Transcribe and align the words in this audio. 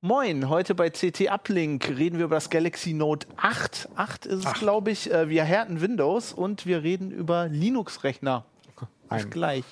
Moin, 0.00 0.48
heute 0.48 0.76
bei 0.76 0.90
CT 0.90 1.28
Uplink 1.28 1.88
reden 1.88 2.18
wir 2.18 2.26
über 2.26 2.36
das 2.36 2.50
Galaxy 2.50 2.92
Note 2.92 3.26
8. 3.36 3.88
8 3.96 4.26
ist 4.26 4.46
es, 4.46 4.52
glaube 4.52 4.92
ich. 4.92 5.10
Äh, 5.10 5.28
wir 5.28 5.42
härten 5.42 5.80
Windows 5.80 6.32
und 6.32 6.66
wir 6.66 6.84
reden 6.84 7.10
über 7.10 7.48
Linux-Rechner. 7.48 8.44
Bis 9.10 9.28
gleich. 9.28 9.64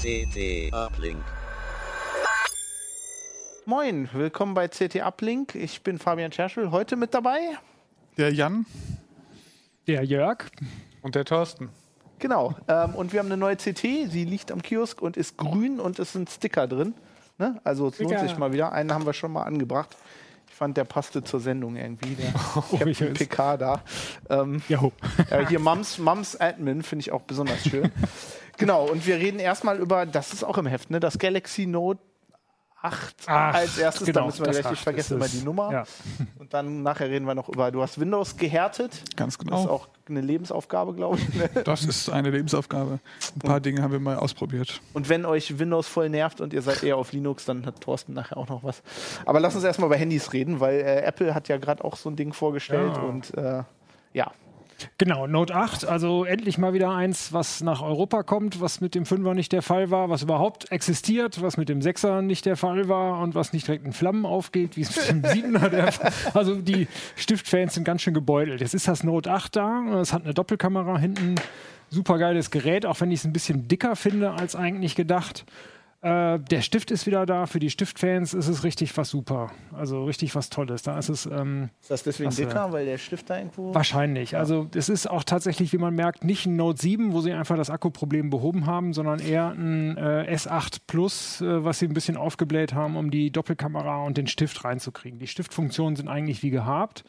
CT 0.00 0.72
Uplink. 0.72 1.35
Moin, 3.68 4.08
willkommen 4.12 4.54
bei 4.54 4.68
CT 4.68 5.02
Uplink. 5.02 5.56
Ich 5.56 5.82
bin 5.82 5.98
Fabian 5.98 6.30
Scherschel, 6.30 6.70
heute 6.70 6.94
mit 6.94 7.12
dabei. 7.12 7.40
Der 8.16 8.32
Jan 8.32 8.64
Der 9.88 10.04
Jörg. 10.04 10.44
und 11.02 11.16
der 11.16 11.24
Thorsten. 11.24 11.70
Genau. 12.20 12.54
Ähm, 12.68 12.94
und 12.94 13.12
wir 13.12 13.18
haben 13.18 13.26
eine 13.26 13.36
neue 13.36 13.56
CT. 13.56 14.08
Sie 14.08 14.24
liegt 14.24 14.52
am 14.52 14.62
Kiosk 14.62 15.02
und 15.02 15.16
ist 15.16 15.36
grün 15.36 15.80
und 15.80 15.98
es 15.98 16.12
sind 16.12 16.30
Sticker 16.30 16.68
drin. 16.68 16.94
Ne? 17.38 17.60
Also 17.64 17.88
es 17.88 17.98
lohnt 17.98 18.20
sich 18.20 18.38
mal 18.38 18.52
wieder. 18.52 18.70
Einen 18.70 18.92
haben 18.92 19.04
wir 19.04 19.12
schon 19.12 19.32
mal 19.32 19.42
angebracht. 19.42 19.96
Ich 20.48 20.54
fand, 20.54 20.76
der 20.76 20.84
passte 20.84 21.24
zur 21.24 21.40
Sendung 21.40 21.74
irgendwie. 21.74 22.14
Der 22.14 22.86
ich 22.86 22.98
Captain. 23.00 23.14
PK 23.14 23.56
da. 23.56 23.82
Ähm, 24.30 24.62
ja, 24.68 24.80
hier 25.48 25.58
Mums, 25.58 25.98
Mums 25.98 26.36
Admin 26.36 26.84
finde 26.84 27.00
ich 27.00 27.10
auch 27.10 27.22
besonders 27.22 27.64
schön. 27.64 27.90
genau, 28.58 28.88
und 28.88 29.04
wir 29.08 29.16
reden 29.16 29.40
erstmal 29.40 29.78
über, 29.78 30.06
das 30.06 30.32
ist 30.32 30.44
auch 30.44 30.56
im 30.56 30.66
Heft, 30.66 30.90
ne? 30.90 31.00
das 31.00 31.18
Galaxy 31.18 31.66
Note 31.66 31.98
8 32.86 33.14
Ach, 33.26 33.54
als 33.54 33.78
erstes. 33.78 34.06
da 34.06 34.12
genau, 34.12 34.26
müssen 34.26 34.40
wir 34.44 34.52
das 34.52 34.60
gleich, 34.60 34.72
ich 34.72 34.80
vergesse 34.80 35.14
ist 35.14 35.18
immer 35.20 35.28
die 35.28 35.44
Nummer. 35.44 35.72
Ja. 35.72 35.84
Und 36.38 36.52
dann 36.54 36.82
nachher 36.82 37.08
reden 37.08 37.26
wir 37.26 37.34
noch 37.34 37.48
über, 37.48 37.70
du 37.70 37.82
hast 37.82 37.98
Windows 38.00 38.36
gehärtet. 38.36 39.02
Ganz 39.16 39.36
Das 39.36 39.44
genau. 39.44 39.62
ist 39.62 39.68
auch 39.68 39.88
eine 40.08 40.20
Lebensaufgabe, 40.20 40.94
glaube 40.94 41.18
ich. 41.18 41.34
Ne? 41.34 41.50
Das 41.64 41.84
ist 41.84 42.08
eine 42.10 42.30
Lebensaufgabe. 42.30 43.00
Ein 43.34 43.38
paar 43.40 43.60
Dinge 43.60 43.82
haben 43.82 43.92
wir 43.92 43.98
mal 44.00 44.16
ausprobiert. 44.16 44.80
Und 44.92 45.08
wenn 45.08 45.24
euch 45.24 45.58
Windows 45.58 45.88
voll 45.88 46.08
nervt 46.08 46.40
und 46.40 46.52
ihr 46.52 46.62
seid 46.62 46.82
eher 46.84 46.96
auf 46.96 47.12
Linux, 47.12 47.44
dann 47.44 47.66
hat 47.66 47.80
Thorsten 47.80 48.12
nachher 48.12 48.36
auch 48.36 48.48
noch 48.48 48.62
was. 48.62 48.82
Aber 49.24 49.40
lass 49.40 49.54
uns 49.56 49.64
erstmal 49.64 49.88
über 49.88 49.96
Handys 49.96 50.32
reden, 50.32 50.60
weil 50.60 50.76
äh, 50.80 51.00
Apple 51.02 51.34
hat 51.34 51.48
ja 51.48 51.56
gerade 51.56 51.84
auch 51.84 51.96
so 51.96 52.08
ein 52.08 52.16
Ding 52.16 52.32
vorgestellt 52.32 52.92
Ja. 52.96 53.02
und 53.02 53.34
äh, 53.36 53.62
ja. 54.12 54.30
Genau, 54.98 55.26
Note 55.26 55.54
8, 55.54 55.86
also 55.86 56.24
endlich 56.24 56.58
mal 56.58 56.72
wieder 56.72 56.90
eins, 56.90 57.32
was 57.32 57.62
nach 57.62 57.82
Europa 57.82 58.22
kommt, 58.22 58.60
was 58.60 58.80
mit 58.80 58.94
dem 58.94 59.04
5er 59.04 59.34
nicht 59.34 59.52
der 59.52 59.62
Fall 59.62 59.90
war, 59.90 60.10
was 60.10 60.22
überhaupt 60.22 60.70
existiert, 60.70 61.40
was 61.40 61.56
mit 61.56 61.68
dem 61.68 61.80
6er 61.80 62.20
nicht 62.22 62.46
der 62.46 62.56
Fall 62.56 62.88
war 62.88 63.20
und 63.20 63.34
was 63.34 63.52
nicht 63.52 63.66
direkt 63.66 63.86
in 63.86 63.92
Flammen 63.92 64.26
aufgeht, 64.26 64.76
wie 64.76 64.82
es 64.82 64.96
mit 64.96 65.08
dem 65.08 65.22
7er 65.54 65.68
der 65.68 65.92
Fall 65.92 66.12
Also 66.34 66.56
die 66.56 66.88
Stiftfans 67.16 67.74
sind 67.74 67.84
ganz 67.84 68.02
schön 68.02 68.14
gebeutelt. 68.14 68.60
Jetzt 68.60 68.74
ist 68.74 68.88
das 68.88 69.02
Note 69.02 69.30
8 69.30 69.56
da, 69.56 70.00
es 70.00 70.12
hat 70.12 70.24
eine 70.24 70.34
Doppelkamera 70.34 70.98
hinten, 70.98 71.36
super 71.90 72.18
geiles 72.18 72.50
Gerät, 72.50 72.84
auch 72.84 73.00
wenn 73.00 73.10
ich 73.10 73.20
es 73.20 73.24
ein 73.24 73.32
bisschen 73.32 73.68
dicker 73.68 73.96
finde 73.96 74.32
als 74.32 74.56
eigentlich 74.56 74.94
gedacht. 74.94 75.44
Äh, 76.02 76.38
der 76.38 76.60
Stift 76.60 76.90
ist 76.90 77.06
wieder 77.06 77.24
da, 77.26 77.46
für 77.46 77.58
die 77.58 77.70
Stiftfans 77.70 78.34
ist 78.34 78.48
es 78.48 78.64
richtig 78.64 78.96
was 78.96 79.08
super, 79.08 79.50
also 79.72 80.04
richtig 80.04 80.34
was 80.34 80.50
Tolles. 80.50 80.82
Da 80.82 80.98
ist 80.98 81.08
es... 81.08 81.26
Ähm, 81.26 81.70
Ist 81.80 81.90
das 81.90 82.02
deswegen 82.02 82.30
Klasse. 82.30 82.46
dicker, 82.46 82.72
weil 82.72 82.84
der 82.84 82.98
Stift 82.98 83.30
da 83.30 83.38
irgendwo. 83.38 83.74
Wahrscheinlich. 83.74 84.36
Also 84.36 84.68
es 84.74 84.88
ist 84.88 85.08
auch 85.08 85.24
tatsächlich, 85.24 85.72
wie 85.72 85.78
man 85.78 85.94
merkt, 85.94 86.22
nicht 86.22 86.46
ein 86.46 86.56
Note 86.56 86.80
7, 86.80 87.12
wo 87.12 87.22
sie 87.22 87.32
einfach 87.32 87.56
das 87.56 87.70
Akkuproblem 87.70 88.30
behoben 88.30 88.66
haben, 88.66 88.92
sondern 88.92 89.20
eher 89.20 89.50
ein 89.50 89.96
äh, 89.96 90.32
S8 90.34 90.80
Plus, 90.86 91.40
äh, 91.40 91.64
was 91.64 91.78
sie 91.78 91.86
ein 91.86 91.94
bisschen 91.94 92.16
aufgebläht 92.16 92.74
haben, 92.74 92.96
um 92.96 93.10
die 93.10 93.30
Doppelkamera 93.30 94.04
und 94.04 94.18
den 94.18 94.26
Stift 94.26 94.64
reinzukriegen. 94.64 95.18
Die 95.18 95.26
Stiftfunktionen 95.26 95.96
sind 95.96 96.08
eigentlich 96.08 96.42
wie 96.42 96.50
gehabt. 96.50 97.04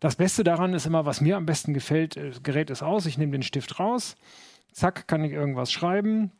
Das 0.00 0.16
Beste 0.16 0.44
daran 0.44 0.74
ist 0.74 0.84
immer, 0.84 1.06
was 1.06 1.20
mir 1.20 1.36
am 1.36 1.46
besten 1.46 1.72
gefällt, 1.74 2.16
äh, 2.16 2.28
das 2.30 2.42
Gerät 2.42 2.70
ist 2.70 2.82
aus, 2.82 3.06
ich 3.06 3.18
nehme 3.18 3.32
den 3.32 3.42
Stift 3.42 3.78
raus, 3.78 4.16
zack, 4.72 5.06
kann 5.06 5.24
ich 5.24 5.32
irgendwas 5.32 5.72
schreiben, 5.72 6.32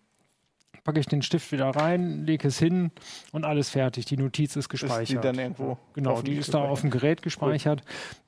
packe 0.87 1.01
ich 1.01 1.07
den 1.07 1.23
Stift 1.23 1.51
wieder 1.53 1.69
rein, 1.71 2.25
lege 2.25 2.49
es 2.49 2.59
hin 2.59 2.93
und 3.33 3.45
alles 3.45 3.69
fertig. 3.71 4.05
Die 4.07 4.17
Notiz 4.17 4.55
ist 4.55 4.67
ist 4.67 4.69
gespeichert. 4.69 5.09
die 5.09 5.27
dann 5.27 5.39
irgendwo. 5.39 5.79
Genau, 5.95 6.23
die 6.23 6.35
ist 6.35 6.55
da 6.55 6.59
auf 6.59 6.81
dem 6.81 6.91
Gerät 6.91 7.23
gespeichert. 7.23 7.83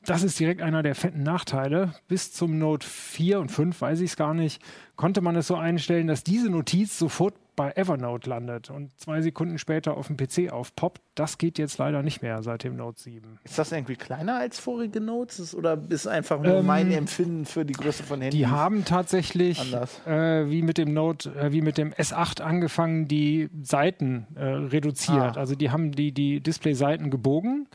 Das 0.05 0.23
ist 0.23 0.39
direkt 0.39 0.63
einer 0.63 0.83
der 0.83 0.95
fetten 0.95 1.23
Nachteile. 1.23 1.95
Bis 2.09 2.33
zum 2.33 2.59
Note 2.59 2.87
4 2.87 3.41
und 3.41 3.51
5, 3.51 3.81
weiß 3.81 4.01
ich 4.01 4.11
es 4.11 4.17
gar 4.17 4.35
nicht, 4.35 4.63
konnte 4.97 5.21
man 5.21 5.37
es 5.37 5.47
so 5.47 5.57
einstellen, 5.57 6.07
dass 6.07 6.25
diese 6.25 6.51
Notiz 6.51 6.99
sofort 6.99 7.35
bei 7.59 7.73
Evernote 7.73 8.31
landet 8.31 8.71
und 8.71 8.97
zwei 9.01 9.21
Sekunden 9.21 9.59
später 9.59 9.97
auf 9.97 10.07
dem 10.07 10.17
PC 10.17 10.53
aufpoppt. 10.53 11.03
Das 11.17 11.39
geht 11.39 11.59
jetzt 11.59 11.77
leider 11.79 12.05
nicht 12.05 12.23
mehr 12.23 12.41
seit 12.45 12.63
dem 12.63 12.77
Note 12.77 13.01
7. 13.01 13.41
Ist 13.43 13.59
das 13.59 13.73
irgendwie 13.73 13.97
kleiner 13.97 14.37
als 14.37 14.61
vorige 14.61 15.01
Notes? 15.01 15.57
Oder 15.57 15.77
ist 15.89 16.07
einfach 16.07 16.41
nur 16.41 16.59
Ähm, 16.59 16.67
mein 16.67 16.93
Empfinden 16.93 17.47
für 17.47 17.65
die 17.65 17.73
Größe 17.73 18.05
von 18.05 18.21
Handys? 18.21 18.39
Die 18.39 18.47
haben 18.47 18.85
tatsächlich, 18.85 19.75
äh, 20.07 20.49
wie 20.49 20.63
mit 20.63 20.79
dem 20.79 20.95
Note, 20.95 21.35
äh, 21.35 21.51
wie 21.51 21.61
mit 21.61 21.79
dem 21.79 21.93
S8 21.93 22.43
angefangen, 22.43 23.09
die 23.09 23.51
Seiten 23.61 24.29
äh, 24.37 24.45
reduziert. 24.45 25.37
Ah. 25.37 25.41
Also 25.41 25.57
die 25.57 25.71
haben 25.71 25.91
die, 25.91 26.13
die 26.13 26.39
Display-Seiten 26.39 27.11
gebogen. 27.11 27.67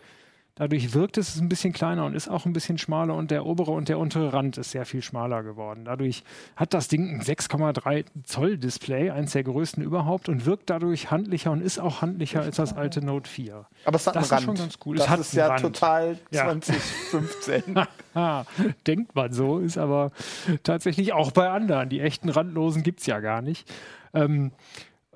Dadurch 0.56 0.94
wirkt 0.94 1.18
es 1.18 1.40
ein 1.41 1.50
bisschen 1.50 1.74
kleiner 1.74 2.06
und 2.06 2.14
ist 2.14 2.28
auch 2.30 2.46
ein 2.46 2.53
bisschen 2.53 2.78
schmaler 2.78 3.16
und 3.16 3.31
der 3.31 3.44
obere 3.47 3.72
und 3.72 3.90
der 3.90 3.97
untere 3.97 4.34
Rand 4.34 4.59
ist 4.59 4.69
sehr 4.69 4.86
viel 4.86 5.02
schmaler 5.02 5.41
geworden. 5.41 5.86
Dadurch 5.86 6.24
hat 6.56 6.75
das 6.75 6.88
Ding 6.88 7.09
ein 7.09 7.22
6,3 7.22 8.06
Zoll 8.24 8.59
Display, 8.59 9.09
eins 9.09 9.31
der 9.31 9.44
größten 9.44 9.81
überhaupt 9.84 10.30
und 10.30 10.46
wirkt 10.46 10.69
dadurch 10.69 11.09
handlicher 11.09 11.50
und 11.50 11.62
ist 11.62 11.80
auch 11.80 12.03
handlicher 12.03 12.41
als 12.41 12.58
das 12.58 12.74
alte 12.74 13.03
Note 13.03 13.28
4. 13.28 13.66
Aber 13.86 13.96
es 13.96 14.06
hat 14.06 14.16
das 14.16 14.25
ist 14.25 14.31
einen 14.34 14.46
Rand. 14.46 14.58
schon 14.59 14.66
ganz 14.68 14.78
cool. 14.86 15.00
Es 15.00 15.06
Das 15.08 15.19
ist 15.19 15.34
ja 15.34 15.47
Rand. 15.47 15.62
total 15.62 16.19
Ja. 16.30 16.44
2015. 16.44 17.75
Ah, 18.14 18.44
denkt 18.88 19.16
man 19.16 19.34
so, 19.34 19.58
ist 19.58 19.80
aber 19.80 20.12
tatsächlich 20.62 21.14
auch 21.14 21.31
bei 21.31 21.50
anderen. 21.50 21.90
Die 21.90 22.00
echten 22.00 22.30
Randlosen 22.30 22.84
gibt 22.84 23.00
es 23.00 23.08
ja 23.08 23.20
gar 23.22 23.41
nicht. 23.41 23.68
Ähm, 24.14 24.52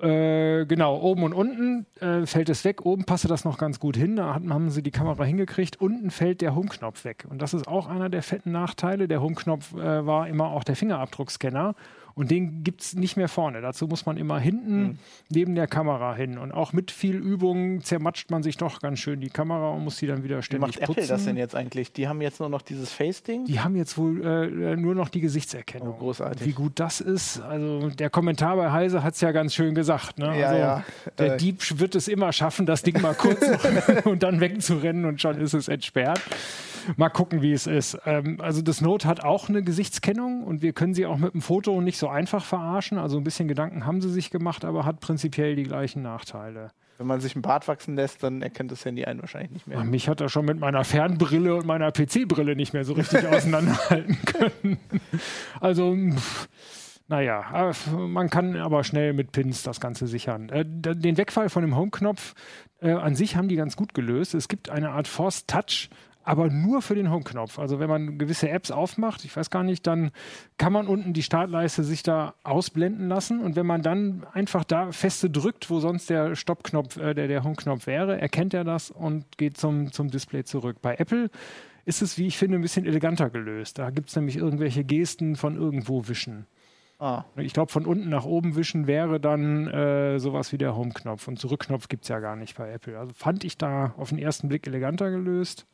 äh, 0.00 0.64
genau, 0.66 1.00
oben 1.00 1.24
und 1.24 1.32
unten 1.32 1.86
äh, 2.00 2.24
fällt 2.24 2.48
es 2.48 2.64
weg. 2.64 2.86
Oben 2.86 3.04
passte 3.04 3.26
das 3.26 3.44
noch 3.44 3.58
ganz 3.58 3.80
gut 3.80 3.96
hin. 3.96 4.16
Da 4.16 4.34
hatten, 4.34 4.52
haben 4.52 4.70
sie 4.70 4.82
die 4.82 4.92
Kamera 4.92 5.24
hingekriegt. 5.24 5.80
Unten 5.80 6.10
fällt 6.10 6.40
der 6.40 6.54
Home-Knopf 6.54 7.04
weg. 7.04 7.26
Und 7.28 7.42
das 7.42 7.52
ist 7.52 7.66
auch 7.66 7.88
einer 7.88 8.08
der 8.08 8.22
fetten 8.22 8.52
Nachteile. 8.52 9.08
Der 9.08 9.20
Home-Knopf 9.20 9.74
äh, 9.74 10.06
war 10.06 10.28
immer 10.28 10.52
auch 10.52 10.62
der 10.62 10.76
Fingerabdruckscanner. 10.76 11.74
Und 12.18 12.32
den 12.32 12.64
gibt 12.64 12.80
es 12.82 12.94
nicht 12.94 13.16
mehr 13.16 13.28
vorne. 13.28 13.60
Dazu 13.60 13.86
muss 13.86 14.04
man 14.04 14.16
immer 14.16 14.40
hinten 14.40 14.98
neben 15.28 15.54
der 15.54 15.68
Kamera 15.68 16.16
hin. 16.16 16.36
Und 16.36 16.50
auch 16.50 16.72
mit 16.72 16.90
viel 16.90 17.14
Übung 17.14 17.80
zermatscht 17.82 18.28
man 18.32 18.42
sich 18.42 18.56
doch 18.56 18.80
ganz 18.80 18.98
schön 18.98 19.20
die 19.20 19.30
Kamera 19.30 19.70
und 19.70 19.84
muss 19.84 19.98
die 19.98 20.08
dann 20.08 20.24
wieder 20.24 20.38
Wie 20.38 20.42
ständig 20.42 20.66
macht 20.66 20.80
Apple 20.80 20.94
putzen. 20.96 21.08
das 21.08 21.24
denn 21.26 21.36
jetzt 21.36 21.54
eigentlich? 21.54 21.92
Die 21.92 22.08
haben 22.08 22.20
jetzt 22.20 22.40
nur 22.40 22.48
noch 22.48 22.62
dieses 22.62 22.90
Face-Ding? 22.90 23.44
Die 23.44 23.60
haben 23.60 23.76
jetzt 23.76 23.96
wohl 23.96 24.26
äh, 24.26 24.74
nur 24.74 24.96
noch 24.96 25.10
die 25.10 25.20
Gesichtserkennung. 25.20 25.94
Oh, 25.94 25.98
großartig. 25.98 26.44
Wie 26.44 26.52
gut 26.52 26.72
das 26.80 27.00
ist. 27.00 27.40
Also 27.40 27.88
der 27.90 28.10
Kommentar 28.10 28.56
bei 28.56 28.72
Heise 28.72 29.04
hat 29.04 29.14
es 29.14 29.20
ja 29.20 29.30
ganz 29.30 29.54
schön 29.54 29.76
gesagt. 29.76 30.18
Ne? 30.18 30.36
Ja, 30.40 30.48
also, 30.48 30.58
ja. 30.60 30.84
Der 31.18 31.34
Äh, 31.34 31.36
Dieb 31.36 31.78
wird 31.78 31.94
es 31.94 32.08
immer 32.08 32.32
schaffen, 32.32 32.66
das 32.66 32.82
Ding 32.82 33.00
mal 33.00 33.14
kurz 33.14 33.40
und 34.06 34.24
dann 34.24 34.40
wegzurennen 34.40 35.04
und 35.04 35.22
schon 35.22 35.38
ist 35.40 35.54
es 35.54 35.68
entsperrt. 35.68 36.20
Mal 36.96 37.08
gucken, 37.08 37.42
wie 37.42 37.52
es 37.52 37.66
ist. 37.66 37.98
Ähm, 38.04 38.38
also 38.40 38.62
das 38.62 38.80
Note 38.80 39.06
hat 39.08 39.24
auch 39.24 39.48
eine 39.48 39.62
Gesichtskennung 39.62 40.44
und 40.44 40.62
wir 40.62 40.72
können 40.72 40.94
sie 40.94 41.06
auch 41.06 41.18
mit 41.18 41.34
dem 41.34 41.40
Foto 41.40 41.80
nicht 41.80 41.98
so 41.98 42.08
einfach 42.08 42.44
verarschen. 42.44 42.98
Also 42.98 43.18
ein 43.18 43.24
bisschen 43.24 43.48
Gedanken 43.48 43.86
haben 43.86 44.00
sie 44.00 44.10
sich 44.10 44.30
gemacht, 44.30 44.64
aber 44.64 44.84
hat 44.84 45.00
prinzipiell 45.00 45.56
die 45.56 45.64
gleichen 45.64 46.02
Nachteile. 46.02 46.70
Wenn 46.98 47.06
man 47.06 47.20
sich 47.20 47.36
einen 47.36 47.42
Bart 47.42 47.68
wachsen 47.68 47.94
lässt, 47.94 48.24
dann 48.24 48.42
erkennt 48.42 48.72
das 48.72 48.84
Handy 48.84 49.04
einen 49.04 49.20
wahrscheinlich 49.20 49.52
nicht 49.52 49.66
mehr. 49.68 49.84
Mich 49.84 50.08
hat 50.08 50.20
er 50.20 50.28
schon 50.28 50.44
mit 50.44 50.58
meiner 50.58 50.82
Fernbrille 50.82 51.54
und 51.54 51.64
meiner 51.64 51.92
PC-Brille 51.92 52.56
nicht 52.56 52.72
mehr 52.72 52.84
so 52.84 52.94
richtig 52.94 53.24
auseinanderhalten 53.28 54.18
können. 54.24 54.78
Also, 55.60 55.96
naja, 57.06 57.70
äh, 57.70 57.90
man 57.92 58.28
kann 58.30 58.56
aber 58.56 58.82
schnell 58.82 59.12
mit 59.12 59.30
Pins 59.30 59.62
das 59.62 59.80
Ganze 59.80 60.08
sichern. 60.08 60.48
Äh, 60.48 60.64
Den 60.66 61.16
Wegfall 61.16 61.48
von 61.48 61.62
dem 61.62 61.76
Home-Knopf 61.76 62.34
äh, 62.80 62.92
an 62.92 63.14
sich 63.14 63.36
haben 63.36 63.48
die 63.48 63.56
ganz 63.56 63.76
gut 63.76 63.94
gelöst. 63.94 64.34
Es 64.34 64.48
gibt 64.48 64.68
eine 64.68 64.90
Art 64.90 65.08
Force 65.08 65.46
Touch. 65.46 65.88
Aber 66.28 66.50
nur 66.50 66.82
für 66.82 66.94
den 66.94 67.10
Home-Knopf. 67.10 67.58
Also 67.58 67.80
wenn 67.80 67.88
man 67.88 68.18
gewisse 68.18 68.50
Apps 68.50 68.70
aufmacht, 68.70 69.24
ich 69.24 69.34
weiß 69.34 69.48
gar 69.48 69.62
nicht, 69.62 69.86
dann 69.86 70.10
kann 70.58 70.74
man 70.74 70.86
unten 70.86 71.14
die 71.14 71.22
Startleiste 71.22 71.82
sich 71.84 72.02
da 72.02 72.34
ausblenden 72.44 73.08
lassen. 73.08 73.40
Und 73.40 73.56
wenn 73.56 73.64
man 73.64 73.80
dann 73.80 74.26
einfach 74.34 74.64
da 74.64 74.92
feste 74.92 75.30
drückt, 75.30 75.70
wo 75.70 75.80
sonst 75.80 76.10
der 76.10 76.36
Stoppknopf, 76.36 76.98
äh, 76.98 77.14
der, 77.14 77.28
der 77.28 77.44
Home-Knopf 77.44 77.86
wäre, 77.86 78.20
erkennt 78.20 78.52
er 78.52 78.64
das 78.64 78.90
und 78.90 79.38
geht 79.38 79.56
zum, 79.56 79.90
zum 79.90 80.10
Display 80.10 80.44
zurück. 80.44 80.76
Bei 80.82 80.96
Apple 80.96 81.30
ist 81.86 82.02
es, 82.02 82.18
wie 82.18 82.26
ich 82.26 82.36
finde, 82.36 82.58
ein 82.58 82.60
bisschen 82.60 82.84
eleganter 82.84 83.30
gelöst. 83.30 83.78
Da 83.78 83.88
gibt 83.88 84.10
es 84.10 84.16
nämlich 84.16 84.36
irgendwelche 84.36 84.84
Gesten 84.84 85.34
von 85.34 85.56
irgendwo 85.56 86.08
wischen. 86.08 86.46
Ah, 86.98 87.24
Ich 87.36 87.54
glaube, 87.54 87.72
von 87.72 87.86
unten 87.86 88.10
nach 88.10 88.26
oben 88.26 88.54
wischen 88.54 88.86
wäre 88.86 89.18
dann 89.18 89.66
äh, 89.68 90.18
sowas 90.18 90.52
wie 90.52 90.58
der 90.58 90.76
Home-Knopf. 90.76 91.26
Und 91.26 91.38
Zurückknopf 91.38 91.88
gibt 91.88 92.02
es 92.02 92.10
ja 92.10 92.18
gar 92.20 92.36
nicht 92.36 92.58
bei 92.58 92.70
Apple. 92.70 92.98
Also 92.98 93.14
fand 93.14 93.44
ich 93.44 93.56
da 93.56 93.94
auf 93.96 94.10
den 94.10 94.18
ersten 94.18 94.48
Blick 94.48 94.66
eleganter 94.66 95.10
gelöst. 95.10 95.64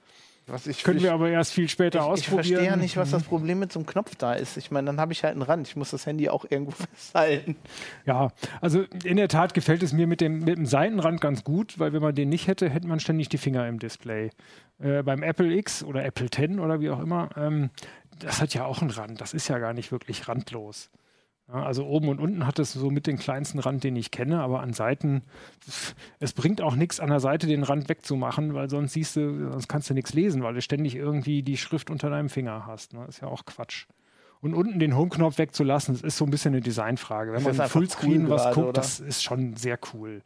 Was 0.47 0.67
ich, 0.67 0.85
Können 0.85 0.99
ich, 0.99 1.05
wir 1.05 1.13
aber 1.15 1.31
erst 1.31 1.53
viel 1.53 1.69
später 1.69 2.01
ich, 2.01 2.05
ich 2.05 2.11
ausprobieren. 2.11 2.45
verstehe 2.45 2.65
ja 2.67 2.77
nicht, 2.77 2.97
was 2.99 3.11
das 3.11 3.23
Problem 3.23 3.59
mit 3.61 3.73
so 3.73 3.79
einem 3.79 3.87
Knopf 3.87 4.15
da 4.17 4.35
ist. 4.35 4.59
Ich 4.59 4.71
meine, 4.71 4.87
dann 4.87 5.01
habe 5.01 5.13
ich 5.13 5.25
halt 5.25 5.33
einen 5.33 5.43
Rand. 5.43 5.67
Ich 5.69 5.77
muss 5.77 5.91
das 5.91 6.05
Handy 6.05 6.29
auch 6.29 6.45
irgendwo 6.49 6.73
festhalten. 6.93 7.57
Ja, 8.05 8.29
also 8.61 8.85
in 9.05 9.17
der 9.17 9.29
Tat 9.29 9.55
gefällt 9.55 9.83
es 9.83 9.95
mir 9.95 10.07
mit 10.07 10.21
dem, 10.21 10.41
mit 10.41 10.59
dem 10.59 10.67
Seitenrand 10.67 11.23
ganz 11.23 11.45
gut, 11.45 11.79
weil 11.79 11.95
wenn 11.95 12.03
man 12.03 12.15
den 12.15 12.29
nicht 12.29 12.47
hätte, 12.47 12.69
hätte 12.69 12.87
man 12.87 13.01
ständig 13.01 13.31
die 13.31 13.39
Finger 13.39 13.67
im 13.67 13.79
Display. 13.79 14.31
Äh, 14.79 15.03
beim 15.03 15.23
Apple 15.23 15.51
X 15.55 15.83
oder 15.83 16.05
Apple 16.05 16.29
10 16.29 16.61
oder 16.61 16.81
wie 16.81 16.91
auch 16.91 17.01
immer, 17.01 17.31
ähm, 17.37 17.71
das 18.19 18.43
hat 18.43 18.53
ja 18.53 18.67
auch 18.67 18.83
einen 18.83 18.91
Rand. 18.91 19.21
Das 19.21 19.33
ist 19.33 19.49
ja 19.49 19.59
gar 19.59 19.73
nicht 19.73 19.93
wirklich 19.93 20.29
randlos. 20.29 20.91
Also 21.47 21.87
oben 21.87 22.09
und 22.09 22.21
unten 22.21 22.47
hat 22.47 22.59
es 22.59 22.73
so 22.73 22.91
mit 22.91 23.07
den 23.07 23.19
kleinsten 23.19 23.59
Rand, 23.59 23.85
den 23.85 23.97
ich 23.97 24.11
kenne, 24.11 24.41
aber 24.41 24.61
an 24.61 24.73
Seiten, 24.73 25.23
es 26.19 26.33
bringt 26.33 26.63
auch 26.63 26.75
nichts 26.75 27.01
an 27.01 27.11
der 27.11 27.21
Seite 27.21 27.47
den 27.47 27.63
Rand 27.65 27.91
wegzumachen, 27.91 28.55
weil 28.55 28.71
sonst 28.71 28.95
siehst 28.95 29.17
du, 29.17 29.51
sonst 29.51 29.69
kannst 29.69 29.91
du 29.91 29.95
nichts 29.95 30.15
lesen, 30.15 30.43
weil 30.43 30.55
du 30.55 30.63
ständig 30.63 30.97
irgendwie 30.97 31.43
die 31.43 31.59
Schrift 31.59 31.91
unter 31.91 32.09
deinem 32.09 32.31
Finger 32.31 32.67
hast. 32.67 32.95
Ne? 32.95 33.05
Ist 33.09 33.21
ja 33.21 33.29
auch 33.29 33.45
Quatsch. 33.45 33.87
Und 34.41 34.55
unten 34.55 34.79
den 34.79 34.97
Home-Knopf 34.97 35.39
wegzulassen, 35.39 35.95
das 35.95 36.03
ist 36.03 36.17
so 36.17 36.25
ein 36.25 36.31
bisschen 36.31 36.55
eine 36.55 36.63
Designfrage. 36.63 37.33
Wenn 37.33 37.45
Das 37.45 37.57
man 37.57 37.69
Fullscreen 37.69 38.25
cool 38.25 38.31
was 38.31 38.43
gerade, 38.43 38.55
guckt, 38.55 38.69
oder? 38.69 38.81
das 38.81 39.01
ist 39.01 39.23
schon 39.23 39.55
sehr 39.57 39.79
cool. 39.93 40.23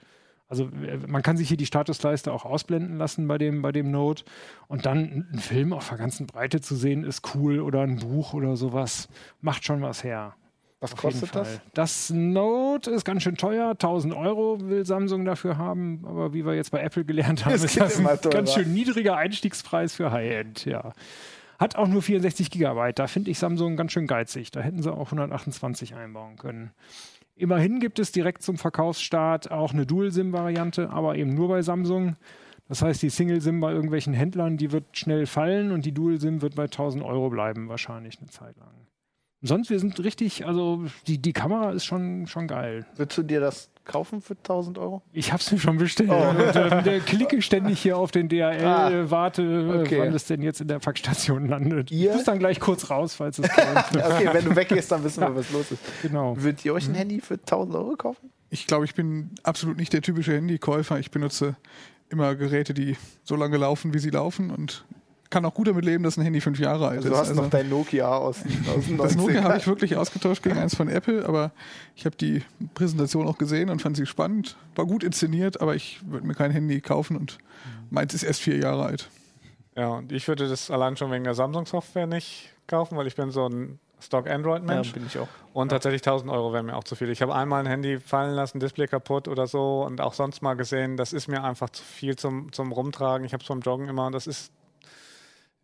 Also 0.49 0.65
äh, 0.65 0.99
man 1.07 1.23
kann 1.23 1.37
sich 1.37 1.49
hier 1.49 1.57
die 1.57 1.67
Statusleiste 1.67 2.33
auch 2.33 2.45
ausblenden 2.45 2.97
lassen 2.97 3.29
bei 3.29 3.39
dem, 3.39 3.61
bei 3.61 3.73
dem 3.73 3.91
Note. 3.91 4.25
Und 4.67 4.87
dann 4.87 5.27
einen 5.31 5.41
Film 5.41 5.73
auf 5.73 5.89
der 5.89 5.99
ganzen 5.99 6.27
Breite 6.27 6.61
zu 6.61 6.75
sehen, 6.75 7.05
ist 7.05 7.35
cool. 7.35 7.61
Oder 7.61 7.83
ein 7.83 7.97
Buch 7.97 8.35
oder 8.35 8.57
sowas. 8.57 9.09
Macht 9.41 9.65
schon 9.65 9.83
was 9.83 10.05
her. 10.05 10.35
Was 10.81 10.93
Auf 10.93 11.01
kostet 11.01 11.35
das? 11.35 11.61
Das 11.75 12.11
Note 12.11 12.91
ist 12.93 13.05
ganz 13.05 13.25
schön 13.25 13.37
teuer. 13.37 13.71
1000 13.71 14.15
Euro 14.15 14.61
will 14.61 14.87
Samsung 14.87 15.25
dafür 15.25 15.59
haben. 15.59 16.05
Aber 16.07 16.33
wie 16.35 16.47
wir 16.47 16.55
jetzt 16.55 16.71
bei 16.71 16.81
Apple 16.81 17.05
gelernt 17.05 17.45
haben, 17.45 17.53
Es 17.55 17.65
ist 17.65 17.81
das 17.81 17.99
ein 17.99 18.05
teurer. 18.05 18.31
ganz 18.31 18.55
schön 18.55 18.73
niedriger 18.73 19.17
Einstiegspreis 19.17 19.95
für 19.95 20.13
High-End. 20.13 20.65
Ja. 20.67 20.93
Hat 21.59 21.75
auch 21.75 21.89
nur 21.89 22.03
64 22.03 22.51
Gigabyte. 22.51 22.99
Da 23.01 23.09
finde 23.09 23.33
ich 23.33 23.39
Samsung 23.39 23.77
ganz 23.77 23.91
schön 23.91 24.07
geizig. 24.07 24.53
Da 24.53 24.61
hätten 24.61 24.81
sie 24.81 24.93
auch 24.93 25.07
128 25.07 25.97
einbauen 25.97 26.37
können. 26.37 26.71
Immerhin 27.35 27.81
gibt 27.81 27.99
es 27.99 28.13
direkt 28.13 28.43
zum 28.43 28.57
Verkaufsstart 28.57 29.51
auch 29.51 29.73
eine 29.73 29.87
Dual-SIM-Variante, 29.87 30.91
aber 30.91 31.17
eben 31.17 31.35
nur 31.35 31.49
bei 31.49 31.63
Samsung. 31.63 32.17
Das 32.69 32.83
heißt, 32.83 33.03
die 33.03 33.11
Single-SIM 33.11 33.61
bei 33.61 33.73
irgendwelchen 33.73 34.13
Händlern, 34.13 34.57
die 34.57 34.71
wird 34.73 34.85
schnell 34.97 35.27
fallen 35.27 35.73
und 35.73 35.85
die 35.87 35.93
Dual-SIM 35.93 36.43
wird 36.43 36.55
bei 36.55 36.65
1000 36.65 37.03
Euro 37.03 37.31
bleiben, 37.31 37.69
wahrscheinlich 37.69 38.19
eine 38.21 38.29
Zeit 38.29 38.57
lang. 38.59 38.88
Sonst, 39.41 39.71
wir 39.71 39.79
sind 39.79 40.03
richtig, 40.03 40.47
also 40.47 40.85
die, 41.07 41.19
die 41.19 41.33
Kamera 41.33 41.71
ist 41.71 41.85
schon, 41.85 42.27
schon 42.27 42.49
geil. 42.49 42.87
Würdest 42.97 43.19
du 43.19 43.23
dir 43.23 43.39
das 43.41 43.71
kaufen 43.85 44.21
für 44.21 44.35
1000 44.35 44.79
Euro? 44.79 45.01
Ich 45.13 45.33
habe 45.33 45.41
es 45.41 45.51
mir 45.53 45.59
schon 45.59 45.79
bestellt. 45.79 46.11
Oh. 46.11 46.31
Und, 46.31 46.57
ähm, 46.57 46.83
der 46.85 46.99
klicke 47.01 47.41
ständig 47.41 47.81
hier 47.81 47.97
auf 47.97 48.11
den 48.11 48.29
DHL, 48.29 48.65
Ah, 48.65 48.91
äh, 48.91 49.11
warte, 49.11 49.43
äh, 49.43 49.81
okay. 49.81 50.01
wann 50.01 50.13
es 50.13 50.25
denn 50.27 50.43
jetzt 50.43 50.61
in 50.61 50.67
der 50.69 50.81
Packstation 50.81 51.47
landet. 51.47 51.91
Ihr? 51.93 52.11
Ich 52.11 52.17
muss 52.17 52.25
dann 52.25 52.41
gleich 52.41 52.59
kurz 52.59 52.91
raus, 52.91 53.15
falls 53.15 53.39
es 53.39 53.49
kommt. 53.55 53.97
Okay, 53.97 54.29
wenn 54.33 54.45
du 54.45 54.57
weggehst, 54.57 54.91
dann 54.91 55.05
wissen 55.05 55.21
wir, 55.23 55.35
was 55.35 55.51
los 55.53 55.71
ist. 55.71 55.81
genau. 56.03 56.37
Würdet 56.37 56.65
ihr 56.65 56.75
euch 56.75 56.89
ein 56.89 56.95
Handy 56.95 57.21
für 57.21 57.35
1000 57.35 57.77
Euro 57.77 57.95
kaufen? 57.97 58.31
Ich 58.51 58.67
glaube, 58.67 58.87
ich 58.87 58.95
bin 58.97 59.31
absolut 59.45 59.77
nicht 59.77 59.93
der 59.93 60.03
typische 60.03 60.35
Handykäufer. 60.35 60.99
Ich 60.99 61.11
benutze 61.13 61.57
immer 62.11 62.35
Geräte, 62.35 62.75
die 62.75 62.97
so 63.23 63.37
lange 63.37 63.57
laufen, 63.57 63.95
wie 63.95 63.99
sie 64.01 64.11
laufen 64.11 64.51
und 64.51 64.85
kann 65.31 65.45
auch 65.45 65.55
gut 65.55 65.69
damit 65.69 65.85
leben, 65.85 66.05
dass 66.05 66.17
ein 66.17 66.23
Handy 66.23 66.41
fünf 66.41 66.59
Jahre 66.59 66.89
alt 66.89 66.99
Also 66.99 67.09
ist. 67.09 67.15
du 67.15 67.19
hast 67.21 67.29
Also 67.31 67.43
noch 67.43 67.51
dein 67.51 67.69
Nokia 67.69 68.09
aus, 68.17 68.39
aus 68.77 68.87
den 68.87 68.97
das 68.99 69.17
Nokia 69.17 69.41
90ern. 69.41 69.45
habe 69.45 69.57
ich 69.59 69.67
wirklich 69.67 69.97
ausgetauscht 69.97 70.43
gegen 70.43 70.59
eins 70.59 70.75
von 70.75 70.89
Apple, 70.89 71.27
aber 71.27 71.53
ich 71.97 72.07
habe 72.07 72.17
die 72.17 72.43
Präsentation 72.75 73.27
auch 73.27 73.39
gesehen 73.39 73.69
und 73.71 73.83
fand 73.83 73.97
sie 73.97 74.07
spannend. 74.07 74.57
War 74.75 74.87
gut 74.87 75.05
inszeniert, 75.05 75.61
aber 75.61 75.75
ich 75.75 76.01
würde 76.07 76.27
mir 76.27 76.35
kein 76.35 76.51
Handy 76.51 76.81
kaufen 76.81 77.17
und 77.17 77.39
meins 77.91 78.15
ist 78.15 78.23
erst 78.23 78.41
vier 78.41 78.57
Jahre 78.59 78.85
alt. 78.87 79.09
Ja, 79.77 79.89
und 79.91 80.11
ich 80.13 80.27
würde 80.29 80.49
das 80.49 80.71
allein 80.71 80.97
schon 80.97 81.11
wegen 81.13 81.25
der 81.25 81.35
Samsung-Software 81.35 82.07
nicht 82.07 82.51
kaufen, 82.67 82.97
weil 82.97 83.07
ich 83.07 83.15
bin 83.15 83.31
so 83.31 83.47
ein 83.49 83.79
Stock-Android-Mensch. 84.01 84.89
Ja, 84.89 84.95
bin 84.95 85.07
ich 85.07 85.19
auch. 85.19 85.29
Und 85.53 85.71
tatsächlich 85.71 86.03
1000 86.03 86.31
Euro 86.31 86.53
wären 86.53 86.67
mir 86.67 86.77
auch 86.77 86.85
zu 86.85 86.95
viel. 86.95 87.11
Ich 87.11 87.21
habe 87.23 87.35
einmal 87.35 87.61
ein 87.61 87.67
Handy 87.67 87.99
fallen 88.01 88.35
lassen, 88.35 88.61
Display 88.61 88.87
kaputt 88.87 89.29
oder 89.29 89.47
so 89.47 89.85
und 89.85 90.01
auch 90.01 90.15
sonst 90.15 90.41
mal 90.43 90.55
gesehen, 90.55 90.97
das 90.97 91.13
ist 91.13 91.29
mir 91.29 91.43
einfach 91.45 91.71
zu 91.71 91.83
viel 91.83 92.17
zum, 92.17 92.53
zum 92.53 92.73
Rumtragen. 92.73 93.25
Ich 93.27 93.33
habe 93.33 93.43
es 93.43 93.49
beim 93.49 93.61
Joggen 93.61 93.89
immer 93.89 94.07
und 94.07 94.13
das 94.13 94.27
ist, 94.27 94.53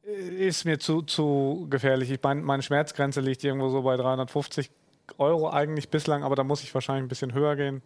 ist 0.06 0.64
mir 0.64 0.78
zu, 0.78 1.02
zu 1.02 1.66
gefährlich. 1.70 2.10
Ich 2.10 2.20
mein, 2.22 2.42
meine 2.42 2.62
Schmerzgrenze 2.62 3.20
liegt 3.20 3.42
irgendwo 3.44 3.68
so 3.70 3.82
bei 3.82 3.96
350 3.96 4.70
Euro 5.18 5.50
eigentlich 5.50 5.88
bislang, 5.88 6.22
aber 6.24 6.34
da 6.36 6.44
muss 6.44 6.62
ich 6.62 6.72
wahrscheinlich 6.74 7.04
ein 7.04 7.08
bisschen 7.08 7.32
höher 7.34 7.56
gehen, 7.56 7.82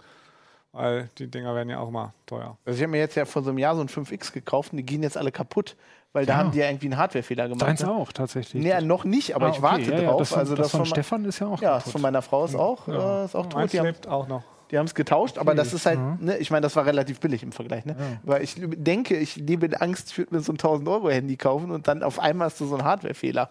weil 0.73 1.11
die 1.19 1.29
Dinger 1.29 1.55
werden 1.55 1.69
ja 1.69 1.79
auch 1.81 1.91
mal 1.91 2.13
teuer. 2.27 2.57
Also 2.65 2.77
ich 2.77 2.83
habe 2.83 2.91
mir 2.93 2.99
jetzt 2.99 3.15
ja 3.15 3.25
vor 3.25 3.43
so 3.43 3.51
einem 3.51 3.59
Jahr 3.59 3.75
so 3.75 3.81
ein 3.83 3.89
5X 3.89 4.33
gekauft 4.33 4.73
und 4.73 4.79
die 4.79 4.85
gehen 4.87 5.03
jetzt 5.03 5.17
alle 5.17 5.33
kaputt, 5.33 5.77
weil 6.13 6.27
da 6.27 6.35
Ja. 6.35 6.39
haben 6.39 6.51
die 6.53 6.59
ja 6.59 6.67
irgendwie 6.69 6.87
einen 6.87 6.97
Hardwarefehler 6.97 7.49
gemacht. 7.49 7.63
Deins 7.63 7.83
ne? 7.83 7.91
auch, 7.91 8.13
tatsächlich. 8.13 8.63
Nee, 8.63 8.81
noch 8.83 9.05
nicht, 9.05 9.35
aber 9.35 9.47
Ah, 9.47 9.51
ich 9.51 9.55
okay. 9.57 9.63
warte 9.63 9.83
ja, 9.93 10.01
ja, 10.01 10.11
drauf. 10.11 10.19
Das 10.21 10.29
von, 10.31 10.39
also 10.39 10.55
das 10.57 10.71
von 10.71 10.79
von, 10.81 10.87
Stefan 10.87 11.25
ist 11.25 11.39
ja 11.41 11.47
auch 11.49 11.61
ja, 11.63 11.79
kaputt. 11.79 11.93
von 11.93 12.03
meiner 12.03 12.23
Frau 12.23 12.45
ist 12.45 12.55
auch, 12.57 12.87
äh, 12.89 13.25
ist 13.25 13.35
auch 13.35 13.47
tot. 13.47 13.55
Meins 13.55 13.73
lebt 13.73 14.07
auch 14.09 14.27
noch. 14.29 14.43
Die 14.71 14.79
haben 14.79 14.87
es 14.87 14.95
getauscht, 14.95 15.39
aber 15.39 15.55
das 15.55 15.73
ist 15.73 15.87
halt, 15.87 15.99
Mhm. 15.99 16.19
ne, 16.21 16.39
ich 16.39 16.51
meine, 16.51 16.63
das 16.63 16.77
war 16.77 16.85
relativ 16.87 17.21
billig 17.21 17.43
im 17.43 17.53
Vergleich. 17.53 17.85
Ne? 17.87 17.97
Weil 18.23 18.43
ich 18.43 18.57
denke, 18.59 19.17
ich 19.17 19.37
lebe 19.37 19.67
in 19.67 19.75
Angst, 19.75 20.11
ich 20.11 20.19
würde 20.19 20.35
mir 20.35 20.41
so 20.41 20.53
ein 20.53 20.59
1000-Euro-Handy 20.59 21.37
kaufen 21.37 21.71
und 21.71 21.89
dann 21.89 22.03
auf 22.03 22.19
einmal 22.19 22.47
hast 22.47 22.61
du 22.61 22.67
so 22.67 22.75
einen 22.77 22.85
Hardwarefehler. 22.85 23.51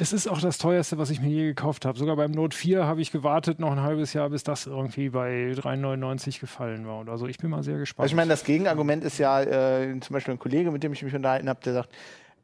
Es 0.00 0.12
ist 0.12 0.26
auch 0.26 0.40
das 0.40 0.58
teuerste, 0.58 0.98
was 0.98 1.10
ich 1.10 1.20
mir 1.20 1.28
je 1.28 1.44
gekauft 1.46 1.84
habe. 1.84 1.96
Sogar 1.96 2.16
beim 2.16 2.32
Note 2.32 2.56
4 2.56 2.84
habe 2.84 3.00
ich 3.00 3.12
gewartet 3.12 3.60
noch 3.60 3.70
ein 3.70 3.80
halbes 3.80 4.12
Jahr, 4.12 4.28
bis 4.30 4.42
das 4.42 4.66
irgendwie 4.66 5.10
bei 5.10 5.52
3,99 5.56 6.40
gefallen 6.40 6.84
war 6.86 7.00
oder 7.00 7.16
so. 7.16 7.28
Ich 7.28 7.38
bin 7.38 7.50
mal 7.50 7.62
sehr 7.62 7.78
gespannt. 7.78 8.02
Also 8.04 8.12
ich 8.12 8.16
meine, 8.16 8.30
das 8.30 8.42
Gegenargument 8.42 9.04
ist 9.04 9.18
ja 9.18 9.40
äh, 9.42 9.98
zum 10.00 10.14
Beispiel 10.14 10.34
ein 10.34 10.38
Kollege, 10.40 10.72
mit 10.72 10.82
dem 10.82 10.92
ich 10.92 11.02
mich 11.04 11.14
unterhalten 11.14 11.48
habe, 11.48 11.60
der 11.64 11.74
sagt, 11.74 11.90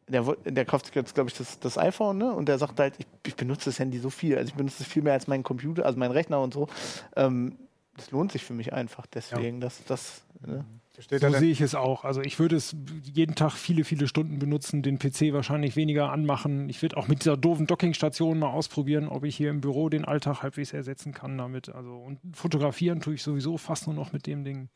der, 0.07 0.25
der 0.45 0.65
kauft 0.65 0.87
sich 0.87 0.95
jetzt, 0.95 1.15
glaube 1.15 1.31
ich, 1.31 1.37
das, 1.37 1.59
das 1.59 1.77
iPhone, 1.79 2.19
ne? 2.19 2.33
Und 2.33 2.49
der 2.49 2.59
sagt 2.59 2.79
halt, 2.79 2.95
ich, 2.99 3.07
ich 3.27 3.35
benutze 3.37 3.71
das 3.71 3.79
Handy 3.81 3.99
so 3.99 4.11
viel. 4.11 4.37
Also 4.37 4.49
ich 4.49 4.55
benutze 4.55 4.83
es 4.83 4.89
viel 4.89 5.03
mehr 5.03 5.13
als 5.15 5.27
meinen 5.27 5.43
Computer, 5.43 5.85
also 5.87 5.99
meinen 5.99 6.13
Rechner 6.13 6.41
und 6.41 6.55
so. 6.55 6.69
Ähm, 7.17 7.57
das 7.97 8.11
lohnt 8.11 8.33
sich 8.33 8.45
für 8.45 8.55
mich 8.55 8.73
einfach. 8.73 9.07
Deswegen, 9.07 9.61
das, 9.61 9.85
das, 9.85 10.23
ne? 10.47 10.65
Steht 10.99 11.23
so 11.23 11.31
sehe 11.31 11.51
ich 11.51 11.63
es 11.63 11.75
auch. 11.75 12.05
Also 12.05 12.21
ich 12.21 12.39
würde 12.39 12.57
es 12.57 12.77
jeden 13.03 13.35
Tag 13.35 13.53
viele, 13.53 13.85
viele 13.85 14.07
Stunden 14.07 14.39
benutzen, 14.39 14.83
den 14.83 14.99
PC 14.99 15.33
wahrscheinlich 15.33 15.75
weniger 15.75 16.13
anmachen. 16.13 16.69
Ich 16.69 16.83
würde 16.83 16.99
auch 16.99 17.09
mit 17.09 17.21
dieser 17.21 17.39
doofen 17.39 17.67
Dockingstation 17.67 18.39
mal 18.39 18.51
ausprobieren, 18.51 19.09
ob 19.09 19.25
ich 19.25 19.35
hier 19.35 19.49
im 19.49 19.63
Büro 19.63 19.89
den 19.89 20.05
Alltag 20.05 20.43
halbwegs 20.43 20.75
ersetzen 20.75 21.15
kann 21.15 21.39
damit. 21.39 21.71
Also 21.71 21.97
und 21.97 22.19
fotografieren 22.35 23.01
tue 23.01 23.15
ich 23.15 23.23
sowieso 23.23 23.57
fast 23.57 23.87
nur 23.87 23.97
noch 23.97 24.13
mit 24.13 24.27
dem 24.27 24.45
Ding. 24.45 24.69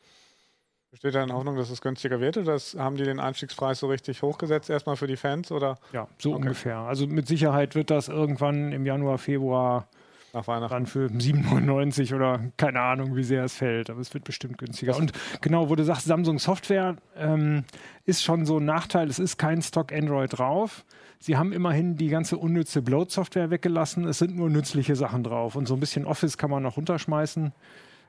steht 0.94 1.14
da 1.14 1.22
in 1.22 1.32
Hoffnung, 1.32 1.56
dass 1.56 1.68
es 1.68 1.82
günstiger 1.82 2.20
wird 2.20 2.38
oder 2.38 2.52
das, 2.52 2.74
haben 2.74 2.96
die 2.96 3.04
den 3.04 3.20
Einstiegspreis 3.20 3.80
so 3.80 3.88
richtig 3.88 4.22
hochgesetzt 4.22 4.70
erstmal 4.70 4.96
für 4.96 5.06
die 5.06 5.16
Fans 5.16 5.52
oder 5.52 5.78
Ja, 5.92 6.08
so 6.18 6.30
Okay. 6.30 6.40
ungefähr. 6.40 6.78
Also 6.78 7.06
mit 7.06 7.28
Sicherheit 7.28 7.74
wird 7.74 7.90
das 7.90 8.08
irgendwann 8.08 8.72
im 8.72 8.86
Januar, 8.86 9.18
Februar 9.18 9.88
nach 10.34 10.46
Weihnachten? 10.46 10.74
dann 10.74 10.86
für 10.86 11.06
7,99 11.06 12.14
oder 12.14 12.40
keine 12.56 12.80
Ahnung, 12.80 13.16
wie 13.16 13.22
sehr 13.22 13.44
es 13.44 13.54
fällt, 13.54 13.90
aber 13.90 14.00
es 14.00 14.12
wird 14.12 14.24
bestimmt 14.24 14.58
günstiger. 14.58 14.96
Und 14.96 15.12
genau, 15.40 15.70
wo 15.70 15.76
du 15.76 15.84
sagst, 15.84 16.06
Samsung 16.06 16.38
Software 16.38 16.96
ähm, 17.16 17.64
ist 18.04 18.22
schon 18.22 18.44
so 18.44 18.58
ein 18.58 18.64
Nachteil, 18.64 19.08
es 19.08 19.18
ist 19.18 19.38
kein 19.38 19.62
Stock 19.62 19.92
Android 19.92 20.38
drauf. 20.38 20.84
Sie 21.18 21.36
haben 21.36 21.52
immerhin 21.52 21.96
die 21.96 22.08
ganze 22.08 22.36
unnütze 22.36 22.82
Bloat-Software 22.82 23.50
weggelassen. 23.50 24.06
Es 24.06 24.18
sind 24.18 24.36
nur 24.36 24.50
nützliche 24.50 24.96
Sachen 24.96 25.22
drauf 25.22 25.56
und 25.56 25.66
so 25.66 25.74
ein 25.74 25.80
bisschen 25.80 26.04
Office 26.04 26.36
kann 26.36 26.50
man 26.50 26.62
noch 26.62 26.76
runterschmeißen. 26.76 27.52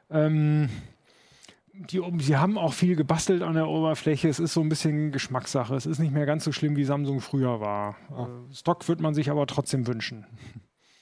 Ähm, 0.10 0.70
die, 1.74 2.02
sie 2.20 2.38
haben 2.38 2.58
auch 2.58 2.74
viel 2.74 2.96
gebastelt 2.96 3.42
an 3.42 3.54
der 3.54 3.68
Oberfläche. 3.68 4.28
Es 4.28 4.40
ist 4.40 4.54
so 4.54 4.62
ein 4.62 4.70
bisschen 4.70 5.12
Geschmackssache. 5.12 5.76
Es 5.76 5.86
ist 5.86 6.00
nicht 6.00 6.14
mehr 6.14 6.26
ganz 6.26 6.44
so 6.44 6.52
schlimm, 6.52 6.76
wie 6.76 6.86
Samsung 6.86 7.22
früher 7.22 7.60
war. 7.60 7.96
Äh, 8.12 8.54
Stock 8.54 8.88
wird 8.88 9.02
man 9.02 9.14
sich 9.14 9.30
aber 9.30 9.46
trotzdem 9.46 9.86
wünschen. 9.88 10.26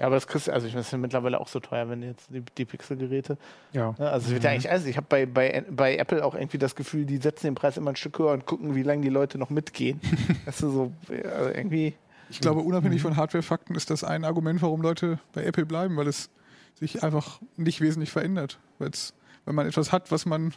Ja, 0.03 0.07
aber 0.07 0.17
das 0.17 0.27
kriegst 0.27 0.49
also 0.49 0.67
ich 0.67 0.73
meine, 0.73 0.81
das 0.81 0.87
ist 0.87 0.91
ja 0.91 0.97
mittlerweile 0.97 1.39
auch 1.39 1.47
so 1.47 1.61
teuer, 1.61 1.87
wenn 1.87 2.03
jetzt 2.03 2.27
die, 2.29 2.41
die 2.57 2.65
Pixel-Geräte. 2.65 3.37
Ja. 3.71 3.95
Ne? 3.97 4.11
Also 4.11 4.27
es 4.27 4.33
wird 4.33 4.43
ja 4.43 4.49
eigentlich, 4.49 4.69
also 4.69 4.85
ich 4.85 4.97
habe 4.97 5.07
bei, 5.07 5.25
bei, 5.25 5.63
bei 5.71 5.95
Apple 5.95 6.25
auch 6.25 6.35
irgendwie 6.35 6.57
das 6.57 6.75
Gefühl, 6.75 7.05
die 7.05 7.15
setzen 7.15 7.47
den 7.47 7.55
Preis 7.55 7.77
immer 7.77 7.91
ein 7.91 7.95
Stück 7.95 8.19
höher 8.19 8.33
und 8.33 8.45
gucken, 8.45 8.75
wie 8.75 8.83
lange 8.83 9.01
die 9.01 9.09
Leute 9.09 9.37
noch 9.37 9.49
mitgehen. 9.49 10.01
das 10.45 10.55
ist 10.55 10.73
so, 10.73 10.91
also 11.07 11.51
irgendwie. 11.51 11.95
Ich 12.29 12.41
glaube, 12.41 12.59
unabhängig 12.59 13.01
von 13.01 13.15
Hardware-Fakten 13.15 13.75
ist 13.75 13.91
das 13.91 14.03
ein 14.03 14.25
Argument, 14.25 14.61
warum 14.61 14.81
Leute 14.81 15.19
bei 15.31 15.45
Apple 15.45 15.65
bleiben, 15.65 15.95
weil 15.95 16.07
es 16.07 16.29
sich 16.75 17.01
einfach 17.01 17.39
nicht 17.55 17.79
wesentlich 17.79 18.11
verändert. 18.11 18.59
Weil's, 18.79 19.13
wenn 19.45 19.55
man 19.55 19.67
etwas 19.67 19.93
hat, 19.93 20.11
was 20.11 20.25
man 20.25 20.53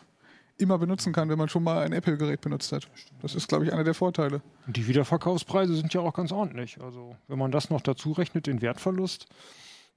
immer 0.59 0.79
benutzen 0.79 1.13
kann, 1.13 1.29
wenn 1.29 1.39
man 1.39 1.49
schon 1.49 1.63
mal 1.63 1.85
ein 1.85 1.93
Apple-Gerät 1.93 2.41
benutzt 2.41 2.73
hat. 2.73 2.89
Das 3.23 3.35
ist, 3.35 3.49
glaube 3.49 3.65
ich, 3.65 3.73
einer 3.73 3.85
der 3.85 3.95
Vorteile. 3.95 4.41
Die 4.67 4.87
Wiederverkaufspreise 4.87 5.75
sind 5.75 5.93
ja 5.93 6.01
auch 6.01 6.15
ganz 6.15 6.33
ordentlich. 6.33 6.79
Also, 6.81 7.17
wenn 7.29 7.39
man 7.39 7.53
das 7.53 7.71
noch 7.71 7.81
dazu 7.81 8.13
rechnet, 8.13 8.47
den 8.47 8.63
Wertverlust, 8.63 9.27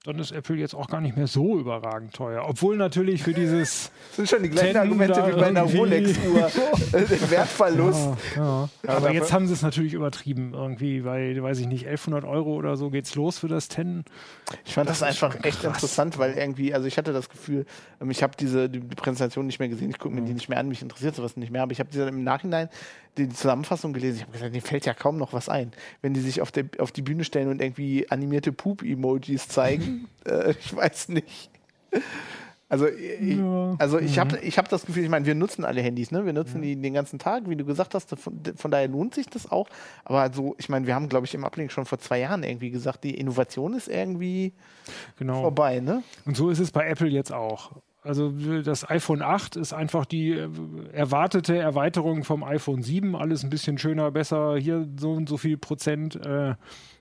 dann 0.05 0.17
ist 0.17 0.31
Apple 0.31 0.55
jetzt 0.55 0.73
auch 0.73 0.87
gar 0.87 1.01
nicht 1.01 1.17
mehr 1.17 1.27
so 1.27 1.59
überragend 1.59 2.13
teuer. 2.13 2.45
Obwohl 2.47 2.77
natürlich 2.77 3.21
für 3.23 3.33
dieses. 3.33 3.91
Das 4.09 4.15
sind 4.15 4.29
schon 4.29 4.43
die 4.43 4.49
gleichen 4.49 4.73
Ten 4.73 4.77
Argumente 4.81 5.25
wie 5.27 5.39
bei 5.39 5.47
einer. 5.47 5.63
Rolex-Uhr. 5.63 6.49
Äh, 6.91 7.29
Wertverlust. 7.29 8.09
Ja, 8.35 8.41
ja. 8.41 8.69
Ja, 8.87 8.97
Aber 8.97 9.11
jetzt 9.13 9.31
haben 9.31 9.45
sie 9.45 9.53
es 9.53 9.61
natürlich 9.61 9.93
übertrieben. 9.93 10.53
Irgendwie, 10.55 11.05
weil, 11.05 11.41
weiß 11.43 11.59
ich 11.59 11.67
nicht, 11.67 11.85
1100 11.85 12.25
Euro 12.25 12.55
oder 12.55 12.75
so 12.77 12.89
geht's 12.89 13.13
los 13.15 13.37
für 13.39 13.47
das 13.47 13.69
10. 13.69 14.03
Ich 14.65 14.73
fand 14.73 14.89
das, 14.89 14.99
Das 14.99 15.07
einfach 15.09 15.35
echt 15.43 15.61
krass. 15.61 15.75
interessant, 15.75 16.17
weil 16.17 16.33
irgendwie, 16.33 16.73
also 16.73 16.87
ich 16.87 16.97
hatte 16.97 17.13
das 17.13 17.29
Gefühl, 17.29 17.65
ähm, 18.01 18.09
ich 18.09 18.23
habe 18.23 18.33
diese 18.39 18.69
die, 18.69 18.79
Präsentation 18.79 19.45
nicht 19.45 19.59
mehr 19.59 19.69
gesehen, 19.69 19.91
ich 19.91 19.99
gucke 19.99 20.15
mir 20.15 20.21
Mhm. 20.21 20.25
die 20.25 20.33
nicht 20.33 20.49
mehr 20.49 20.57
an, 20.57 20.67
mich 20.69 20.81
interessiert 20.81 21.15
sowas 21.15 21.37
nicht 21.37 21.51
mehr, 21.51 21.61
aber 21.61 21.71
ich 21.73 21.79
habe 21.79 21.89
diese 21.91 22.07
im 22.07 22.23
Nachhinein 22.23 22.69
die 23.17 23.29
Zusammenfassung 23.29 23.91
gelesen. 23.93 24.17
Ich 24.17 24.21
habe 24.23 24.31
gesagt, 24.33 24.53
denen 24.53 24.61
fällt 24.61 24.85
ja 24.85 24.93
kaum 24.93 25.17
noch 25.17 25.33
was 25.33 25.49
ein. 25.49 25.71
Wenn 26.01 26.13
die 26.13 26.21
sich 26.21 26.41
auf, 26.41 26.51
der, 26.51 26.65
auf 26.79 26.91
die 26.91 27.01
Bühne 27.01 27.23
stellen 27.23 27.49
und 27.49 27.61
irgendwie 27.61 28.09
animierte 28.09 28.51
Poop-Emojis 28.51 29.47
zeigen, 29.47 30.07
äh, 30.25 30.51
ich 30.59 30.75
weiß 30.75 31.09
nicht. 31.09 31.49
Also, 32.71 32.87
ich, 32.87 33.37
Ja. 33.37 33.75
also 33.79 33.97
ich 33.97 34.15
Mhm. 34.15 34.19
habe 34.19 34.39
ich 34.39 34.57
hab 34.59 34.69
das 34.69 34.85
Gefühl, 34.85 35.03
ich 35.03 35.09
meine, 35.09 35.25
wir 35.25 35.33
nutzen 35.33 35.65
alle 35.65 35.81
Handys, 35.81 36.11
ne? 36.11 36.23
Wir 36.25 36.33
nutzen 36.33 36.61
die 36.61 36.75
den 36.75 36.93
ganzen 36.93 37.17
Tag, 37.17 37.49
wie 37.49 37.55
du 37.55 37.65
gesagt 37.65 37.95
hast. 37.95 38.15
Von, 38.19 38.39
von 38.55 38.69
daher 38.69 38.87
lohnt 38.87 39.15
sich 39.15 39.25
das 39.25 39.51
auch. 39.51 39.67
Aber 40.05 40.31
so, 40.31 40.53
ich 40.59 40.69
meine, 40.69 40.85
wir 40.85 40.93
haben, 40.93 41.09
glaube 41.09 41.25
ich, 41.25 41.33
im 41.33 41.43
Ablink 41.45 41.71
schon 41.71 41.85
vor 41.85 41.97
zwei 41.97 42.19
Jahren 42.19 42.43
irgendwie 42.43 42.69
gesagt, 42.69 43.03
die 43.03 43.15
Innovation 43.15 43.73
ist 43.73 43.87
irgendwie 43.87 44.53
Genau. 45.17 45.41
vorbei, 45.41 45.79
ne? 45.79 46.03
Und 46.25 46.37
so 46.37 46.51
ist 46.51 46.59
es 46.59 46.69
bei 46.71 46.87
Apple 46.87 47.07
jetzt 47.07 47.33
auch. 47.33 47.71
Also 48.01 48.31
das 48.61 48.89
iPhone 48.89 49.21
8 49.21 49.57
ist 49.57 49.73
einfach 49.73 50.05
die 50.05 50.31
äh, 50.31 50.49
erwartete 50.93 51.57
Erweiterung 51.57 52.23
vom 52.23 52.43
iPhone 52.43 52.81
7. 52.81 53.15
Alles 53.15 53.43
ein 53.43 53.49
bisschen 53.49 53.77
schöner, 53.77 54.09
besser, 54.11 54.57
hier 54.57 54.87
so 54.97 55.11
und 55.11 55.27
so 55.27 55.37
viel 55.37 55.57
Prozent. 55.57 56.15
Äh, 56.15 56.55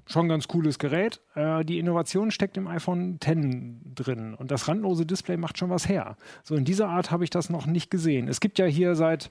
schon 0.07 0.29
ganz 0.29 0.49
cooles 0.49 0.79
Gerät. 0.79 1.21
Äh, 1.35 1.65
die 1.65 1.79
Innovation 1.79 2.33
steckt 2.33 2.57
im 2.57 2.67
iPhone 2.67 3.19
10 3.21 3.95
drin. 3.95 4.35
Und 4.35 4.51
das 4.51 4.67
randlose 4.67 5.07
Display 5.07 5.37
macht 5.37 5.59
schon 5.59 5.71
was 5.71 5.89
her. 5.89 6.17
So 6.43 6.57
in 6.57 6.65
dieser 6.65 6.89
Art 6.89 7.13
habe 7.13 7.23
ich 7.23 7.31
das 7.31 7.49
noch 7.49 7.67
nicht 7.67 7.91
gesehen. 7.91 8.27
Es 8.27 8.41
gibt 8.41 8.59
ja 8.59 8.67
hier 8.67 8.97
seit 8.97 9.31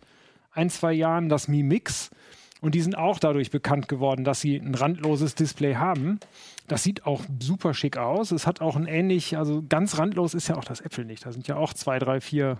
ein, 0.51 0.69
zwei 0.69 0.93
Jahren 0.93 1.27
das 1.27 1.49
Mi 1.49 1.63
Mix. 1.63 2.11
Und 2.61 2.73
die 2.73 2.81
sind 2.81 2.97
auch 2.97 3.19
dadurch 3.19 3.51
bekannt 3.51 3.87
geworden, 3.87 4.23
dass 4.23 4.41
sie 4.41 4.57
ein 4.57 4.73
randloses 4.73 5.35
Display 5.35 5.75
haben. 5.75 6.19
Das 6.67 6.83
sieht 6.83 7.05
auch 7.05 7.23
super 7.39 7.73
schick 7.73 7.97
aus. 7.97 8.31
Es 8.31 8.47
hat 8.47 8.61
auch 8.61 8.75
ein 8.75 8.87
ähnlich, 8.87 9.37
also 9.37 9.63
ganz 9.67 9.97
randlos 9.97 10.33
ist 10.33 10.47
ja 10.47 10.57
auch 10.57 10.65
das 10.65 10.81
Apple 10.81 11.05
nicht. 11.05 11.25
Da 11.25 11.31
sind 11.31 11.47
ja 11.47 11.55
auch 11.55 11.73
zwei, 11.73 11.99
drei, 11.99 12.19
vier. 12.19 12.57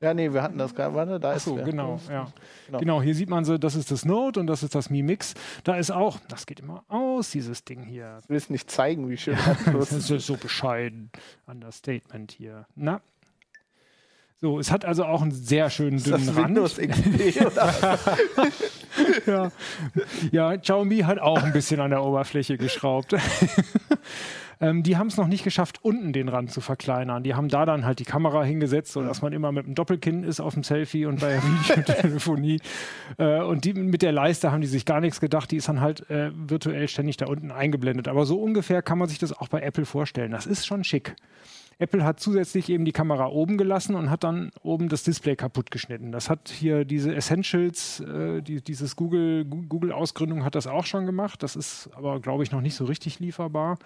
Ja, 0.00 0.14
nee, 0.14 0.32
wir 0.32 0.42
hatten 0.42 0.58
das 0.58 0.74
gerade. 0.74 0.94
Warte, 0.94 1.18
da 1.18 1.32
Ach 1.32 1.36
ist 1.36 1.44
so, 1.44 1.56
wer. 1.56 1.64
genau, 1.64 1.98
ja. 2.08 2.32
Genau. 2.66 2.78
Genau. 2.78 3.02
hier 3.02 3.14
sieht 3.14 3.30
man 3.30 3.44
so, 3.44 3.58
das 3.58 3.74
ist 3.74 3.90
das 3.90 4.04
Note 4.04 4.38
und 4.38 4.46
das 4.46 4.62
ist 4.62 4.74
das 4.74 4.90
Mi 4.90 5.02
Mix. 5.02 5.34
Da 5.64 5.76
ist 5.76 5.90
auch, 5.90 6.18
das 6.28 6.46
geht 6.46 6.60
immer 6.60 6.84
aus, 6.88 7.30
dieses 7.30 7.64
Ding 7.64 7.82
hier. 7.82 8.18
Du 8.22 8.34
willst 8.34 8.50
nicht 8.50 8.70
zeigen, 8.70 9.08
wie 9.08 9.16
schön 9.16 9.36
Das 9.66 9.90
das 9.90 10.10
ist 10.10 10.26
so 10.26 10.36
bescheiden. 10.36 11.10
Understatement 11.46 12.32
hier. 12.32 12.66
Na. 12.74 13.00
So, 14.44 14.58
es 14.58 14.70
hat 14.70 14.84
also 14.84 15.06
auch 15.06 15.22
einen 15.22 15.30
sehr 15.30 15.70
schönen 15.70 15.96
ist. 15.96 16.06
dünnen 16.06 16.26
Das 16.26 16.36
Rand. 16.36 16.48
Windows 16.48 16.76
XP 16.76 17.34
ja. 19.26 19.50
ja, 20.32 20.56
Xiaomi 20.58 20.98
hat 20.98 21.18
auch 21.18 21.42
ein 21.42 21.54
bisschen 21.54 21.80
an 21.80 21.88
der 21.88 22.04
Oberfläche 22.04 22.58
geschraubt. 22.58 23.16
ähm, 24.60 24.82
die 24.82 24.98
haben 24.98 25.06
es 25.06 25.16
noch 25.16 25.28
nicht 25.28 25.44
geschafft, 25.44 25.78
unten 25.80 26.12
den 26.12 26.28
Rand 26.28 26.50
zu 26.50 26.60
verkleinern. 26.60 27.22
Die 27.22 27.34
haben 27.34 27.48
da 27.48 27.64
dann 27.64 27.86
halt 27.86 28.00
die 28.00 28.04
Kamera 28.04 28.44
hingesetzt, 28.44 28.92
sodass 28.92 29.22
man 29.22 29.32
immer 29.32 29.50
mit 29.50 29.64
einem 29.64 29.76
Doppelkinn 29.76 30.24
ist 30.24 30.40
auf 30.40 30.52
dem 30.52 30.62
Selfie 30.62 31.06
und 31.06 31.20
bei 31.20 31.28
der 31.30 31.42
Videotelefonie. 31.42 32.60
äh, 33.16 33.40
und 33.40 33.64
die, 33.64 33.72
mit 33.72 34.02
der 34.02 34.12
Leiste 34.12 34.52
haben 34.52 34.60
die 34.60 34.66
sich 34.66 34.84
gar 34.84 35.00
nichts 35.00 35.20
gedacht. 35.20 35.52
Die 35.52 35.56
ist 35.56 35.70
dann 35.70 35.80
halt 35.80 36.10
äh, 36.10 36.32
virtuell 36.34 36.86
ständig 36.88 37.16
da 37.16 37.28
unten 37.28 37.50
eingeblendet. 37.50 38.08
Aber 38.08 38.26
so 38.26 38.38
ungefähr 38.38 38.82
kann 38.82 38.98
man 38.98 39.08
sich 39.08 39.18
das 39.18 39.32
auch 39.32 39.48
bei 39.48 39.62
Apple 39.62 39.86
vorstellen. 39.86 40.32
Das 40.32 40.44
ist 40.44 40.66
schon 40.66 40.84
schick. 40.84 41.16
Apple 41.78 42.04
hat 42.04 42.20
zusätzlich 42.20 42.68
eben 42.68 42.84
die 42.84 42.92
Kamera 42.92 43.26
oben 43.26 43.58
gelassen 43.58 43.94
und 43.94 44.10
hat 44.10 44.24
dann 44.24 44.50
oben 44.62 44.88
das 44.88 45.02
Display 45.02 45.36
kaputt 45.36 45.70
geschnitten. 45.70 46.12
Das 46.12 46.30
hat 46.30 46.48
hier 46.48 46.84
diese 46.84 47.14
Essentials, 47.14 48.00
äh, 48.00 48.42
die, 48.42 48.62
dieses 48.62 48.96
Google, 48.96 49.44
Google-Ausgründung 49.44 50.44
hat 50.44 50.54
das 50.54 50.66
auch 50.66 50.86
schon 50.86 51.06
gemacht. 51.06 51.42
Das 51.42 51.56
ist 51.56 51.90
aber, 51.94 52.20
glaube 52.20 52.42
ich, 52.42 52.52
noch 52.52 52.60
nicht 52.60 52.74
so 52.74 52.84
richtig 52.84 53.20
lieferbar. 53.20 53.78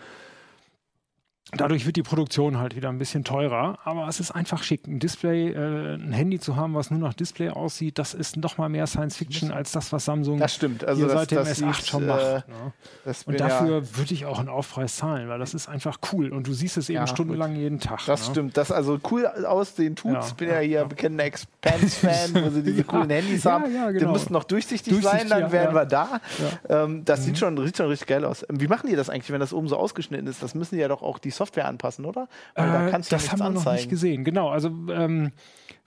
Dadurch 1.57 1.87
wird 1.87 1.97
die 1.97 2.03
Produktion 2.03 2.59
halt 2.59 2.77
wieder 2.77 2.91
ein 2.91 2.99
bisschen 2.99 3.25
teurer, 3.25 3.79
aber 3.85 4.07
es 4.07 4.21
ist 4.21 4.31
einfach 4.33 4.63
schick. 4.63 4.87
Ein 4.87 4.99
Display, 4.99 5.51
äh, 5.53 5.95
ein 5.95 6.13
Handy 6.13 6.39
zu 6.39 6.57
haben, 6.57 6.75
was 6.75 6.91
nur 6.91 7.01
nach 7.01 7.15
Display 7.15 7.49
aussieht, 7.49 7.99
das 7.99 8.13
ist 8.13 8.37
noch 8.37 8.59
mal 8.59 8.69
mehr 8.69 8.87
Science 8.87 9.17
Fiction 9.17 9.51
als 9.51 9.73
das, 9.73 9.91
was 9.93 10.05
Samsung 10.05 10.39
Das 10.39 10.55
stimmt. 10.55 10.85
Also 10.85 11.01
hier 11.01 11.09
das, 11.09 11.21
seit 11.21 11.31
dem 11.31 11.39
das 11.39 11.63
S8 11.63 11.75
sieht, 11.77 11.87
schon 11.87 12.03
äh, 12.03 12.07
macht. 12.07 12.49
Ne? 12.49 12.73
Das 13.05 13.23
Und 13.25 13.41
dafür 13.41 13.97
würde 13.97 14.13
ich 14.13 14.27
auch 14.27 14.39
einen 14.39 14.51
Aufpreis 14.51 14.97
zahlen, 14.97 15.29
weil 15.29 15.39
das 15.39 15.55
ist 15.55 15.69
einfach 15.69 15.99
cool. 16.13 16.31
Und 16.33 16.47
du 16.47 16.53
siehst 16.53 16.77
es 16.77 16.91
eben 16.91 16.97
Ja, 16.99 17.07
stundenlang 17.07 17.57
jeden 17.57 17.81
Tag. 17.81 18.01
Das 18.07 18.27
ne? 18.27 18.33
stimmt. 18.33 18.57
Das 18.59 18.71
also 18.71 18.99
cool 19.11 19.27
aussehen 19.27 19.97
tut's. 19.97 20.13
Ja, 20.15 20.27
Ich 20.27 20.35
bin 20.35 20.49
ja, 20.49 20.55
ja 20.57 20.61
hier 20.61 20.79
ja. 20.81 20.85
bekennender 20.85 21.25
Expanse-Fan, 21.25 22.45
wo 22.45 22.51
sie 22.51 22.63
diese 22.63 22.79
Ja, 22.79 22.85
coolen 22.85 23.11
Handys 23.11 23.45
ja, 23.45 23.53
haben. 23.53 23.75
ja, 23.75 23.91
Die 23.91 23.99
genau. 24.01 24.13
müssten 24.13 24.33
noch 24.33 24.45
durchsichtig, 24.45 24.93
Durchsichtig, 24.93 25.21
sein, 25.21 25.29
dann 25.31 25.41
ja, 25.41 25.53
wären 25.53 25.75
ja. 25.75 25.81
wir 25.81 25.87
da. 25.87 26.21
Ähm, 26.69 27.05
das 27.05 27.25
sieht, 27.25 27.39
schon, 27.39 27.57
sieht 27.65 27.77
schon 27.77 27.87
richtig 27.89 28.09
geil 28.09 28.25
aus. 28.25 28.45
Ähm, 28.49 28.61
Wie 28.61 28.67
machen 28.69 28.89
die 28.89 28.97
das 28.97 29.09
eigentlich, 29.09 29.31
wenn 29.31 29.41
das 29.41 29.53
oben 29.53 29.69
so 29.69 29.77
ausgeschnitten 29.77 30.27
ist? 30.27 30.43
Das 30.43 30.55
müssen 30.55 30.75
die 30.75 30.81
ja 30.83 30.89
doch 30.89 31.03
auch 31.03 31.19
die 31.19 31.31
Software 31.39 31.67
anpassen, 31.67 32.05
oder? 32.05 32.29
Weil 32.55 32.67
da 32.71 32.89
Äh, 32.89 32.91
kannst 32.91 33.11
du 33.11 33.15
ja 33.17 33.19
das 33.19 33.23
nichts 33.23 33.33
haben 33.33 33.39
wir 33.39 33.45
noch 33.45 33.61
nicht 33.61 33.67
anzeigen. 33.69 33.91
gesehen. 33.91 34.25
Genau, 34.25 34.51
also 34.51 34.69
ähm, 34.91 35.33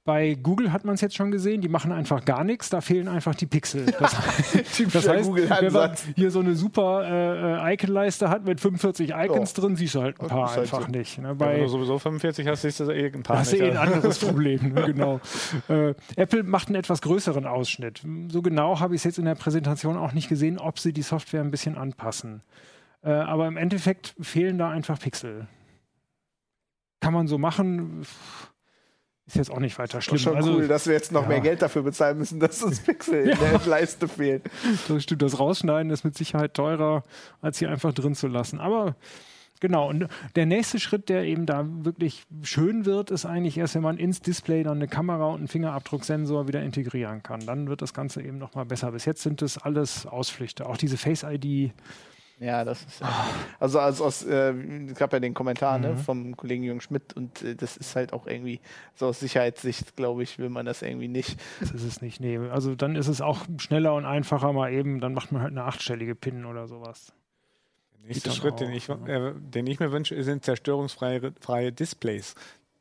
bei 0.04 0.34
Google 0.34 0.74
hat 0.74 0.84
man 0.84 0.96
es 0.96 1.02
jetzt 1.02 1.16
schon 1.16 1.30
gesehen, 1.30 1.62
die 1.62 1.70
machen 1.70 1.92
einfach 1.92 2.26
gar 2.26 2.44
nichts, 2.44 2.70
da 2.72 2.82
fehlen 2.82 3.08
einfach 3.08 3.36
die 3.36 3.46
Pixel. 3.46 3.86
Das, 4.00 4.16
das 4.94 5.08
heißt, 5.08 5.32
wenn 5.36 5.74
man 5.74 5.92
hier 6.16 6.32
so 6.32 6.40
eine 6.40 6.56
super 6.56 7.62
äh, 7.68 7.74
Icon-Leiste 7.76 8.28
hat 8.30 8.44
mit 8.44 8.60
45 8.60 9.12
Icons 9.12 9.54
Ja. 9.56 9.62
drin, 9.62 9.76
siehst 9.76 9.94
du 9.94 10.02
halt 10.02 10.20
ein 10.20 10.28
paar 10.28 10.46
ist 10.46 10.52
halt 10.58 10.60
einfach 10.74 10.88
so. 10.90 10.98
nicht. 10.98 11.20
Ne? 11.20 11.28
Wenn 11.30 11.38
Bei, 11.38 11.60
du 11.60 11.68
sowieso 11.68 12.00
45 12.00 12.48
hast, 12.48 12.64
siehst 12.64 12.80
du 12.80 12.90
eh 12.90 13.12
ein 13.14 13.22
paar 13.22 13.38
das 13.38 13.54
ist 13.54 13.60
eh 13.60 13.70
ein 13.70 13.78
anderes 13.78 14.18
Problem, 14.26 14.74
ne? 14.74 14.82
genau. 14.88 15.20
Äh, 15.70 15.94
Apple 16.16 16.42
macht 16.44 16.70
einen 16.70 16.78
etwas 16.78 17.02
größeren 17.04 17.46
Ausschnitt. 17.46 18.02
So 18.32 18.42
genau 18.42 18.80
habe 18.80 18.96
ich 18.96 19.02
es 19.02 19.04
jetzt 19.04 19.20
in 19.20 19.26
der 19.26 19.36
Präsentation 19.36 19.98
auch 19.98 20.14
nicht 20.14 20.30
gesehen, 20.30 20.58
ob 20.58 20.80
sie 20.80 20.94
die 20.94 21.04
Software 21.04 21.42
ein 21.42 21.52
bisschen 21.52 21.78
anpassen. 21.78 22.42
Äh, 23.04 23.12
aber 23.12 23.48
im 23.48 23.58
Endeffekt 23.58 24.16
fehlen 24.20 24.58
da 24.58 24.70
einfach 24.70 25.00
Pixel. 25.00 25.48
Kann 27.00 27.14
man 27.14 27.28
so 27.28 27.38
machen, 27.38 28.06
ist 29.32 29.38
jetzt 29.38 29.52
auch 29.52 29.60
nicht 29.60 29.80
weiter 29.80 30.02
schlimm. 30.02 30.16
ist 30.16 30.24
schon 30.24 30.36
also, 30.36 30.56
cool, 30.56 30.68
dass 30.68 30.88
wir 30.88 30.94
jetzt 30.94 31.12
noch 31.12 31.24
ja. 31.24 31.30
mehr 31.30 31.40
Geld 31.40 31.62
dafür 31.62 31.84
bezahlen 31.84 32.18
müssen, 32.18 32.40
dass 32.40 32.62
uns 32.62 32.80
Pixel 32.84 33.30
in 33.30 33.40
der 33.40 33.62
Leiste 33.66 34.08
fehlen. 34.08 34.42
Das 34.88 35.04
stimmt, 35.04 35.22
das 35.22 35.40
Rausschneiden 35.40 35.90
ist 35.92 36.04
mit 36.04 36.18
Sicherheit 36.18 36.54
teurer, 36.54 37.04
als 37.42 37.58
hier 37.58 37.70
einfach 37.70 37.94
drin 37.94 38.14
zu 38.14 38.28
lassen. 38.28 38.60
Aber 38.60 38.96
genau, 39.60 39.90
und 39.90 40.08
der 40.36 40.46
nächste 40.46 40.80
Schritt, 40.80 41.08
der 41.08 41.24
eben 41.24 41.46
da 41.46 41.66
wirklich 41.66 42.26
schön 42.44 42.86
wird, 42.86 43.10
ist 43.10 43.26
eigentlich 43.26 43.58
erst, 43.58 43.76
wenn 43.76 43.84
man 43.84 43.98
ins 43.98 44.22
Display 44.22 44.64
dann 44.64 44.78
eine 44.78 44.88
Kamera 44.88 45.28
und 45.28 45.38
einen 45.38 45.48
Fingerabdrucksensor 45.48 46.48
wieder 46.48 46.62
integrieren 46.62 47.24
kann. 47.24 47.46
Dann 47.46 47.70
wird 47.70 47.82
das 47.82 47.94
Ganze 47.94 48.22
eben 48.22 48.38
nochmal 48.38 48.66
besser. 48.66 48.92
Bis 48.92 49.06
jetzt 49.06 49.24
sind 49.24 49.42
das 49.42 49.58
alles 49.58 50.06
Ausflüchte. 50.06 50.68
Auch 50.68 50.78
diese 50.78 50.98
Face-ID. 50.98 51.72
Ja, 52.42 52.66
das 52.66 52.84
ist 52.84 53.02
ja. 53.02 53.26
Also, 53.60 53.80
als 53.80 54.02
aus, 54.02 54.24
äh, 54.24 54.52
es 54.90 54.96
gab 54.96 55.14
ja 55.14 55.20
den 55.20 55.36
Kommentar 55.36 55.78
Mhm. 55.78 55.84
ne, 55.84 55.96
vom 55.96 56.36
Kollegen 56.36 56.64
Jürgen 56.64 56.82
Schmidt 56.82 57.14
und 57.16 57.44
äh, 57.44 57.56
das 57.56 57.78
ist 57.78 57.96
halt 57.96 58.14
auch 58.14 58.26
irgendwie, 58.26 58.60
so 58.96 59.06
aus 59.08 59.20
Sicherheitssicht, 59.20 59.96
glaube 59.96 60.24
ich, 60.24 60.40
will 60.40 60.50
man 60.50 60.66
das 60.66 60.82
irgendwie 60.82 61.08
nicht. 61.08 61.40
Das 61.60 61.70
ist 61.70 61.84
es 61.84 62.02
nicht. 62.02 62.20
Nee, 62.20 62.40
also 62.40 62.74
dann 62.74 62.96
ist 62.96 63.08
es 63.08 63.22
auch 63.22 63.46
schneller 63.60 63.94
und 63.94 64.06
einfacher 64.06 64.54
mal 64.54 64.74
eben. 64.74 65.00
Dann 65.00 65.14
macht 65.14 65.32
man 65.32 65.44
halt 65.44 65.52
eine 65.52 65.66
achtstellige 65.66 66.16
PIN 66.16 66.46
oder 66.46 66.68
sowas. 66.68 67.14
Der 67.94 68.08
nächste 68.08 68.32
Schritt, 68.32 68.54
auch, 68.54 68.58
den 68.58 68.72
ich, 68.72 68.88
ja. 68.88 68.96
äh, 69.06 69.34
den 69.36 69.68
ich 69.68 69.80
mir 69.80 69.92
wünsche, 69.92 70.22
sind 70.24 70.44
zerstörungsfreie 70.44 71.34
freie 71.40 71.72
Displays, 71.72 72.34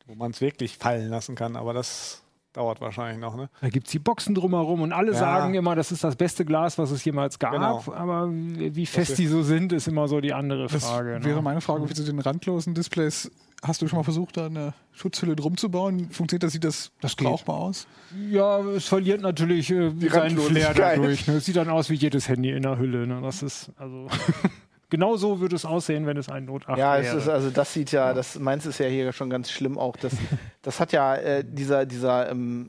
wo 0.06 0.14
man 0.14 0.30
es 0.30 0.40
wirklich 0.40 0.78
fallen 0.78 1.10
lassen 1.10 1.34
kann. 1.34 1.56
Aber 1.56 1.74
das 1.74 2.22
dauert 2.52 2.80
wahrscheinlich 2.80 3.20
noch. 3.20 3.36
Ne? 3.36 3.48
Da 3.60 3.68
gibt 3.68 3.86
es 3.86 3.92
die 3.92 3.98
Boxen 3.98 4.34
drumherum 4.34 4.82
und 4.82 4.92
alle 4.92 5.12
Ja. 5.12 5.18
sagen 5.18 5.54
immer, 5.54 5.74
das 5.76 5.92
ist 5.92 6.02
das 6.02 6.16
beste 6.16 6.44
Glas, 6.44 6.78
was 6.78 6.90
es 6.90 7.04
jemals 7.04 7.38
gab. 7.38 7.52
Genau. 7.52 7.82
Aber 7.94 8.28
wie 8.30 8.86
fest 8.86 9.18
die 9.18 9.26
so 9.28 9.42
sind, 9.42 9.72
ist 9.72 9.86
immer 9.88 10.08
so 10.08 10.20
die 10.20 10.32
andere 10.32 10.66
Das 10.66 10.84
Frage. 10.84 11.20
wäre 11.22 11.36
ne? 11.36 11.42
meine 11.42 11.60
Frage, 11.60 11.88
wie 11.88 11.94
zu 11.94 12.04
den 12.04 12.18
randlosen 12.18 12.74
Displays. 12.74 13.30
Hast 13.62 13.82
du 13.82 13.88
schon 13.88 13.98
mal 13.98 14.04
versucht, 14.04 14.38
da 14.38 14.46
eine 14.46 14.72
Schutzhülle 14.92 15.36
drum 15.36 15.56
zu 15.58 15.70
bauen? 15.70 16.10
Funktioniert 16.10 16.42
das? 16.44 16.52
Sieht 16.52 16.64
das, 16.64 16.92
Das 17.02 17.14
geht. 17.16 17.28
brauchbar 17.28 17.56
aus? 17.56 17.86
Ja, 18.30 18.58
es 18.60 18.86
verliert 18.86 19.20
natürlich 19.20 19.70
äh, 19.70 19.90
seinen 19.90 20.00
Flair 20.00 20.14
Randlosigkeit. 20.22 20.76
dadurch. 20.98 21.26
Ne? 21.28 21.34
Es 21.34 21.44
sieht 21.44 21.56
dann 21.56 21.68
aus 21.68 21.90
wie 21.90 21.94
jedes 21.94 22.28
Handy 22.28 22.50
in 22.50 22.62
der 22.62 22.78
Hülle. 22.78 23.06
Ne? 23.06 23.20
Das 23.22 23.42
ist 23.42 23.70
also 23.76 24.06
genau 24.90 25.16
so 25.16 25.40
würde 25.40 25.56
es 25.56 25.64
aussehen, 25.64 26.04
wenn 26.06 26.16
es 26.16 26.28
ein 26.28 26.48
8 26.50 26.76
Ja, 26.76 26.98
es 26.98 27.06
wäre. 27.06 27.16
ist, 27.18 27.28
also 27.28 27.50
das 27.50 27.72
sieht 27.72 27.92
ja, 27.92 28.12
das 28.12 28.38
meins 28.38 28.66
ist 28.66 28.78
ja 28.78 28.86
hier 28.86 29.12
schon 29.12 29.30
ganz 29.30 29.50
schlimm 29.50 29.78
auch. 29.78 29.96
Das, 29.96 30.12
das 30.62 30.78
hat 30.80 30.92
ja 30.92 31.14
äh, 31.16 31.44
dieser, 31.46 31.86
dieser 31.86 32.30
ähm, 32.30 32.68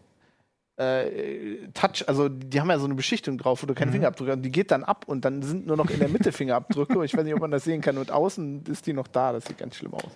äh, 0.78 1.68
Touch, 1.74 2.08
also 2.08 2.30
die 2.30 2.60
haben 2.60 2.70
ja 2.70 2.80
so 2.80 2.86
eine 2.86 2.96
Beschichtung 2.96 3.38
drauf, 3.38 3.62
wo 3.62 3.68
du 3.68 3.74
Mhm. 3.74 3.78
keinen 3.78 3.92
Fingerabdruck 3.92 4.28
hast. 4.30 4.36
Und 4.38 4.42
die 4.44 4.52
geht 4.52 4.72
dann 4.72 4.84
ab 4.84 5.04
und 5.08 5.26
dann 5.26 5.42
sind 5.42 5.68
nur 5.68 5.78
noch 5.78 5.90
in 5.90 6.00
der 6.00 6.10
Mitte 6.10 6.32
Fingerabdrücke. 6.32 6.98
Und 6.98 7.06
ich 7.06 7.16
weiß 7.16 7.24
nicht, 7.24 7.34
ob 7.36 7.42
man 7.42 7.52
das 7.52 7.64
sehen 7.66 7.82
kann. 7.82 7.98
Und 7.98 8.10
außen 8.12 8.64
ist 8.68 8.88
die 8.88 8.94
noch 8.94 9.08
da. 9.08 9.34
Das 9.34 9.46
sieht 9.46 9.58
ganz 9.58 9.76
schlimm 9.76 9.94
aus. 9.94 10.12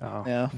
ja. 0.00 0.24
Ja. 0.26 0.50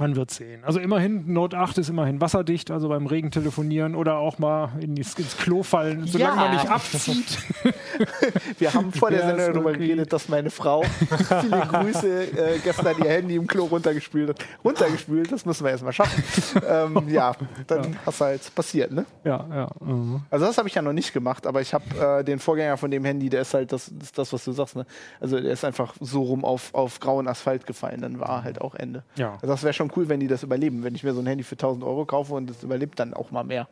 Man 0.00 0.16
wird 0.16 0.30
sehen. 0.32 0.64
Also 0.64 0.80
immerhin, 0.80 1.32
Note 1.32 1.56
8 1.58 1.78
ist 1.78 1.88
immerhin 1.90 2.20
wasserdicht, 2.20 2.70
also 2.70 2.88
beim 2.88 3.06
Regen 3.06 3.30
telefonieren 3.30 3.94
oder 3.94 4.16
auch 4.16 4.38
mal 4.38 4.70
in 4.80 4.94
die, 4.96 5.02
ins 5.02 5.36
Klo 5.36 5.62
fallen, 5.62 6.06
solange 6.06 6.36
Ja. 6.36 6.42
man 6.48 6.52
nicht 6.54 6.68
abzieht. 6.70 7.38
Wir 8.58 8.72
haben 8.74 8.92
vor 8.92 9.10
der 9.10 9.20
Ja, 9.20 9.26
Sendung 9.28 9.52
darüber 9.54 9.70
okay. 9.70 9.78
geredet, 9.78 10.12
dass 10.12 10.28
meine 10.28 10.50
Frau 10.50 10.82
viele 11.40 11.60
Grüße 11.60 12.22
äh, 12.24 12.58
gestern 12.64 12.96
ihr 12.98 13.10
Handy 13.10 13.36
im 13.36 13.46
Klo 13.46 13.66
runtergespült 13.66 14.30
hat. 14.30 14.38
Runtergespült, 14.64 15.30
das 15.30 15.44
müssen 15.44 15.64
wir 15.64 15.70
erstmal 15.72 15.92
schaffen. 15.92 16.22
ähm, 16.66 17.08
ja, 17.08 17.32
dann 17.66 17.96
hast 18.06 18.20
halt 18.20 18.54
passiert, 18.54 18.92
ne? 18.92 19.04
ja, 19.24 19.46
ja. 19.52 19.68
mhm. 19.80 20.22
Also 20.30 20.46
das 20.46 20.56
habe 20.58 20.68
ich 20.68 20.74
ja 20.74 20.82
noch 20.82 20.92
nicht 20.94 21.12
gemacht, 21.12 21.46
aber 21.46 21.60
ich 21.60 21.74
habe 21.74 21.84
äh, 22.20 22.24
den 22.24 22.38
Vorgänger 22.38 22.76
von 22.76 22.90
dem 22.90 23.04
Handy, 23.04 23.28
der 23.28 23.42
ist 23.42 23.52
halt 23.54 23.70
das, 23.72 23.92
das, 23.94 24.08
ist 24.08 24.18
das 24.18 24.32
was 24.32 24.44
du 24.44 24.52
sagst, 24.52 24.76
ne? 24.76 24.86
Also 25.20 25.38
der 25.40 25.52
ist 25.52 25.64
einfach 25.64 25.94
so 26.00 26.22
rum 26.22 26.44
auf, 26.44 26.72
auf 26.74 27.00
grauen 27.00 27.28
Asphalt 27.28 27.66
gefallen, 27.66 28.00
dann 28.00 28.18
war 28.18 28.42
halt 28.44 28.60
auch 28.62 28.74
Ende. 28.74 29.02
Ja. 29.16 29.34
Also 29.34 29.48
das 29.48 29.62
wäre 29.62 29.74
schon 29.74 29.89
cool, 29.96 30.08
wenn 30.08 30.20
die 30.20 30.28
das 30.28 30.42
überleben. 30.42 30.82
Wenn 30.82 30.94
ich 30.94 31.02
mir 31.02 31.12
so 31.14 31.20
ein 31.20 31.26
Handy 31.26 31.44
für 31.44 31.54
1000 31.54 31.84
Euro 31.84 32.04
kaufe 32.04 32.34
und 32.34 32.50
es 32.50 32.62
überlebt 32.62 32.98
dann 32.98 33.14
auch 33.14 33.30
mal 33.30 33.44
mehr. 33.44 33.68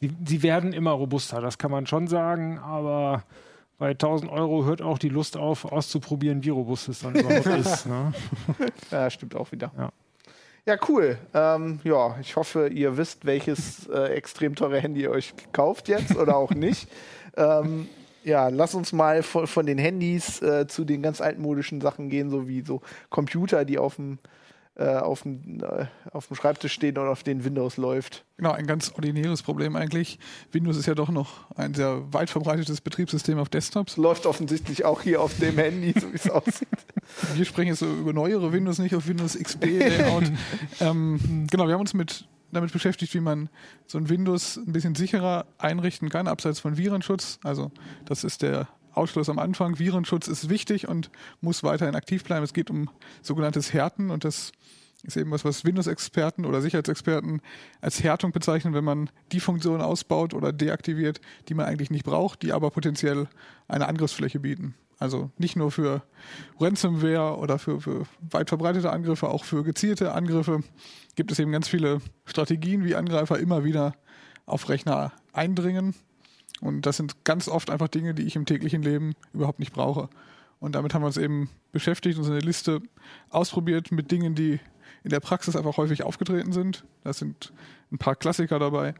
sie, 0.00 0.10
sie 0.26 0.42
werden 0.42 0.72
immer 0.72 0.92
robuster, 0.92 1.40
das 1.40 1.58
kann 1.58 1.70
man 1.70 1.86
schon 1.86 2.08
sagen, 2.08 2.58
aber 2.58 3.24
bei 3.78 3.90
1000 3.90 4.30
Euro 4.30 4.64
hört 4.64 4.82
auch 4.82 4.98
die 4.98 5.08
Lust 5.08 5.36
auf, 5.36 5.64
auszuprobieren, 5.64 6.44
wie 6.44 6.50
robust 6.50 6.88
es 6.88 7.00
dann 7.00 7.14
überhaupt 7.14 7.46
ist. 7.58 7.86
Ne? 7.86 8.12
Ja, 8.90 9.10
stimmt 9.10 9.34
auch 9.34 9.50
wieder. 9.52 9.72
Ja. 9.76 9.90
Ja, 10.66 10.78
cool. 10.88 11.18
Ähm, 11.34 11.80
ja, 11.84 12.16
ich 12.22 12.36
hoffe, 12.36 12.68
ihr 12.68 12.96
wisst, 12.96 13.26
welches 13.26 13.86
äh, 13.88 14.14
extrem 14.14 14.54
teure 14.54 14.80
Handy 14.80 15.02
ihr 15.02 15.10
euch 15.10 15.34
kauft 15.52 15.88
jetzt 15.88 16.16
oder 16.16 16.38
auch 16.38 16.52
nicht. 16.52 16.88
ähm, 17.36 17.86
ja, 18.22 18.48
lass 18.48 18.74
uns 18.74 18.92
mal 18.94 19.22
von, 19.22 19.46
von 19.46 19.66
den 19.66 19.76
Handys 19.76 20.40
äh, 20.40 20.66
zu 20.66 20.86
den 20.86 21.02
ganz 21.02 21.20
altmodischen 21.20 21.82
Sachen 21.82 22.08
gehen, 22.08 22.30
so 22.30 22.48
wie 22.48 22.62
so 22.62 22.80
Computer, 23.10 23.66
die 23.66 23.76
auf 23.76 23.96
dem 23.96 24.18
auf 24.82 25.22
dem, 25.22 25.60
äh, 25.62 25.86
auf 26.10 26.26
dem 26.26 26.36
Schreibtisch 26.36 26.72
stehen 26.72 26.98
und 26.98 27.06
auf 27.06 27.22
denen 27.22 27.44
Windows 27.44 27.76
läuft. 27.76 28.24
Genau, 28.36 28.50
ein 28.50 28.66
ganz 28.66 28.92
ordinäres 28.92 29.42
Problem 29.42 29.76
eigentlich. 29.76 30.18
Windows 30.50 30.76
ist 30.76 30.86
ja 30.86 30.94
doch 30.94 31.10
noch 31.10 31.48
ein 31.54 31.74
sehr 31.74 32.12
weit 32.12 32.28
verbreitetes 32.28 32.80
Betriebssystem 32.80 33.38
auf 33.38 33.48
Desktops. 33.48 33.96
Läuft 33.96 34.26
offensichtlich 34.26 34.84
auch 34.84 35.02
hier 35.02 35.20
auf 35.20 35.38
dem 35.38 35.56
Handy, 35.56 35.94
so 35.98 36.10
wie 36.12 36.16
es 36.16 36.28
aussieht. 36.28 36.68
Wir 37.34 37.44
sprechen 37.44 37.68
jetzt 37.68 37.82
über 37.82 38.12
neuere 38.12 38.52
Windows, 38.52 38.78
nicht 38.78 38.94
auf 38.94 39.06
Windows 39.06 39.38
XP 39.38 39.64
Layout. 39.78 40.24
ähm, 40.80 41.46
genau, 41.50 41.66
wir 41.66 41.74
haben 41.74 41.80
uns 41.80 41.94
mit 41.94 42.26
damit 42.50 42.72
beschäftigt, 42.72 43.14
wie 43.14 43.20
man 43.20 43.50
so 43.86 43.98
ein 43.98 44.08
Windows 44.08 44.56
ein 44.56 44.72
bisschen 44.72 44.94
sicherer 44.94 45.46
einrichten 45.58 46.08
kann, 46.08 46.26
abseits 46.28 46.60
von 46.60 46.76
Virenschutz. 46.76 47.38
Also 47.42 47.70
das 48.06 48.24
ist 48.24 48.42
der 48.42 48.68
Ausschluss 48.94 49.28
am 49.28 49.38
Anfang. 49.38 49.78
Virenschutz 49.78 50.28
ist 50.28 50.48
wichtig 50.48 50.88
und 50.88 51.10
muss 51.40 51.62
weiterhin 51.62 51.94
aktiv 51.94 52.24
bleiben. 52.24 52.44
Es 52.44 52.52
geht 52.52 52.70
um 52.70 52.90
sogenanntes 53.22 53.72
Härten 53.72 54.10
und 54.10 54.24
das 54.24 54.52
ist 55.02 55.16
eben 55.16 55.30
was, 55.30 55.44
was 55.44 55.64
Windows-Experten 55.64 56.46
oder 56.46 56.62
Sicherheitsexperten 56.62 57.42
als 57.80 58.02
Härtung 58.02 58.32
bezeichnen, 58.32 58.74
wenn 58.74 58.84
man 58.84 59.10
die 59.32 59.40
Funktionen 59.40 59.82
ausbaut 59.82 60.34
oder 60.34 60.52
deaktiviert, 60.52 61.20
die 61.48 61.54
man 61.54 61.66
eigentlich 61.66 61.90
nicht 61.90 62.04
braucht, 62.04 62.42
die 62.42 62.52
aber 62.52 62.70
potenziell 62.70 63.28
eine 63.68 63.86
Angriffsfläche 63.86 64.40
bieten. 64.40 64.74
Also 64.98 65.30
nicht 65.36 65.56
nur 65.56 65.70
für 65.70 66.02
Ransomware 66.58 67.36
oder 67.36 67.58
für, 67.58 67.80
für 67.80 68.06
weit 68.30 68.48
verbreitete 68.48 68.90
Angriffe, 68.90 69.28
auch 69.28 69.44
für 69.44 69.62
gezielte 69.64 70.12
Angriffe 70.12 70.60
gibt 71.16 71.30
es 71.32 71.38
eben 71.38 71.52
ganz 71.52 71.68
viele 71.68 72.00
Strategien, 72.24 72.84
wie 72.84 72.94
Angreifer 72.94 73.38
immer 73.38 73.64
wieder 73.64 73.94
auf 74.46 74.68
Rechner 74.68 75.12
eindringen. 75.32 75.94
Und 76.64 76.86
das 76.86 76.96
sind 76.96 77.24
ganz 77.24 77.46
oft 77.46 77.68
einfach 77.68 77.88
Dinge, 77.88 78.14
die 78.14 78.22
ich 78.22 78.36
im 78.36 78.46
täglichen 78.46 78.82
Leben 78.82 79.12
überhaupt 79.34 79.58
nicht 79.58 79.74
brauche. 79.74 80.08
Und 80.60 80.74
damit 80.74 80.94
haben 80.94 81.02
wir 81.02 81.08
uns 81.08 81.18
eben 81.18 81.50
beschäftigt, 81.72 82.16
und 82.16 82.24
so 82.24 82.32
eine 82.32 82.40
Liste 82.40 82.80
ausprobiert 83.28 83.92
mit 83.92 84.10
Dingen, 84.10 84.34
die 84.34 84.60
in 85.02 85.10
der 85.10 85.20
Praxis 85.20 85.56
einfach 85.56 85.76
häufig 85.76 86.04
aufgetreten 86.04 86.52
sind. 86.52 86.86
Da 87.02 87.12
sind 87.12 87.52
ein 87.92 87.98
paar 87.98 88.16
Klassiker 88.16 88.58
dabei. 88.58 88.94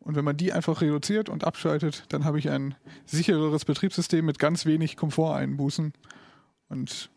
Und 0.00 0.16
wenn 0.16 0.24
man 0.24 0.36
die 0.36 0.52
einfach 0.52 0.80
reduziert 0.80 1.28
und 1.28 1.44
abschaltet, 1.44 2.04
dann 2.08 2.24
habe 2.24 2.40
ich 2.40 2.50
ein 2.50 2.74
sichereres 3.06 3.64
Betriebssystem 3.64 4.24
mit 4.24 4.40
ganz 4.40 4.66
wenig 4.66 4.96
Komforteinbußen. 4.96 5.92
Und 6.68 7.10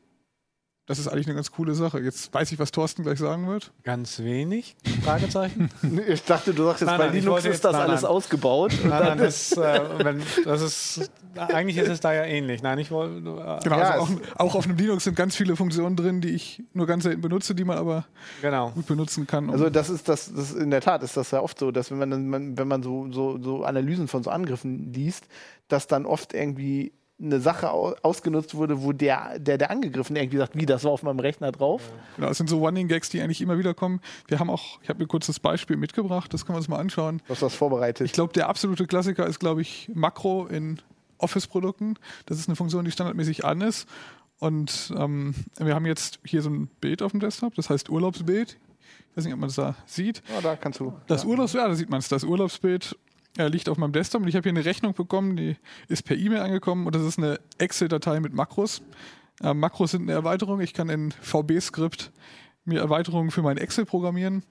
das 0.88 0.98
ist 1.00 1.08
eigentlich 1.10 1.28
eine 1.28 1.36
ganz 1.36 1.52
coole 1.52 1.76
Sache. 1.76 2.00
Jetzt 2.00 2.34
weiß 2.34 2.52
ich, 2.52 2.58
was 2.60 2.72
Thorsten 2.72 3.04
gleich 3.04 3.20
sagen 3.20 3.48
wird. 3.48 3.72
Ganz 3.84 4.20
wenig? 4.20 4.76
Fragezeichen? 5.04 5.70
Ich 6.08 6.24
dachte, 6.24 6.54
du 6.54 6.64
sagst 6.64 6.82
jetzt, 6.82 6.88
Nein, 6.90 6.98
bei 6.98 7.06
nein, 7.08 7.16
Linux 7.16 7.40
ist 7.40 7.46
jetzt- 7.46 7.66
das 7.66 7.74
nein, 7.74 7.82
alles 7.90 8.02
nein. 8.04 8.12
ausgebaut. 8.12 8.72
Nein, 8.88 9.18
das, 9.18 9.52
äh, 9.52 9.82
wenn, 10.04 10.22
das 10.46 10.62
ist, 10.62 11.12
eigentlich 11.36 11.78
ist 11.78 11.90
es 11.90 12.00
da 12.00 12.14
ja 12.14 12.24
ähnlich. 12.24 12.62
Nein, 12.64 12.80
ich 12.80 12.90
wollte, 12.92 13.16
äh, 13.18 13.64
Genau, 13.64 13.78
Ja, 13.80 13.90
also 13.92 14.04
auch, 14.36 14.40
auch 14.40 14.56
auf 14.56 14.66
einem 14.66 14.78
Linux 14.78 15.04
sind 15.04 15.16
ganz 15.16 15.36
viele 15.36 15.56
Funktionen 15.56 15.96
drin, 15.96 16.22
die 16.22 16.30
ich 16.30 16.64
nur 16.74 16.88
ganz 16.88 17.04
selten 17.04 17.22
benutze, 17.22 17.54
die 17.54 17.64
man 17.66 17.78
aber 17.78 18.06
genau. 18.42 18.72
gut 18.72 18.86
benutzen 18.88 19.28
kann. 19.28 19.46
um- 19.46 19.52
Also 19.52 19.70
das 19.70 19.90
ist 19.90 20.08
das, 20.08 20.34
das 20.34 20.52
ist 20.52 20.56
in 20.58 20.72
der 20.72 20.82
Tat 20.82 21.04
ist 21.04 21.18
das 21.18 21.32
ja 21.32 21.42
oft 21.42 21.60
so, 21.60 21.72
dass 21.72 21.92
wenn 21.92 22.10
man, 22.30 22.58
wenn 22.58 22.68
man 22.68 22.82
so, 22.82 23.12
so, 23.12 23.38
so 23.42 23.64
Analysen 23.64 24.08
von 24.08 24.24
so 24.24 24.30
Angriffen 24.30 24.94
liest, 24.94 25.28
dass 25.68 25.88
dann 25.88 26.06
oft 26.06 26.34
irgendwie 26.34 26.94
eine 27.20 27.40
Sache 27.40 27.72
au 27.72 27.96
ausgenutzt 28.04 28.54
wurde, 28.56 28.84
wo 28.84 28.92
der, 28.92 29.40
der, 29.40 29.58
der 29.58 29.72
angegriffen 29.72 30.16
irgendwie 30.16 30.38
sagt, 30.38 30.56
wie, 30.56 30.66
das 30.66 30.84
war 30.84 30.92
auf 30.92 31.04
meinem 31.04 31.20
Rechner 31.20 31.52
drauf. 31.52 31.82
Genau, 32.16 32.30
es 32.30 32.38
sind 32.38 32.50
so 32.50 32.60
Running 32.64 32.88
Gags, 32.88 33.10
die 33.10 33.22
eigentlich 33.22 33.42
immer 33.42 33.58
wieder 33.58 33.74
kommen. 33.74 34.02
Wir 34.28 34.40
haben 34.40 34.50
auch, 34.50 34.80
ich 34.84 34.90
habe 34.90 35.00
mir 35.00 35.08
kurz 35.08 35.26
das 35.28 35.40
Beispiel 35.40 35.78
mitgebracht, 35.78 36.34
das 36.34 36.46
können 36.46 36.56
wir 36.56 36.60
uns 36.60 36.68
mal 36.68 36.78
anschauen. 36.80 37.22
Du 37.26 37.34
hast 37.34 37.42
das 37.42 37.56
vorbereitet. 37.56 38.06
Ich 38.06 38.14
glaube, 38.14 38.34
der 38.34 38.50
absolute 38.50 38.86
Klassiker 38.86 39.26
ist, 39.26 39.40
glaube 39.40 39.62
ich, 39.62 39.90
Makro 39.94 40.46
in 40.46 40.80
Office-Produkten. 41.18 41.96
Das 42.28 42.38
ist 42.38 42.48
eine 42.48 42.56
Funktion, 42.56 42.86
die 42.86 42.92
standardmäßig 42.92 43.46
an 43.46 43.62
ist. 43.62 43.88
Und 44.40 44.94
ähm, 44.96 45.34
wir 45.58 45.74
haben 45.74 45.88
jetzt 45.88 46.20
hier 46.24 46.44
so 46.44 46.50
ein 46.52 46.68
Bild 46.80 47.02
auf 47.02 47.12
dem 47.12 47.20
Desktop, 47.20 47.56
das 47.56 47.72
heißt 47.72 47.90
Urlaubsbild. 47.90 48.58
Ich 49.10 49.18
weiß 49.18 49.26
nicht, 49.26 49.34
ob 49.34 49.40
man 49.40 49.50
das 49.50 49.56
da 49.56 49.76
sieht. 49.88 50.22
ja, 50.32 50.42
da 50.42 50.56
kannst 50.56 50.80
du. 50.80 50.94
Das 51.08 51.26
Urlaubs, 51.26 51.54
ja, 51.54 51.68
da 51.68 51.74
sieht 51.74 51.90
man 51.90 51.98
es. 51.98 52.08
Das 52.08 52.24
Urlaubsbild 52.24 52.96
äh, 53.38 53.48
liegt 53.48 53.70
auf 53.70 53.78
meinem 53.78 53.94
Desktop 53.94 54.22
und 54.22 54.28
ich 54.28 54.36
habe 54.36 54.44
hier 54.44 54.58
eine 54.58 54.66
Rechnung 54.66 54.94
bekommen, 54.94 55.36
die 55.36 55.56
ist 55.88 56.04
per 56.04 56.18
E-Mail 56.18 56.40
angekommen 56.40 56.86
und 56.86 56.96
das 56.96 57.04
ist 57.04 57.18
eine 57.18 57.40
Excel-Datei 57.58 58.20
mit 58.20 58.34
Makros. 58.34 58.82
Äh, 59.42 59.54
Makros 59.54 59.92
sind 59.92 60.04
eine 60.04 60.14
Erweiterung. 60.14 60.62
Ich 60.62 60.74
kann 60.74 60.90
in 60.90 61.12
VB-Skript 61.12 62.12
mir 62.66 62.80
Erweiterungen 62.80 63.32
für 63.32 63.42
mein 63.42 63.58
Excel 63.58 63.86
programmieren. 63.86 64.44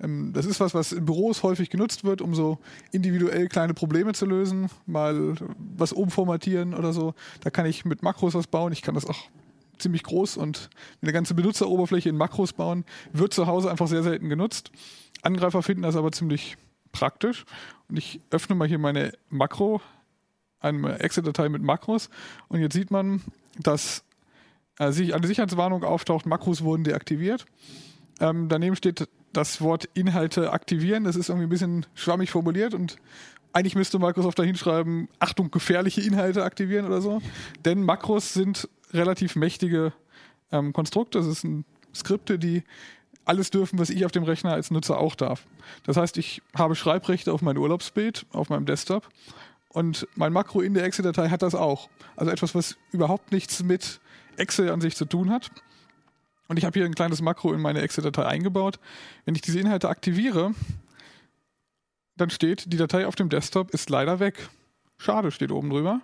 Ähm, 0.00 0.32
das 0.32 0.46
ist 0.46 0.60
was, 0.60 0.74
was 0.74 0.92
in 0.92 1.04
Büros 1.04 1.42
häufig 1.42 1.70
genutzt 1.70 2.04
wird, 2.04 2.20
um 2.20 2.34
so 2.34 2.58
individuell 2.92 3.48
kleine 3.48 3.74
Probleme 3.74 4.12
zu 4.12 4.26
lösen, 4.26 4.68
mal 4.86 5.34
was 5.58 5.92
umformatieren 5.92 6.74
oder 6.74 6.92
so. 6.92 7.14
Da 7.42 7.50
kann 7.50 7.66
ich 7.66 7.84
mit 7.84 8.02
Makros 8.02 8.34
was 8.34 8.46
bauen. 8.46 8.72
Ich 8.72 8.82
kann 8.82 8.94
das 8.94 9.06
auch 9.06 9.18
ziemlich 9.78 10.02
groß 10.02 10.36
und 10.36 10.70
eine 11.02 11.12
ganze 11.12 11.34
Benutzeroberfläche 11.34 12.08
in 12.08 12.16
Makros 12.16 12.52
bauen. 12.52 12.84
Wird 13.12 13.32
zu 13.32 13.46
Hause 13.46 13.70
einfach 13.70 13.88
sehr 13.88 14.02
selten 14.02 14.28
genutzt. 14.28 14.70
Angreifer 15.22 15.62
finden 15.62 15.82
das 15.82 15.96
aber 15.96 16.12
ziemlich 16.12 16.56
praktisch. 16.92 17.44
Und 17.88 17.96
ich 17.96 18.20
öffne 18.30 18.54
mal 18.54 18.68
hier 18.68 18.78
meine 18.78 19.12
Makro, 19.28 19.80
eine 20.60 20.98
Excel-Datei 20.98 21.48
mit 21.48 21.62
Makros. 21.62 22.10
Und 22.48 22.60
jetzt 22.60 22.74
sieht 22.74 22.90
man, 22.90 23.22
dass 23.58 24.04
äh, 24.78 24.92
sich 24.92 25.14
eine 25.14 25.26
Sicherheitswarnung 25.26 25.84
auftaucht, 25.84 26.26
Makros 26.26 26.62
wurden 26.62 26.84
deaktiviert. 26.84 27.46
Ähm, 28.20 28.48
daneben 28.48 28.76
steht 28.76 29.08
das 29.32 29.60
Wort 29.60 29.88
Inhalte 29.94 30.52
aktivieren. 30.52 31.04
Das 31.04 31.16
ist 31.16 31.28
irgendwie 31.28 31.46
ein 31.46 31.50
bisschen 31.50 31.86
schwammig 31.94 32.30
formuliert 32.30 32.74
und 32.74 32.96
eigentlich 33.52 33.74
müsste 33.74 33.98
Microsoft 33.98 34.38
da 34.38 34.42
hinschreiben, 34.42 35.08
Achtung, 35.18 35.50
gefährliche 35.50 36.00
Inhalte 36.00 36.44
aktivieren 36.44 36.86
oder 36.86 37.00
so. 37.00 37.20
Denn 37.64 37.82
Makros 37.82 38.34
sind 38.34 38.68
relativ 38.92 39.36
mächtige 39.36 39.92
ähm, 40.52 40.72
Konstrukte. 40.72 41.18
Das 41.20 41.40
sind 41.40 41.64
Skripte, 41.94 42.38
die 42.38 42.62
alles 43.28 43.50
dürfen, 43.50 43.78
was 43.78 43.90
ich 43.90 44.04
auf 44.04 44.12
dem 44.12 44.24
Rechner 44.24 44.52
als 44.52 44.70
Nutzer 44.70 44.98
auch 44.98 45.14
darf. 45.14 45.44
Das 45.84 45.96
heißt, 45.96 46.16
ich 46.16 46.42
habe 46.56 46.74
Schreibrechte 46.74 47.32
auf 47.32 47.42
mein 47.42 47.56
Urlaubsbild, 47.56 48.26
auf 48.32 48.48
meinem 48.48 48.64
Desktop 48.64 49.08
und 49.68 50.08
mein 50.14 50.32
Makro 50.32 50.60
in 50.60 50.74
der 50.74 50.84
Excel-Datei 50.84 51.28
hat 51.28 51.42
das 51.42 51.54
auch. 51.54 51.88
Also 52.16 52.32
etwas, 52.32 52.54
was 52.54 52.76
überhaupt 52.90 53.32
nichts 53.32 53.62
mit 53.62 54.00
Excel 54.36 54.70
an 54.70 54.80
sich 54.80 54.96
zu 54.96 55.04
tun 55.04 55.30
hat. 55.30 55.50
Und 56.48 56.56
ich 56.56 56.64
habe 56.64 56.78
hier 56.78 56.86
ein 56.86 56.94
kleines 56.94 57.20
Makro 57.20 57.52
in 57.52 57.60
meine 57.60 57.82
Excel-Datei 57.82 58.24
eingebaut. 58.24 58.80
Wenn 59.26 59.34
ich 59.34 59.42
diese 59.42 59.60
Inhalte 59.60 59.88
aktiviere, 59.90 60.54
dann 62.16 62.30
steht, 62.30 62.72
die 62.72 62.78
Datei 62.78 63.06
auf 63.06 63.14
dem 63.14 63.28
Desktop 63.28 63.70
ist 63.70 63.90
leider 63.90 64.20
weg. 64.20 64.48
Schade 64.96 65.30
steht 65.30 65.52
oben 65.52 65.68
drüber. 65.68 66.00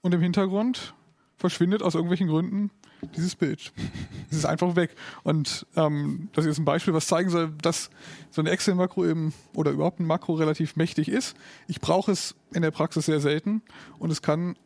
Und 0.00 0.14
im 0.14 0.20
Hintergrund 0.20 0.94
verschwindet 1.36 1.82
aus 1.82 1.94
irgendwelchen 1.94 2.28
Gründen 2.28 2.70
dieses 3.16 3.34
Bild. 3.36 3.72
Es 4.30 4.38
ist 4.38 4.46
einfach 4.46 4.74
weg. 4.74 4.96
Und 5.22 5.64
ähm, 5.76 6.28
das 6.32 6.44
ist 6.44 6.48
jetzt 6.50 6.58
ein 6.58 6.64
Beispiel, 6.64 6.92
was 6.92 7.06
zeigen 7.06 7.30
soll, 7.30 7.52
dass 7.62 7.88
so 8.30 8.42
ein 8.42 8.46
Excel-Makro 8.46 9.06
eben 9.06 9.32
oder 9.54 9.70
überhaupt 9.70 10.00
ein 10.00 10.06
Makro 10.06 10.34
relativ 10.34 10.74
mächtig 10.74 11.08
ist. 11.08 11.36
Ich 11.68 11.80
brauche 11.80 12.10
es 12.10 12.34
in 12.52 12.62
der 12.62 12.72
Praxis 12.72 13.06
sehr 13.06 13.20
selten 13.20 13.62
und 14.00 14.10
es 14.10 14.22
kann 14.22 14.56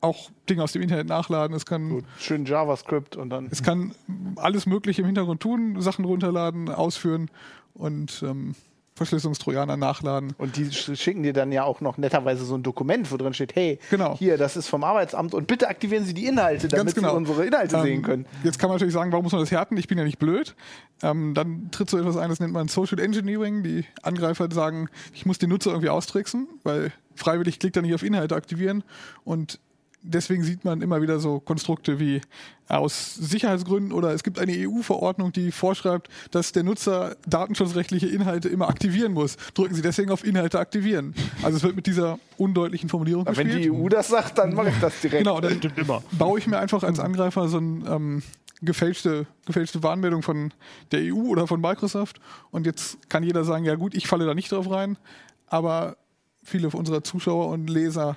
auch 0.00 0.30
Dinge 0.48 0.62
aus 0.62 0.72
dem 0.72 0.82
Internet 0.82 1.08
nachladen. 1.08 1.56
Es 1.56 1.66
kann 1.66 1.88
Gut, 1.88 2.04
schön 2.18 2.44
JavaScript 2.44 3.16
und 3.16 3.30
dann. 3.30 3.48
es 3.50 3.62
kann 3.64 3.92
alles 4.36 4.66
Mögliche 4.66 5.02
im 5.02 5.06
Hintergrund 5.06 5.40
tun, 5.40 5.80
Sachen 5.80 6.04
runterladen, 6.04 6.68
ausführen 6.68 7.30
und 7.74 8.22
ähm, 8.22 8.54
Verschlüsselungstrojaner 9.00 9.78
nachladen. 9.78 10.34
Und 10.36 10.56
die 10.56 10.66
sch- 10.66 10.94
schicken 10.94 11.22
dir 11.22 11.32
dann 11.32 11.50
ja 11.52 11.64
auch 11.64 11.80
noch 11.80 11.96
netterweise 11.96 12.44
so 12.44 12.54
ein 12.54 12.62
Dokument, 12.62 13.10
wo 13.10 13.16
drin 13.16 13.32
steht, 13.32 13.54
hey, 13.54 13.78
Genau. 13.88 14.14
hier, 14.18 14.36
das 14.36 14.56
ist 14.58 14.68
vom 14.68 14.84
Arbeitsamt 14.84 15.32
und 15.32 15.46
bitte 15.46 15.68
aktivieren 15.68 16.04
Sie 16.04 16.12
die 16.12 16.26
Inhalte, 16.26 16.68
damit 16.68 16.94
genau. 16.94 17.10
Sie 17.12 17.16
unsere 17.16 17.46
Inhalte 17.46 17.76
Ähm, 17.76 17.82
sehen 17.82 18.02
können. 18.02 18.26
Jetzt 18.44 18.58
kann 18.58 18.68
man 18.68 18.74
natürlich 18.76 18.92
sagen, 18.92 19.10
warum 19.10 19.22
muss 19.24 19.32
man 19.32 19.40
das 19.40 19.50
härten? 19.50 19.78
Ich 19.78 19.88
bin 19.88 19.96
ja 19.96 20.04
nicht 20.04 20.18
blöd. 20.18 20.54
Ähm, 21.02 21.32
dann 21.32 21.70
tritt 21.70 21.88
so 21.88 21.96
etwas 21.96 22.18
ein, 22.18 22.28
das 22.28 22.40
nennt 22.40 22.52
man 22.52 22.68
Social 22.68 23.00
Engineering. 23.00 23.62
Die 23.62 23.86
Angreifer 24.02 24.48
sagen, 24.52 24.88
ich 25.14 25.24
muss 25.24 25.38
den 25.38 25.48
Nutzer 25.48 25.70
irgendwie 25.70 25.88
austricksen, 25.88 26.46
weil 26.62 26.92
freiwillig 27.14 27.58
klickt 27.58 27.76
er 27.76 27.82
nicht 27.82 27.94
auf 27.94 28.02
Inhalte 28.02 28.34
aktivieren 28.36 28.84
und 29.24 29.58
Deswegen 30.02 30.42
sieht 30.42 30.64
man 30.64 30.80
immer 30.80 31.02
wieder 31.02 31.20
so 31.20 31.40
Konstrukte 31.40 32.00
wie 32.00 32.22
aus 32.68 33.14
Sicherheitsgründen 33.16 33.92
oder 33.92 34.12
es 34.12 34.22
gibt 34.22 34.38
eine 34.38 34.52
EU-Verordnung, 34.52 35.32
die 35.32 35.52
vorschreibt, 35.52 36.08
dass 36.30 36.52
der 36.52 36.62
Nutzer 36.62 37.16
datenschutzrechtliche 37.26 38.06
Inhalte 38.06 38.48
immer 38.48 38.68
aktivieren 38.68 39.12
muss. 39.12 39.36
Drücken 39.54 39.74
Sie 39.74 39.82
deswegen 39.82 40.10
auf 40.10 40.24
Inhalte 40.24 40.58
aktivieren. 40.58 41.14
Also 41.42 41.58
es 41.58 41.62
wird 41.62 41.76
mit 41.76 41.86
dieser 41.86 42.18
undeutlichen 42.38 42.88
Formulierung 42.88 43.26
Aber 43.26 43.36
wenn 43.36 43.48
gespielt. 43.48 43.66
die 43.66 43.70
EU 43.72 43.88
das 43.88 44.08
sagt, 44.08 44.38
dann 44.38 44.54
mache 44.54 44.70
ich 44.70 44.80
das 44.80 45.00
direkt. 45.00 45.24
Genau, 45.24 45.40
dann 45.40 45.60
immer. 45.76 46.02
baue 46.12 46.38
ich 46.38 46.46
mir 46.46 46.58
einfach 46.58 46.82
als 46.82 46.98
Angreifer 46.98 47.48
so 47.48 47.58
eine 47.58 47.86
ähm, 47.88 48.22
gefälschte, 48.62 49.26
gefälschte 49.46 49.82
Warnmeldung 49.82 50.22
von 50.22 50.52
der 50.92 51.00
EU 51.14 51.28
oder 51.28 51.46
von 51.46 51.60
Microsoft 51.60 52.20
und 52.50 52.66
jetzt 52.66 53.08
kann 53.08 53.22
jeder 53.22 53.44
sagen, 53.44 53.64
ja 53.64 53.74
gut, 53.74 53.94
ich 53.94 54.06
falle 54.06 54.26
da 54.26 54.34
nicht 54.34 54.52
drauf 54.52 54.70
rein, 54.70 54.98
aber 55.46 55.96
viele 56.42 56.68
unserer 56.68 57.02
Zuschauer 57.02 57.48
und 57.48 57.68
Leser 57.68 58.16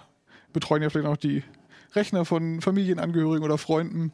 betreuen 0.52 0.84
ja 0.84 0.89
vielleicht 0.89 1.10
auch 1.10 1.17
die 1.17 1.43
Rechner 1.93 2.25
von 2.25 2.62
Familienangehörigen 2.62 3.43
oder 3.43 3.58
Freunden. 3.58 4.12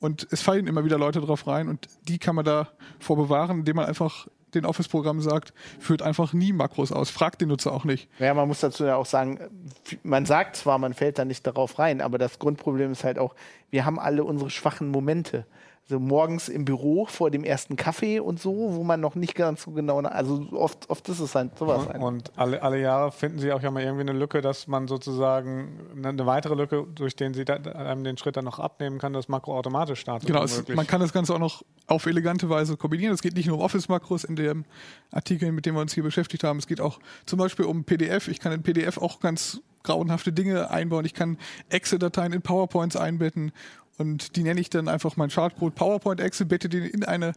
Und 0.00 0.26
es 0.30 0.40
fallen 0.40 0.66
immer 0.66 0.84
wieder 0.84 0.98
Leute 0.98 1.20
drauf 1.20 1.46
rein 1.46 1.68
und 1.68 1.86
die 2.08 2.18
kann 2.18 2.34
man 2.34 2.44
da 2.44 2.68
vorbewahren, 2.98 3.60
indem 3.60 3.76
man 3.76 3.86
einfach 3.86 4.28
den 4.54 4.64
Office-Programm 4.64 5.20
sagt, 5.20 5.52
führt 5.78 6.02
einfach 6.02 6.32
nie 6.32 6.52
Makros 6.52 6.90
aus. 6.90 7.10
Fragt 7.10 7.40
den 7.40 7.48
Nutzer 7.48 7.72
auch 7.72 7.84
nicht. 7.84 8.08
Ja, 8.18 8.34
man 8.34 8.48
muss 8.48 8.60
dazu 8.60 8.84
ja 8.84 8.96
auch 8.96 9.06
sagen, 9.06 9.38
man 10.02 10.26
sagt 10.26 10.56
zwar, 10.56 10.78
man 10.78 10.94
fällt 10.94 11.18
da 11.18 11.24
nicht 11.24 11.46
darauf 11.46 11.78
rein, 11.78 12.00
aber 12.00 12.18
das 12.18 12.38
Grundproblem 12.38 12.92
ist 12.92 13.04
halt 13.04 13.18
auch, 13.18 13.34
wir 13.70 13.84
haben 13.84 13.98
alle 13.98 14.24
unsere 14.24 14.50
schwachen 14.50 14.88
Momente 14.88 15.46
so 15.90 15.98
morgens 15.98 16.48
im 16.48 16.64
Büro 16.64 17.04
vor 17.04 17.30
dem 17.30 17.44
ersten 17.44 17.76
Kaffee 17.76 18.20
und 18.20 18.40
so, 18.40 18.52
wo 18.74 18.84
man 18.84 19.00
noch 19.00 19.16
nicht 19.16 19.34
ganz 19.34 19.62
so 19.62 19.72
genau, 19.72 19.98
also 20.00 20.46
oft, 20.52 20.88
oft 20.88 21.08
ist 21.08 21.18
es 21.18 21.34
halt 21.34 21.58
sowas. 21.58 21.86
Und, 21.86 22.00
und 22.00 22.32
alle, 22.36 22.62
alle 22.62 22.80
Jahre 22.80 23.10
finden 23.10 23.40
sie 23.40 23.52
auch 23.52 23.60
ja 23.60 23.70
mal 23.70 23.82
irgendwie 23.82 24.08
eine 24.08 24.12
Lücke, 24.12 24.40
dass 24.40 24.68
man 24.68 24.86
sozusagen 24.86 25.90
eine 26.02 26.24
weitere 26.26 26.54
Lücke, 26.54 26.86
durch 26.94 27.16
den 27.16 27.34
sie 27.34 27.44
da, 27.44 27.54
einem 27.54 28.04
den 28.04 28.16
Schritt 28.16 28.36
dann 28.36 28.44
noch 28.44 28.60
abnehmen 28.60 28.98
kann, 28.98 29.12
das 29.12 29.28
Makro 29.28 29.56
automatisch 29.56 30.00
startet. 30.00 30.28
Genau, 30.28 30.44
es, 30.44 30.66
man 30.68 30.86
kann 30.86 31.00
das 31.00 31.12
Ganze 31.12 31.34
auch 31.34 31.38
noch 31.38 31.64
auf 31.88 32.06
elegante 32.06 32.48
Weise 32.48 32.76
kombinieren. 32.76 33.12
Es 33.12 33.20
geht 33.20 33.34
nicht 33.34 33.48
nur 33.48 33.58
um 33.58 33.62
Office-Makros 33.62 34.24
in 34.24 34.36
dem 34.36 34.64
Artikel, 35.10 35.50
mit 35.50 35.66
dem 35.66 35.74
wir 35.74 35.80
uns 35.80 35.92
hier 35.92 36.04
beschäftigt 36.04 36.44
haben. 36.44 36.58
Es 36.60 36.68
geht 36.68 36.80
auch 36.80 37.00
zum 37.26 37.38
Beispiel 37.38 37.64
um 37.64 37.84
PDF. 37.84 38.28
Ich 38.28 38.38
kann 38.38 38.52
in 38.52 38.62
PDF 38.62 38.96
auch 38.96 39.18
ganz 39.18 39.60
grauenhafte 39.82 40.32
Dinge 40.32 40.70
einbauen. 40.70 41.04
Ich 41.04 41.14
kann 41.14 41.36
Excel-Dateien 41.68 42.32
in 42.32 42.42
PowerPoints 42.42 42.96
einbetten 42.96 43.52
und 44.00 44.36
die 44.36 44.42
nenne 44.42 44.60
ich 44.60 44.70
dann 44.70 44.88
einfach 44.88 45.18
mein 45.18 45.28
Chartcode 45.28 45.74
PowerPoint 45.74 46.20
Excel, 46.20 46.46
bette 46.46 46.70
den 46.70 46.84
in 46.84 47.04
eine 47.04 47.34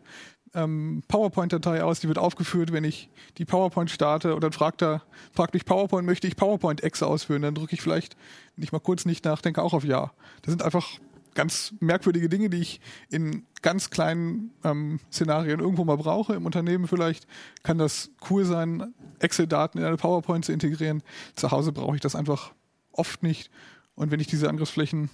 ähm, 0.54 1.04
PowerPoint-Datei 1.10 1.84
aus, 1.84 2.00
die 2.00 2.08
wird 2.08 2.18
aufgeführt, 2.18 2.72
wenn 2.72 2.86
ich 2.86 3.10
die 3.38 3.44
PowerPoint 3.44 3.92
starte 3.92 4.34
und 4.34 4.42
dann 4.44 4.54
fragt 4.54 4.82
er, 4.82 5.04
fragt 5.34 5.54
mich 5.54 5.66
PowerPoint, 5.66 6.06
möchte 6.06 6.26
ich 6.26 6.38
PowerPoint 6.38 6.82
Excel 6.82 7.10
ausführen? 7.10 7.42
Dann 7.42 7.54
drücke 7.54 7.74
ich 7.74 7.82
vielleicht, 7.82 8.16
wenn 8.56 8.64
ich 8.64 8.72
mal 8.72 8.80
kurz 8.80 9.04
nicht 9.04 9.26
nachdenke, 9.26 9.62
auch 9.62 9.74
auf 9.74 9.84
Ja. 9.84 10.14
Das 10.44 10.54
sind 10.54 10.64
einfach 10.64 10.88
ganz 11.36 11.74
merkwürdige 11.82 12.30
Dinge, 12.30 12.50
die 12.50 12.62
ich 12.62 12.80
in 13.10 13.46
ganz 13.62 13.90
kleinen 13.90 14.52
ähm, 14.64 15.02
Szenarien 15.12 15.60
irgendwo 15.60 15.84
mal 15.84 15.98
brauche. 15.98 16.34
Im 16.34 16.46
Unternehmen 16.46 16.88
vielleicht 16.88 17.28
kann 17.64 17.78
das 17.78 18.12
cool 18.30 18.46
sein, 18.46 18.94
Excel-Daten 19.20 19.80
in 19.80 19.84
eine 19.84 19.98
PowerPoint 19.98 20.46
zu 20.46 20.54
integrieren. 20.54 21.04
Zu 21.36 21.52
Hause 21.52 21.74
brauche 21.74 21.96
ich 21.96 22.02
das 22.02 22.16
einfach 22.16 22.54
oft 22.94 23.22
nicht. 23.22 23.52
Und 23.96 24.12
wenn 24.12 24.20
ich 24.22 24.28
diese 24.28 24.48
Angriffsflächen 24.48 25.10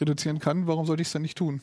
reduzieren 0.00 0.38
kann, 0.38 0.66
warum 0.66 0.86
sollte 0.86 1.02
ich 1.02 1.08
es 1.08 1.12
dann 1.12 1.22
nicht 1.22 1.38
tun? 1.38 1.60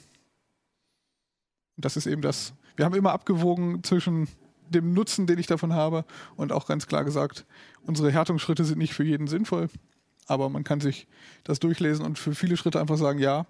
Und 1.77 1.85
das 1.85 1.97
ist 1.97 2.05
eben 2.05 2.21
das. 2.21 2.53
Wir 2.75 2.85
haben 2.85 2.95
immer 2.95 3.11
abgewogen 3.11 3.83
zwischen 3.83 4.27
dem 4.69 4.93
Nutzen, 4.93 5.27
den 5.27 5.39
ich 5.39 5.47
davon 5.47 5.73
habe, 5.73 6.05
und 6.35 6.51
auch 6.51 6.65
ganz 6.65 6.87
klar 6.87 7.03
gesagt, 7.03 7.45
unsere 7.85 8.11
Härtungsschritte 8.11 8.63
sind 8.63 8.77
nicht 8.77 8.93
für 8.93 9.03
jeden 9.03 9.27
sinnvoll, 9.27 9.69
aber 10.27 10.49
man 10.49 10.63
kann 10.63 10.79
sich 10.79 11.07
das 11.43 11.59
durchlesen 11.59 12.05
und 12.05 12.17
für 12.17 12.33
viele 12.35 12.57
Schritte 12.57 12.79
einfach 12.79 12.97
sagen, 12.97 13.19
ja, 13.19 13.45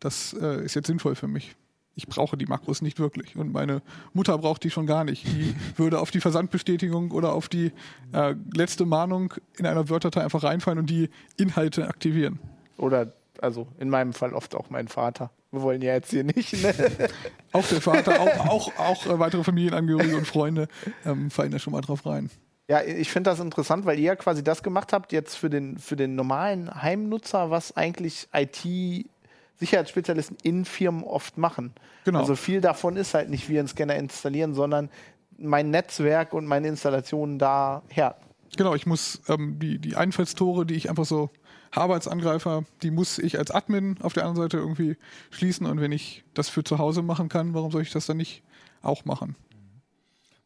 das 0.00 0.34
äh, 0.34 0.64
ist 0.64 0.74
jetzt 0.74 0.86
sinnvoll 0.86 1.14
für 1.14 1.28
mich. 1.28 1.54
Ich 1.94 2.06
brauche 2.06 2.38
die 2.38 2.46
Makros 2.46 2.80
nicht 2.80 2.98
wirklich. 2.98 3.36
Und 3.36 3.52
meine 3.52 3.82
Mutter 4.14 4.38
braucht 4.38 4.64
die 4.64 4.70
schon 4.70 4.86
gar 4.86 5.04
nicht. 5.04 5.26
Die 5.26 5.54
würde 5.76 6.00
auf 6.00 6.10
die 6.10 6.20
Versandbestätigung 6.20 7.10
oder 7.10 7.34
auf 7.34 7.48
die 7.48 7.70
äh, 8.12 8.34
letzte 8.54 8.86
Mahnung 8.86 9.34
in 9.58 9.66
einer 9.66 9.90
Wörterdatei 9.90 10.24
einfach 10.24 10.42
reinfallen 10.42 10.78
und 10.78 10.88
die 10.88 11.10
Inhalte 11.36 11.86
aktivieren. 11.86 12.38
Oder 12.78 13.12
also 13.40 13.68
in 13.78 13.88
meinem 13.88 14.12
Fall 14.12 14.34
oft 14.34 14.54
auch 14.54 14.70
mein 14.70 14.88
Vater. 14.88 15.30
Wir 15.50 15.62
wollen 15.62 15.82
ja 15.82 15.94
jetzt 15.94 16.10
hier 16.10 16.24
nicht. 16.24 16.62
Ne? 16.62 16.72
auch 17.52 17.66
der 17.66 17.80
Vater, 17.80 18.20
auch, 18.20 18.46
auch, 18.46 18.78
auch 18.78 19.06
äh, 19.06 19.18
weitere 19.18 19.44
Familienangehörige 19.44 20.16
und 20.16 20.26
Freunde 20.26 20.68
ähm, 21.04 21.30
fallen 21.30 21.52
da 21.52 21.58
schon 21.58 21.72
mal 21.72 21.82
drauf 21.82 22.06
rein. 22.06 22.30
Ja, 22.68 22.82
ich 22.82 23.10
finde 23.10 23.30
das 23.30 23.40
interessant, 23.40 23.84
weil 23.84 23.98
ihr 23.98 24.06
ja 24.06 24.16
quasi 24.16 24.42
das 24.42 24.62
gemacht 24.62 24.92
habt 24.92 25.12
jetzt 25.12 25.36
für 25.36 25.50
den, 25.50 25.78
für 25.78 25.96
den 25.96 26.14
normalen 26.14 26.82
Heimnutzer, 26.82 27.50
was 27.50 27.76
eigentlich 27.76 28.28
IT 28.32 28.66
Sicherheitsspezialisten 29.58 30.38
in 30.42 30.64
Firmen 30.64 31.04
oft 31.04 31.36
machen. 31.38 31.72
Genau. 32.04 32.20
Also 32.20 32.34
viel 32.34 32.60
davon 32.60 32.96
ist 32.96 33.14
halt 33.14 33.28
nicht 33.30 33.48
wir 33.48 33.60
einen 33.60 33.68
Scanner 33.68 33.96
installieren, 33.96 34.54
sondern 34.54 34.88
mein 35.38 35.70
Netzwerk 35.70 36.32
und 36.32 36.46
meine 36.46 36.68
Installationen 36.68 37.38
daher. 37.38 38.16
Genau, 38.56 38.74
ich 38.74 38.86
muss 38.86 39.22
ähm, 39.28 39.58
die, 39.58 39.78
die 39.78 39.96
Einfallstore, 39.96 40.66
die 40.66 40.74
ich 40.74 40.90
einfach 40.90 41.04
so 41.04 41.30
habe 41.72 41.94
als 41.94 42.06
Angreifer, 42.06 42.64
die 42.82 42.90
muss 42.90 43.18
ich 43.18 43.38
als 43.38 43.50
Admin 43.50 43.96
auf 44.02 44.12
der 44.12 44.24
anderen 44.24 44.44
Seite 44.44 44.58
irgendwie 44.58 44.96
schließen. 45.30 45.66
Und 45.66 45.80
wenn 45.80 45.92
ich 45.92 46.24
das 46.34 46.48
für 46.48 46.62
zu 46.62 46.78
Hause 46.78 47.02
machen 47.02 47.28
kann, 47.28 47.54
warum 47.54 47.70
soll 47.72 47.82
ich 47.82 47.90
das 47.90 48.06
dann 48.06 48.18
nicht 48.18 48.42
auch 48.82 49.04
machen? 49.04 49.36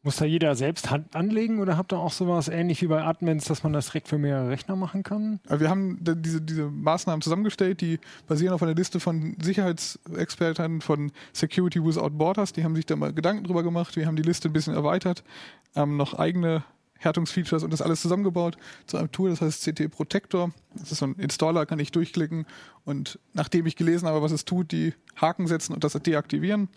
Muss 0.06 0.18
da 0.18 0.24
jeder 0.24 0.54
selbst 0.54 0.92
Hand 0.92 1.16
anlegen 1.16 1.58
oder 1.58 1.76
habt 1.76 1.92
ihr 1.92 1.98
auch 1.98 2.12
sowas 2.12 2.46
ähnlich 2.46 2.80
wie 2.80 2.86
bei 2.86 3.02
Admins, 3.02 3.46
dass 3.46 3.64
man 3.64 3.72
das 3.72 3.86
direkt 3.86 4.06
für 4.06 4.18
mehrere 4.18 4.50
Rechner 4.50 4.76
machen 4.76 5.02
kann? 5.02 5.40
Wir 5.48 5.68
haben 5.68 5.98
diese, 6.00 6.40
diese 6.40 6.70
Maßnahmen 6.70 7.22
zusammengestellt, 7.22 7.80
die 7.80 7.98
basieren 8.28 8.54
auf 8.54 8.62
einer 8.62 8.76
Liste 8.76 9.00
von 9.00 9.36
Sicherheitsexperten 9.42 10.80
von 10.80 11.10
Security 11.32 11.84
Without 11.84 12.10
Borders. 12.10 12.52
Die 12.52 12.62
haben 12.62 12.76
sich 12.76 12.86
da 12.86 12.94
mal 12.94 13.12
Gedanken 13.12 13.42
drüber 13.42 13.64
gemacht. 13.64 13.96
Wir 13.96 14.06
haben 14.06 14.14
die 14.14 14.22
Liste 14.22 14.48
ein 14.48 14.52
bisschen 14.52 14.74
erweitert, 14.74 15.24
ähm, 15.74 15.96
noch 15.96 16.14
eigene 16.14 16.62
Härtungsfeatures 16.98 17.62
und 17.62 17.72
das 17.72 17.82
alles 17.82 18.00
zusammengebaut 18.00 18.56
zu 18.87 18.96
einem 18.96 19.12
Tool, 19.12 19.30
das 19.30 19.40
heißt 19.40 19.64
CT 19.64 19.90
Protector. 19.90 20.50
Das 20.74 20.92
ist 20.92 20.98
so 20.98 21.06
ein 21.06 21.14
Installer, 21.14 21.66
kann 21.66 21.78
ich 21.78 21.92
durchklicken 21.92 22.46
und 22.85 23.18
nachdem 23.32 23.66
ich 23.66 23.76
gelesen 23.76 24.09
habe, 24.09 24.22
was 24.22 24.32
es 24.32 24.44
tut, 24.44 24.72
die 24.72 24.94
Haken 25.20 25.46
setzen 25.46 25.72
und 25.74 25.85
das 25.85 25.92
deaktivieren 25.92 26.68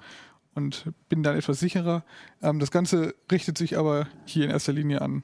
und 0.55 0.91
bin 1.07 1.23
dann 1.23 1.37
etwas 1.37 1.59
sicherer. 1.59 2.03
Ähm, 2.41 2.59
das 2.59 2.71
Ganze 2.71 3.15
richtet 3.31 3.57
sich 3.57 3.77
aber 3.77 4.07
hier 4.25 4.45
in 4.45 4.51
erster 4.51 4.73
Linie 4.73 5.01
an 5.01 5.23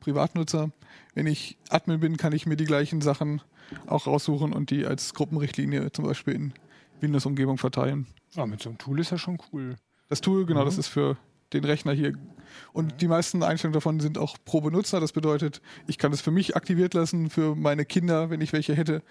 Privatnutzer. 0.00 0.70
Wenn 1.14 1.26
ich 1.26 1.58
Admin 1.68 2.00
bin, 2.00 2.16
kann 2.16 2.32
ich 2.32 2.46
mir 2.46 2.56
die 2.56 2.64
gleichen 2.64 3.00
Sachen 3.00 3.42
auch 3.86 4.06
raussuchen 4.06 4.52
und 4.52 4.70
die 4.70 4.86
als 4.86 5.14
Gruppenrichtlinie 5.14 5.92
zum 5.92 6.04
Beispiel 6.04 6.34
in 6.34 6.52
Windows-Umgebung 7.00 7.58
verteilen. 7.58 8.06
Ah, 8.36 8.46
mit 8.46 8.62
so 8.62 8.68
einem 8.68 8.78
Tool 8.78 9.00
ist 9.00 9.10
ja 9.10 9.18
schon 9.18 9.38
cool. 9.52 9.76
Das 10.08 10.20
Tool, 10.20 10.46
genau, 10.46 10.60
mhm. 10.60 10.66
das 10.66 10.78
ist 10.78 10.88
für 10.88 11.16
den 11.52 11.64
Rechner 11.64 11.92
hier. 11.92 12.14
Und 12.72 13.00
die 13.00 13.08
meisten 13.08 13.42
Einstellungen 13.42 13.74
davon 13.74 14.00
sind 14.00 14.18
auch 14.18 14.36
pro 14.44 14.60
Benutzer. 14.60 15.00
Das 15.00 15.12
bedeutet, 15.12 15.60
ich 15.86 15.98
kann 15.98 16.12
es 16.12 16.20
für 16.20 16.30
mich 16.30 16.56
aktiviert 16.56 16.94
lassen, 16.94 17.30
für 17.30 17.54
meine 17.54 17.84
Kinder, 17.84 18.30
wenn 18.30 18.40
ich 18.40 18.52
welche 18.52 18.74
hätte, 18.74 19.02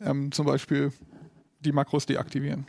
ähm, 0.00 0.32
zum 0.32 0.46
Beispiel 0.46 0.92
die 1.60 1.72
Makros 1.72 2.06
deaktivieren. 2.06 2.66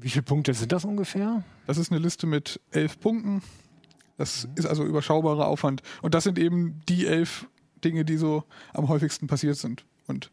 Wie 0.00 0.10
viele 0.10 0.22
Punkte 0.22 0.52
sind 0.52 0.72
das 0.72 0.84
ungefähr? 0.84 1.42
Das 1.66 1.78
ist 1.78 1.90
eine 1.90 2.00
Liste 2.00 2.26
mit 2.26 2.60
elf 2.70 3.00
Punkten. 3.00 3.42
Das 4.16 4.46
mhm. 4.46 4.52
ist 4.56 4.66
also 4.66 4.84
überschaubarer 4.84 5.46
Aufwand. 5.46 5.82
Und 6.02 6.14
das 6.14 6.24
sind 6.24 6.38
eben 6.38 6.80
die 6.88 7.06
elf 7.06 7.46
Dinge, 7.84 8.04
die 8.04 8.16
so 8.16 8.44
am 8.72 8.88
häufigsten 8.88 9.26
passiert 9.26 9.56
sind. 9.56 9.84
Und 10.06 10.30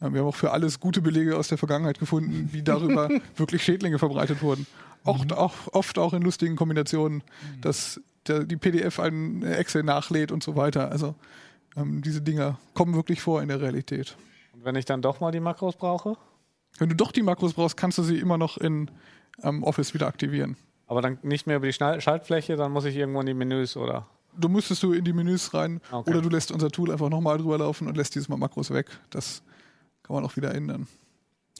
äh, 0.00 0.12
wir 0.12 0.20
haben 0.20 0.28
auch 0.28 0.36
für 0.36 0.52
alles 0.52 0.80
gute 0.80 1.02
Belege 1.02 1.36
aus 1.36 1.48
der 1.48 1.58
Vergangenheit 1.58 1.98
gefunden, 1.98 2.50
wie 2.52 2.62
darüber 2.62 3.08
wirklich 3.36 3.62
Schädlinge 3.62 3.98
verbreitet 3.98 4.42
wurden. 4.42 4.66
Auch, 5.04 5.24
mhm. 5.24 5.32
auch, 5.32 5.54
oft 5.72 5.98
auch 5.98 6.12
in 6.12 6.22
lustigen 6.22 6.56
Kombinationen, 6.56 7.18
mhm. 7.18 7.60
dass 7.60 8.00
der, 8.26 8.44
die 8.44 8.56
PDF 8.56 9.00
ein 9.00 9.42
Excel 9.42 9.82
nachlädt 9.82 10.32
und 10.32 10.42
so 10.42 10.56
weiter. 10.56 10.90
Also 10.90 11.14
ähm, 11.76 12.02
diese 12.02 12.20
Dinger 12.20 12.58
kommen 12.74 12.94
wirklich 12.94 13.20
vor 13.20 13.42
in 13.42 13.48
der 13.48 13.60
Realität. 13.60 14.16
Und 14.52 14.64
wenn 14.64 14.76
ich 14.76 14.84
dann 14.84 15.02
doch 15.02 15.20
mal 15.20 15.30
die 15.30 15.40
Makros 15.40 15.76
brauche? 15.76 16.16
Wenn 16.78 16.88
du 16.88 16.96
doch 16.96 17.12
die 17.12 17.22
Makros 17.22 17.54
brauchst, 17.54 17.76
kannst 17.76 17.98
du 17.98 18.02
sie 18.02 18.18
immer 18.18 18.38
noch 18.38 18.56
in 18.56 18.90
ähm, 19.42 19.62
Office 19.62 19.94
wieder 19.94 20.06
aktivieren. 20.06 20.56
Aber 20.86 21.02
dann 21.02 21.18
nicht 21.22 21.46
mehr 21.46 21.56
über 21.56 21.66
die 21.66 21.72
Schaltfläche, 21.72 22.56
dann 22.56 22.72
muss 22.72 22.84
ich 22.84 22.96
irgendwo 22.96 23.20
in 23.20 23.26
die 23.26 23.34
Menüs, 23.34 23.76
oder? 23.76 24.06
Du 24.36 24.48
müsstest 24.48 24.82
du 24.82 24.92
in 24.92 25.04
die 25.04 25.12
Menüs 25.12 25.54
rein 25.54 25.80
okay. 25.90 26.10
oder 26.10 26.22
du 26.22 26.28
lässt 26.28 26.52
unser 26.52 26.70
Tool 26.70 26.90
einfach 26.90 27.08
nochmal 27.08 27.38
drüber 27.38 27.58
laufen 27.58 27.88
und 27.88 27.96
lässt 27.96 28.14
dieses 28.14 28.28
Mal 28.28 28.36
Makros 28.36 28.70
weg. 28.70 28.86
Das 29.10 29.42
kann 30.02 30.14
man 30.14 30.24
auch 30.24 30.36
wieder 30.36 30.54
ändern. 30.54 30.86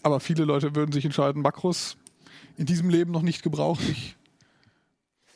Aber 0.02 0.20
viele 0.20 0.44
Leute 0.44 0.74
würden 0.74 0.92
sich 0.92 1.04
entscheiden, 1.04 1.42
Makros 1.42 1.96
in 2.60 2.66
diesem 2.66 2.90
Leben 2.90 3.10
noch 3.10 3.22
nicht 3.22 3.42
gebraucht. 3.42 3.80
Ich 3.88 4.16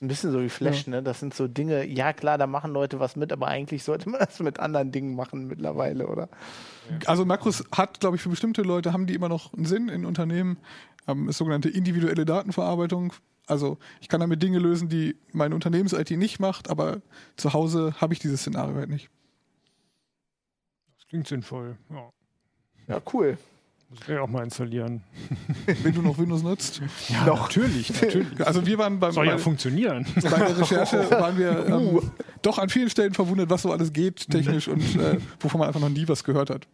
ein 0.03 0.09
bisschen 0.09 0.31
so 0.31 0.43
wie 0.43 0.51
Flash, 0.51 0.87
ja. 0.87 0.91
ne? 0.91 1.03
Das 1.03 1.21
sind 1.21 1.33
so 1.33 1.49
Dinge, 1.49 1.87
ja 1.87 2.13
klar, 2.13 2.37
da 2.37 2.47
machen 2.47 2.71
Leute 2.71 3.01
was 3.01 3.17
mit, 3.17 3.33
aber 3.33 3.49
eigentlich 3.49 3.83
sollte 3.83 4.11
man 4.11 4.21
das 4.27 4.39
mit 4.41 4.61
anderen 4.61 4.93
Dingen 4.93 5.17
machen 5.17 5.47
mittlerweile, 5.47 6.07
oder? 6.07 6.29
Also 7.07 7.25
Makros 7.25 7.65
hat, 7.73 8.01
glaube 8.01 8.17
ich, 8.17 8.23
für 8.23 8.29
bestimmte 8.29 8.61
Leute 8.61 8.93
haben 8.93 9.07
die 9.07 9.15
immer 9.15 9.31
noch 9.31 9.55
einen 9.55 9.65
Sinn 9.65 9.89
in 9.89 10.05
Unternehmen. 10.05 10.59
Ähm, 11.09 11.31
ist 11.31 11.39
sogenannte 11.39 11.71
individuelle 11.71 12.27
Datenverarbeitung. 12.27 13.15
Also 13.47 13.79
ich 14.03 14.09
kann 14.09 14.21
damit 14.21 14.43
Dinge 14.43 14.59
lösen, 14.59 14.91
die 14.91 15.17
meine 15.33 15.55
Unternehmens-IT 15.55 16.11
nicht 16.11 16.41
macht, 16.41 16.69
aber 16.69 17.01
zu 17.37 17.55
Hause 17.55 17.95
habe 18.01 18.13
ich 18.13 18.19
dieses 18.19 18.41
Szenario 18.41 18.77
halt 18.77 18.91
nicht. 18.91 19.09
Das 20.99 21.07
klingt 21.09 21.27
sinnvoll, 21.27 21.79
ja. 21.89 22.11
Ja, 22.87 23.01
cool. 23.15 23.39
Muss 23.95 24.09
ich 24.09 24.19
auch 24.19 24.29
mal 24.29 24.43
installieren. 24.43 25.03
Wenn 25.83 25.95
du 25.95 26.03
noch 26.03 26.19
Windows 26.19 26.43
nutzt. 26.43 26.81
Ja, 27.09 27.27
noch. 27.27 27.43
natürlich, 27.43 27.91
natürlich. 28.01 28.47
Also 28.47 28.67
wir 28.67 28.79
waren 28.79 28.99
beim 28.99 29.13
Soll 29.13 29.27
ja 29.27 29.39
funktionieren. 29.39 30.07
Bei 30.17 30.31
der 30.31 30.59
Recherche 30.59 31.11
waren 31.11 31.39
wir 31.39 31.67
ähm, 31.67 32.11
doch 32.43 32.59
an 32.59 32.69
vielen 32.69 32.91
Stellen 32.91 33.15
verwundert, 33.15 33.51
was 33.51 33.63
so 33.63 33.73
alles 33.73 33.93
geht 33.93 34.29
technisch 34.29 34.69
und 34.69 34.83
äh, 34.97 35.19
wovon 35.41 35.61
man 35.61 35.69
einfach 35.69 35.81
noch 35.81 35.89
nie 35.89 36.09
was 36.09 36.25
gehört 36.25 36.51
hat. 36.51 36.67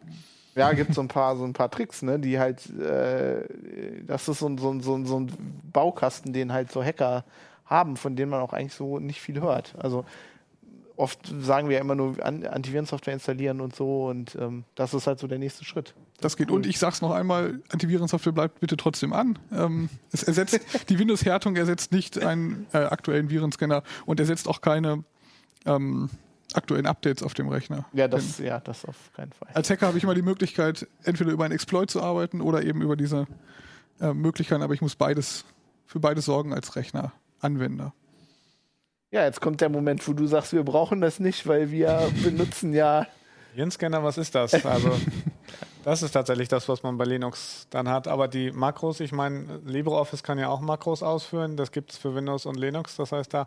Ja, 0.55 0.73
gibt 0.73 0.95
so 0.95 1.01
ein 1.01 1.09
paar 1.09 1.37
so 1.37 1.45
ein 1.45 1.53
paar 1.53 1.71
Tricks, 1.71 2.03
ne, 2.03 2.19
die 2.19 2.39
halt, 2.39 2.69
äh, 2.81 3.45
das 4.07 4.29
ist 4.29 4.41
so, 4.41 4.57
so, 4.57 4.81
so, 4.81 5.05
so 5.05 5.21
ein 5.21 5.33
Baukasten, 5.73 6.33
den 6.33 6.53
halt 6.53 6.73
so 6.73 6.83
Hacker 6.83 7.25
haben, 7.67 7.97
von 7.97 8.17
denen 8.17 8.31
man 8.31 8.41
auch 8.41 8.53
eigentlich 8.53 8.75
so 8.75 8.99
nicht 8.99 9.21
viel 9.21 9.41
hört. 9.41 9.75
Also 9.79 10.05
oft 10.97 11.33
sagen 11.41 11.69
wir 11.69 11.77
ja 11.77 11.81
immer 11.81 11.95
nur 11.95 12.23
An 12.25 12.45
Antivirensoftware 12.45 13.15
installieren 13.15 13.61
und 13.61 13.77
so 13.77 14.09
und 14.09 14.37
ähm, 14.37 14.65
das 14.75 14.93
ist 14.93 15.07
halt 15.07 15.19
so 15.19 15.27
der 15.27 15.39
nächste 15.39 15.65
Schritt. 15.65 15.95
Das 16.21 16.37
geht. 16.37 16.51
Und 16.51 16.67
ich 16.67 16.79
sag's 16.79 17.01
noch 17.01 17.13
einmal, 17.13 17.61
Antivirensoftware 17.71 18.33
bleibt 18.33 18.61
bitte 18.61 18.77
trotzdem 18.77 19.13
an. 19.13 19.39
Ähm, 19.53 19.89
es 20.13 20.23
ersetzt, 20.23 20.61
die 20.89 20.99
Windows-Härtung 20.99 21.57
ersetzt 21.57 21.93
nicht 21.93 22.23
einen 22.23 22.67
äh, 22.73 22.79
aktuellen 22.79 23.31
Virenscanner 23.31 23.83
und 24.07 24.21
ersetzt 24.21 24.49
auch 24.49 24.61
keine 24.61 25.05
ähm, 25.67 26.11
aktuellen 26.53 26.87
Updates 26.87 27.23
auf 27.23 27.35
dem 27.35 27.49
Rechner. 27.49 27.87
Ja, 27.93 28.09
das, 28.09 28.39
ja, 28.39 28.61
das 28.61 28.85
auf 28.85 29.13
keinen 29.15 29.33
Fall. 29.33 29.49
Als 29.55 29.71
Hacker 29.71 29.87
habe 29.87 29.99
ich 29.99 30.05
immer 30.05 30.15
die 30.15 30.23
Möglichkeit, 30.23 30.87
entweder 31.05 31.31
über 31.31 31.45
einen 31.45 31.55
Exploit 31.55 31.91
zu 31.91 32.03
arbeiten 32.03 32.41
oder 32.41 32.63
eben 32.65 32.83
über 32.83 32.97
diese 32.97 33.27
äh, 34.01 34.13
Möglichkeiten, 34.13 34.63
aber 34.63 34.75
ich 34.75 34.83
muss 34.83 34.97
beides 34.97 35.45
für 35.87 36.01
beides 36.01 36.25
sorgen 36.25 36.53
als 36.53 36.77
Rechneranwender. 36.77 37.93
Ja, 39.11 39.25
jetzt 39.25 39.41
kommt 39.41 39.61
der 39.61 39.69
Moment, 39.69 40.07
wo 40.07 40.13
du 40.13 40.27
sagst, 40.27 40.53
wir 40.53 40.63
brauchen 40.63 41.01
das 41.01 41.19
nicht, 41.19 41.47
weil 41.47 41.71
wir 41.71 42.11
benutzen 42.23 42.73
ja. 42.73 43.07
Virenscanner, 43.55 44.05
was 44.05 44.19
ist 44.19 44.35
das? 44.35 44.65
Also, 44.65 44.91
das 45.85 46.03
ist 46.03 46.13
tatsächlich 46.13 46.49
das, 46.49 46.69
was 46.69 46.83
man 46.83 46.99
bei 46.99 47.05
Linux 47.05 47.67
dann 47.71 47.89
hat. 47.89 48.09
Aber 48.09 48.29
die 48.29 48.51
Makros, 48.51 49.01
ich 49.01 49.13
meine, 49.13 49.61
LibreOffice 49.65 50.23
kann 50.23 50.39
ja 50.39 50.49
auch 50.49 50.61
Makros 50.61 51.03
ausführen. 51.03 51.57
Das 51.57 51.73
gibt 51.73 51.93
es 51.93 51.99
für 51.99 52.15
Windows 52.15 52.47
und 52.47 52.57
Linux. 52.57 52.97
Das 52.97 53.13
heißt, 53.13 53.33
da 53.33 53.47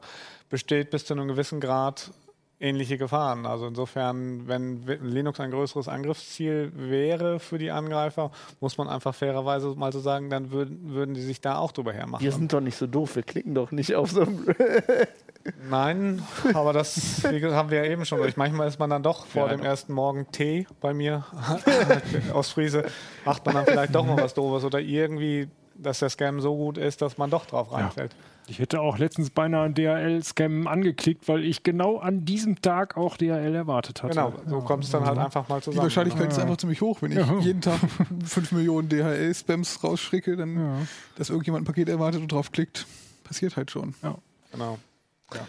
besteht 0.49 0.89
bis 0.89 1.05
zu 1.05 1.13
einem 1.13 1.27
gewissen 1.27 1.59
Grad 1.59 2.11
ähnliche 2.59 2.97
Gefahren. 2.97 3.45
Also 3.45 3.67
insofern, 3.67 4.47
wenn 4.47 4.83
Linux 5.01 5.39
ein 5.39 5.51
größeres 5.51 5.87
Angriffsziel 5.87 6.71
wäre 6.75 7.39
für 7.39 7.57
die 7.57 7.71
Angreifer, 7.71 8.31
muss 8.59 8.77
man 8.77 8.87
einfach 8.87 9.13
fairerweise 9.13 9.69
mal 9.75 9.91
so 9.91 9.99
sagen, 9.99 10.29
dann 10.29 10.51
würden, 10.51 10.93
würden 10.93 11.13
die 11.13 11.21
sich 11.21 11.41
da 11.41 11.57
auch 11.57 11.71
drüber 11.71 11.93
hermachen. 11.93 12.23
Wir 12.23 12.31
sind 12.31 12.53
doch 12.53 12.61
nicht 12.61 12.77
so 12.77 12.87
doof, 12.87 13.15
wir 13.15 13.23
klicken 13.23 13.53
doch 13.53 13.71
nicht 13.71 13.95
auf 13.95 14.11
so 14.11 14.25
Nein, 15.69 16.23
aber 16.53 16.71
das 16.71 17.21
haben 17.23 17.69
wir 17.69 17.83
ja 17.83 17.91
eben 17.91 18.05
schon. 18.05 18.19
Durch. 18.19 18.37
Manchmal 18.37 18.67
ist 18.67 18.79
man 18.79 18.89
dann 18.89 19.03
doch 19.03 19.25
vor 19.25 19.47
ja, 19.47 19.55
dem 19.55 19.63
ersten 19.63 19.91
Morgen 19.91 20.31
Tee 20.31 20.65
bei 20.79 20.93
mir 20.93 21.25
aus 22.33 22.51
Friese, 22.51 22.85
macht 23.25 23.45
man 23.45 23.55
dann 23.55 23.65
vielleicht 23.65 23.93
doch 23.93 24.05
mal 24.05 24.17
was 24.17 24.33
Doofes 24.33 24.63
oder 24.63 24.79
irgendwie, 24.79 25.49
dass 25.75 25.99
der 25.99 26.09
Scam 26.09 26.41
so 26.41 26.55
gut 26.55 26.77
ist, 26.77 27.01
dass 27.01 27.17
man 27.17 27.29
doch 27.29 27.45
drauf 27.45 27.71
reinfällt. 27.71 28.13
Ja. 28.13 28.19
Ich 28.47 28.59
hätte 28.59 28.81
auch 28.81 28.97
letztens 28.97 29.29
beinahe 29.29 29.65
einen 29.65 29.73
DHL-Scam 29.73 30.67
angeklickt, 30.67 31.29
weil 31.29 31.45
ich 31.45 31.63
genau 31.63 31.99
an 31.99 32.25
diesem 32.25 32.61
Tag 32.61 32.97
auch 32.97 33.15
DHL 33.15 33.55
erwartet 33.55 34.03
hatte. 34.03 34.13
Genau, 34.13 34.33
so 34.45 34.59
kommt 34.59 34.83
es 34.83 34.91
dann 34.91 35.05
halt 35.05 35.17
einfach 35.17 35.47
mal 35.47 35.61
zusammen. 35.61 35.79
Die 35.79 35.83
Wahrscheinlichkeit 35.83 36.31
ist 36.31 36.39
einfach 36.39 36.57
ziemlich 36.57 36.81
hoch, 36.81 37.01
wenn 37.01 37.11
ich 37.13 37.19
ja. 37.19 37.39
jeden 37.39 37.61
Tag 37.61 37.79
5 38.25 38.51
Millionen 38.51 38.89
DHL-Spams 38.89 39.83
rausschicke, 39.83 40.35
dann, 40.35 40.55
ja. 40.57 40.77
dass 41.15 41.29
irgendjemand 41.29 41.63
ein 41.63 41.65
Paket 41.65 41.87
erwartet 41.87 42.21
und 42.21 42.31
draufklickt, 42.31 42.85
passiert 43.23 43.55
halt 43.55 43.71
schon. 43.71 43.95
Ja. 44.03 44.15
Genau. 44.51 44.77
Ja. 45.33 45.47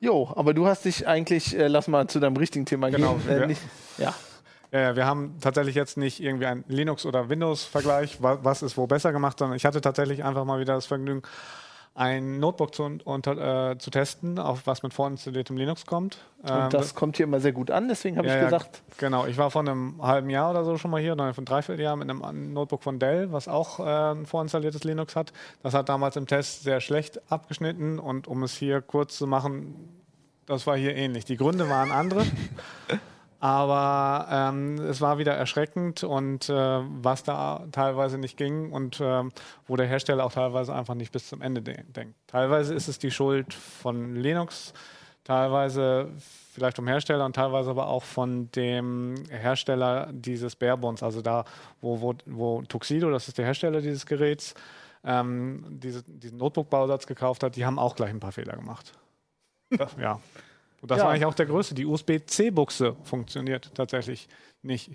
Jo, 0.00 0.32
aber 0.34 0.54
du 0.54 0.66
hast 0.66 0.84
dich 0.84 1.06
eigentlich, 1.06 1.56
äh, 1.56 1.68
lass 1.68 1.88
mal 1.88 2.06
zu 2.06 2.20
deinem 2.20 2.36
richtigen 2.36 2.64
Thema 2.64 2.90
genau. 2.90 3.14
gehen. 3.26 3.42
Äh, 3.42 3.46
nicht, 3.46 3.60
ja. 3.98 4.14
Ja, 4.72 4.96
wir 4.96 5.06
haben 5.06 5.36
tatsächlich 5.40 5.74
jetzt 5.74 5.96
nicht 5.96 6.20
irgendwie 6.20 6.46
einen 6.46 6.64
Linux- 6.68 7.06
oder 7.06 7.28
Windows-Vergleich, 7.28 8.18
was 8.20 8.62
ist 8.62 8.76
wo 8.76 8.86
besser 8.86 9.12
gemacht, 9.12 9.38
sondern 9.38 9.56
ich 9.56 9.64
hatte 9.64 9.80
tatsächlich 9.80 10.24
einfach 10.24 10.44
mal 10.44 10.60
wieder 10.60 10.74
das 10.74 10.86
Vergnügen, 10.86 11.22
ein 11.96 12.40
Notebook 12.40 12.74
zu, 12.74 12.98
unter, 13.04 13.70
äh, 13.70 13.78
zu 13.78 13.90
testen, 13.90 14.38
auf 14.38 14.66
was 14.66 14.82
mit 14.82 14.92
vorinstalliertem 14.92 15.56
Linux 15.56 15.86
kommt. 15.86 16.18
Und 16.42 16.50
ähm, 16.50 16.68
das 16.70 16.94
kommt 16.94 17.16
hier 17.16 17.24
immer 17.24 17.40
sehr 17.40 17.52
gut 17.52 17.70
an, 17.70 17.88
deswegen 17.88 18.18
habe 18.18 18.28
ja, 18.28 18.36
ich 18.36 18.44
gesagt. 18.44 18.82
Genau, 18.98 19.24
ich 19.26 19.38
war 19.38 19.50
vor 19.50 19.62
einem 19.62 19.94
halben 20.02 20.28
Jahr 20.28 20.50
oder 20.50 20.64
so 20.64 20.76
schon 20.76 20.90
mal 20.90 21.00
hier, 21.00 21.14
oder 21.14 21.32
von 21.32 21.46
dreiviertel 21.46 21.82
Jahr 21.82 21.96
mit 21.96 22.10
einem 22.10 22.52
Notebook 22.52 22.82
von 22.82 22.98
Dell, 22.98 23.32
was 23.32 23.48
auch 23.48 23.80
äh, 23.80 24.12
ein 24.12 24.26
vorinstalliertes 24.26 24.84
Linux 24.84 25.16
hat. 25.16 25.32
Das 25.62 25.72
hat 25.72 25.88
damals 25.88 26.16
im 26.16 26.26
Test 26.26 26.64
sehr 26.64 26.82
schlecht 26.82 27.20
abgeschnitten 27.32 27.98
und 27.98 28.28
um 28.28 28.42
es 28.42 28.54
hier 28.54 28.82
kurz 28.82 29.16
zu 29.16 29.26
machen, 29.26 29.74
das 30.44 30.66
war 30.66 30.76
hier 30.76 30.94
ähnlich. 30.94 31.24
Die 31.24 31.38
Gründe 31.38 31.68
waren 31.70 31.90
andere. 31.90 32.26
Aber 33.38 34.28
ähm, 34.30 34.78
es 34.78 35.00
war 35.00 35.18
wieder 35.18 35.34
erschreckend 35.34 36.02
und 36.02 36.48
äh, 36.48 36.54
was 36.54 37.22
da 37.22 37.66
teilweise 37.70 38.16
nicht 38.16 38.36
ging 38.36 38.72
und 38.72 39.00
äh, 39.00 39.24
wo 39.66 39.76
der 39.76 39.86
Hersteller 39.86 40.24
auch 40.24 40.32
teilweise 40.32 40.74
einfach 40.74 40.94
nicht 40.94 41.12
bis 41.12 41.28
zum 41.28 41.42
Ende 41.42 41.60
de 41.60 41.82
denkt. 41.84 42.14
Teilweise 42.26 42.74
ist 42.74 42.88
es 42.88 42.98
die 42.98 43.10
Schuld 43.10 43.52
von 43.52 44.14
Linux, 44.14 44.72
teilweise 45.24 46.08
vielleicht 46.56 46.76
vom 46.76 46.88
Hersteller 46.88 47.26
und 47.26 47.36
teilweise 47.36 47.70
aber 47.70 47.88
auch 47.88 48.02
von 48.02 48.50
dem 48.52 49.14
Hersteller 49.28 50.08
dieses 50.10 50.56
Barebones, 50.56 51.02
also 51.02 51.20
da, 51.20 51.44
wo, 51.82 52.00
wo, 52.00 52.14
wo 52.24 52.62
Tuxedo, 52.62 53.10
das 53.10 53.28
ist 53.28 53.36
der 53.36 53.44
Hersteller 53.44 53.82
dieses 53.82 54.06
Geräts, 54.06 54.54
ähm, 55.04 55.62
diese, 55.68 56.02
diesen 56.04 56.38
Notebook-Bausatz 56.38 57.06
gekauft 57.06 57.42
hat, 57.42 57.56
die 57.56 57.66
haben 57.66 57.78
auch 57.78 57.94
gleich 57.94 58.10
ein 58.10 58.20
paar 58.20 58.32
Fehler 58.32 58.56
gemacht. 58.56 58.94
ja. 60.00 60.20
Und 60.86 60.92
das 60.92 60.98
ja. 60.98 61.04
war 61.06 61.10
eigentlich 61.10 61.24
auch 61.24 61.34
der 61.34 61.46
größte. 61.46 61.74
Die 61.74 61.84
USB-C-Buchse 61.84 62.94
funktioniert 63.02 63.72
tatsächlich 63.74 64.28
nicht 64.62 64.92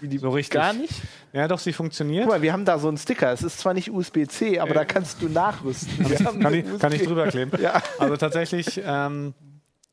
die 0.00 0.16
so 0.16 0.30
richtig. 0.30 0.54
Gar 0.58 0.72
nicht? 0.72 0.94
Ja, 1.34 1.46
doch, 1.48 1.58
sie 1.58 1.74
funktioniert. 1.74 2.24
Guck 2.24 2.32
mal, 2.32 2.40
wir 2.40 2.50
haben 2.50 2.64
da 2.64 2.78
so 2.78 2.88
einen 2.88 2.96
Sticker. 2.96 3.30
Es 3.30 3.42
ist 3.42 3.58
zwar 3.58 3.74
nicht 3.74 3.90
USB-C, 3.90 4.58
aber 4.58 4.70
äh, 4.70 4.74
da 4.74 4.84
kannst 4.86 5.20
du 5.20 5.28
nachrüsten. 5.28 6.02
Kann, 6.16 6.40
kann, 6.40 6.54
ich, 6.54 6.78
kann 6.78 6.92
ich 6.92 7.02
drüber 7.02 7.26
kleben. 7.26 7.60
ja. 7.60 7.82
Also 7.98 8.16
tatsächlich. 8.16 8.80
Ähm, 8.82 9.34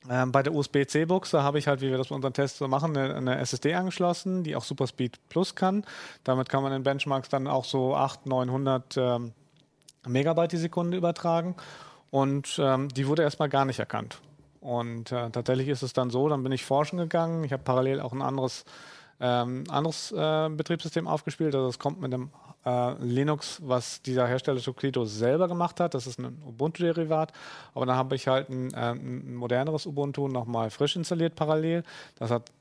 ähm, 0.09 0.31
bei 0.31 0.41
der 0.41 0.55
USB-C-Buchse 0.55 1.43
habe 1.43 1.59
ich 1.59 1.67
halt, 1.67 1.81
wie 1.81 1.91
wir 1.91 1.97
das 1.97 2.07
bei 2.07 2.15
unseren 2.15 2.33
Tests 2.33 2.57
so 2.57 2.69
machen, 2.69 2.95
eine, 2.95 3.13
eine, 3.13 3.37
SSD 3.39 3.73
angeschlossen, 3.73 4.45
die 4.45 4.55
auch 4.55 4.63
Superspeed 4.63 5.19
Plus 5.27 5.53
kann. 5.53 5.83
Damit 6.23 6.47
kann 6.47 6.63
man 6.63 6.71
in 6.71 6.83
Benchmarks 6.83 7.27
dann 7.27 7.45
auch 7.45 7.65
so 7.65 7.93
800, 7.93 8.25
900 8.25 8.97
ähm, 8.97 9.33
Megabyte 10.07 10.53
die 10.53 10.57
Sekunde 10.57 10.95
übertragen. 10.95 11.57
Und 12.09 12.57
ähm, 12.57 12.87
die 12.87 13.05
wurde 13.05 13.23
erstmal 13.23 13.49
gar 13.49 13.65
nicht 13.65 13.79
erkannt. 13.79 14.21
Und 14.61 15.11
äh, 15.11 15.29
tatsächlich 15.31 15.67
ist 15.67 15.81
es 15.81 15.91
dann 15.91 16.09
so, 16.11 16.29
dann 16.29 16.43
bin 16.43 16.51
ich 16.51 16.63
forschen 16.63 16.97
gegangen. 16.97 17.43
Ich 17.43 17.51
habe 17.51 17.63
parallel 17.63 17.99
auch 17.99 18.13
ein 18.13 18.21
anderes, 18.21 18.63
ähm, 19.19 19.63
anderes 19.69 20.11
äh, 20.11 20.49
Betriebssystem 20.49 21.07
aufgespielt. 21.07 21.55
Also 21.55 21.67
es 21.67 21.79
kommt 21.79 21.99
mit 21.99 22.13
einem 22.13 22.29
äh, 22.63 22.93
Linux, 23.03 23.59
was 23.63 24.03
dieser 24.03 24.27
Hersteller 24.27 24.61
Tuxedo 24.61 25.03
selber 25.05 25.47
gemacht 25.47 25.79
hat. 25.79 25.95
Das 25.95 26.05
ist 26.05 26.19
ein 26.19 26.41
Ubuntu-Derivat. 26.47 27.33
Aber 27.73 27.87
dann 27.87 27.95
habe 27.95 28.15
ich 28.15 28.27
halt 28.27 28.49
ein, 28.49 28.71
äh, 28.73 28.91
ein 28.91 29.33
moderneres 29.33 29.87
Ubuntu 29.87 30.27
nochmal 30.27 30.69
frisch 30.69 30.95
installiert 30.95 31.35
parallel. 31.35 31.83
Das 32.19 32.29
hat 32.29 32.51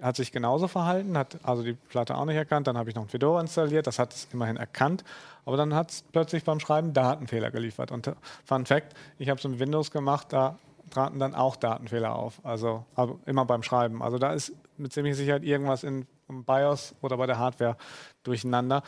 hat 0.00 0.16
sich 0.16 0.32
genauso 0.32 0.66
verhalten, 0.66 1.16
hat 1.16 1.38
also 1.44 1.62
die 1.62 1.74
Platte 1.74 2.16
auch 2.16 2.24
nicht 2.24 2.34
erkannt. 2.36 2.66
Dann 2.66 2.76
habe 2.76 2.90
ich 2.90 2.96
noch 2.96 3.02
ein 3.02 3.08
Fedora 3.08 3.40
installiert, 3.40 3.86
das 3.86 4.00
hat 4.00 4.12
es 4.12 4.26
immerhin 4.32 4.56
erkannt. 4.56 5.04
Aber 5.44 5.56
dann 5.56 5.74
hat 5.74 5.90
es 5.92 6.02
plötzlich 6.10 6.42
beim 6.42 6.58
Schreiben 6.58 6.92
Datenfehler 6.92 7.52
geliefert. 7.52 7.92
Und 7.92 8.08
äh, 8.08 8.14
Fun 8.44 8.66
Fact, 8.66 8.94
ich 9.18 9.28
habe 9.28 9.38
es 9.38 9.44
in 9.44 9.60
Windows 9.60 9.92
gemacht, 9.92 10.32
da 10.32 10.58
traten 10.92 11.18
dann 11.18 11.34
auch 11.34 11.56
Datenfehler 11.56 12.14
auf. 12.14 12.40
Also, 12.44 12.84
also 12.94 13.18
immer 13.26 13.44
beim 13.44 13.62
Schreiben. 13.62 14.02
Also 14.02 14.18
da 14.18 14.32
ist 14.32 14.52
mit 14.76 14.92
ziemlicher 14.92 15.16
Sicherheit 15.16 15.42
irgendwas 15.42 15.84
in, 15.84 16.06
im 16.28 16.44
BIOS 16.44 16.94
oder 17.00 17.16
bei 17.16 17.26
der 17.26 17.38
Hardware 17.38 17.76
durcheinander. 18.22 18.82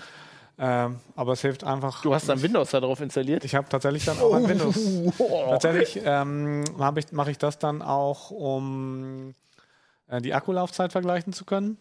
Ähm, 0.57 1.01
aber 1.17 1.33
es 1.33 1.40
hilft 1.40 1.64
einfach. 1.64 2.03
Du 2.03 2.14
hast 2.14 2.29
dann 2.29 2.40
Windows 2.40 2.71
darauf 2.71 3.01
installiert? 3.01 3.45
Ich 3.45 3.55
habe 3.57 3.69
tatsächlich 3.69 4.05
dann 4.05 4.21
auch 4.21 4.35
ein 4.35 4.49
Windows. 4.49 4.79
tatsächlich 5.19 6.01
ähm, 6.05 6.62
ich, 6.97 7.12
mache 7.12 7.31
ich 7.33 7.38
das 7.38 7.59
dann 7.59 7.83
auch, 7.83 8.31
um 8.31 9.35
äh, 10.07 10.21
die 10.21 10.33
Akkulaufzeit 10.33 10.93
vergleichen 10.93 11.33
zu 11.33 11.45
können. 11.45 11.77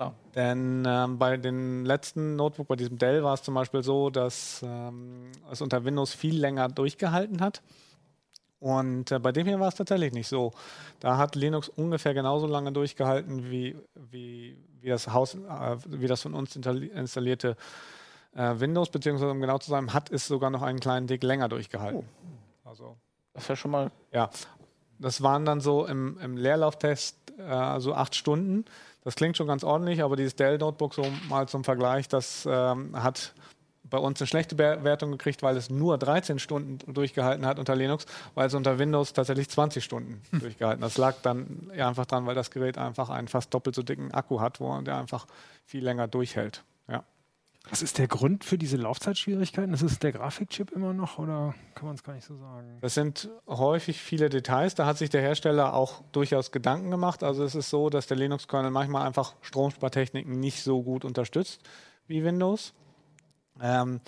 Oh. 0.00 0.10
Denn 0.34 0.84
ähm, 0.84 1.18
bei 1.18 1.36
den 1.36 1.84
letzten 1.84 2.34
Notebook, 2.34 2.66
bei 2.66 2.76
diesem 2.76 2.98
Dell, 2.98 3.22
war 3.22 3.34
es 3.34 3.42
zum 3.42 3.54
Beispiel 3.54 3.84
so, 3.84 4.10
dass 4.10 4.64
ähm, 4.66 5.30
es 5.52 5.60
unter 5.60 5.84
Windows 5.84 6.12
viel 6.12 6.36
länger 6.36 6.68
durchgehalten 6.68 7.40
hat. 7.40 7.62
Und 8.62 9.10
äh, 9.10 9.18
bei 9.18 9.32
dem 9.32 9.48
hier 9.48 9.58
war 9.58 9.66
es 9.66 9.74
tatsächlich 9.74 10.12
nicht 10.12 10.28
so. 10.28 10.52
Da 11.00 11.16
hat 11.16 11.34
Linux 11.34 11.68
ungefähr 11.68 12.14
genauso 12.14 12.46
lange 12.46 12.70
durchgehalten, 12.70 13.50
wie, 13.50 13.76
wie, 13.96 14.56
wie 14.80 14.88
das 14.88 15.12
Haus, 15.12 15.34
äh, 15.34 15.76
wie 15.88 16.06
das 16.06 16.22
von 16.22 16.32
uns 16.32 16.54
installierte 16.54 17.56
äh, 18.36 18.54
Windows, 18.60 18.88
beziehungsweise 18.88 19.32
um 19.32 19.40
genau 19.40 19.58
zu 19.58 19.68
sein, 19.68 19.92
hat 19.92 20.12
es 20.12 20.28
sogar 20.28 20.50
noch 20.50 20.62
einen 20.62 20.78
kleinen 20.78 21.08
Tick 21.08 21.24
länger 21.24 21.48
durchgehalten. 21.48 22.06
Oh. 22.64 22.68
Also, 22.68 22.96
das 23.34 23.42
ist 23.42 23.48
ja 23.48 23.56
schon 23.56 23.72
mal. 23.72 23.90
Ja, 24.12 24.30
das 25.00 25.24
waren 25.24 25.44
dann 25.44 25.60
so 25.60 25.84
im, 25.84 26.16
im 26.20 26.36
Leerlauftest 26.36 27.16
äh, 27.38 27.80
so 27.80 27.94
acht 27.94 28.14
Stunden. 28.14 28.64
Das 29.02 29.16
klingt 29.16 29.36
schon 29.36 29.48
ganz 29.48 29.64
ordentlich, 29.64 30.04
aber 30.04 30.14
dieses 30.14 30.36
Dell-Notebook, 30.36 30.94
so 30.94 31.04
mal 31.28 31.48
zum 31.48 31.64
Vergleich, 31.64 32.06
das 32.06 32.46
ähm, 32.48 33.02
hat 33.02 33.34
bei 33.92 33.98
uns 33.98 34.20
eine 34.20 34.26
schlechte 34.26 34.56
Bewertung 34.56 35.12
gekriegt, 35.12 35.42
weil 35.42 35.56
es 35.56 35.70
nur 35.70 35.98
13 35.98 36.38
Stunden 36.40 36.92
durchgehalten 36.92 37.46
hat 37.46 37.58
unter 37.58 37.76
Linux, 37.76 38.06
weil 38.34 38.48
es 38.48 38.54
unter 38.54 38.78
Windows 38.78 39.12
tatsächlich 39.12 39.48
20 39.50 39.84
Stunden 39.84 40.22
hm. 40.30 40.40
durchgehalten 40.40 40.82
hat. 40.82 40.90
Das 40.90 40.98
lag 40.98 41.16
dann 41.22 41.70
ja 41.76 41.88
einfach 41.88 42.06
dran, 42.06 42.26
weil 42.26 42.34
das 42.34 42.50
Gerät 42.50 42.78
einfach 42.78 43.10
einen 43.10 43.28
fast 43.28 43.54
doppelt 43.54 43.76
so 43.76 43.82
dicken 43.82 44.10
Akku 44.12 44.40
hat, 44.40 44.60
wo 44.60 44.80
der 44.80 44.96
einfach 44.96 45.26
viel 45.66 45.84
länger 45.84 46.08
durchhält. 46.08 46.64
Ja. 46.88 47.04
Was 47.68 47.82
ist 47.82 47.98
der 47.98 48.08
Grund 48.08 48.44
für 48.44 48.56
diese 48.56 48.78
Laufzeitschwierigkeiten? 48.78 49.74
Ist 49.74 49.82
es 49.82 49.98
der 49.98 50.12
Grafikchip 50.12 50.72
immer 50.72 50.94
noch 50.94 51.18
oder 51.18 51.54
kann 51.74 51.86
man 51.86 51.94
es 51.94 52.02
gar 52.02 52.14
nicht 52.14 52.26
so 52.26 52.34
sagen? 52.36 52.78
Das 52.80 52.94
sind 52.94 53.28
häufig 53.46 54.00
viele 54.00 54.30
Details. 54.30 54.74
Da 54.74 54.86
hat 54.86 54.96
sich 54.96 55.10
der 55.10 55.20
Hersteller 55.20 55.74
auch 55.74 56.02
durchaus 56.12 56.50
Gedanken 56.50 56.90
gemacht. 56.90 57.22
Also 57.22 57.44
es 57.44 57.54
ist 57.54 57.68
so, 57.68 57.90
dass 57.90 58.06
der 58.06 58.16
Linux-Kernel 58.16 58.70
manchmal 58.70 59.06
einfach 59.06 59.34
Stromspartechniken 59.42 60.40
nicht 60.40 60.62
so 60.62 60.82
gut 60.82 61.04
unterstützt 61.04 61.60
wie 62.06 62.24
Windows. 62.24 62.72
Ähm, 63.60 64.00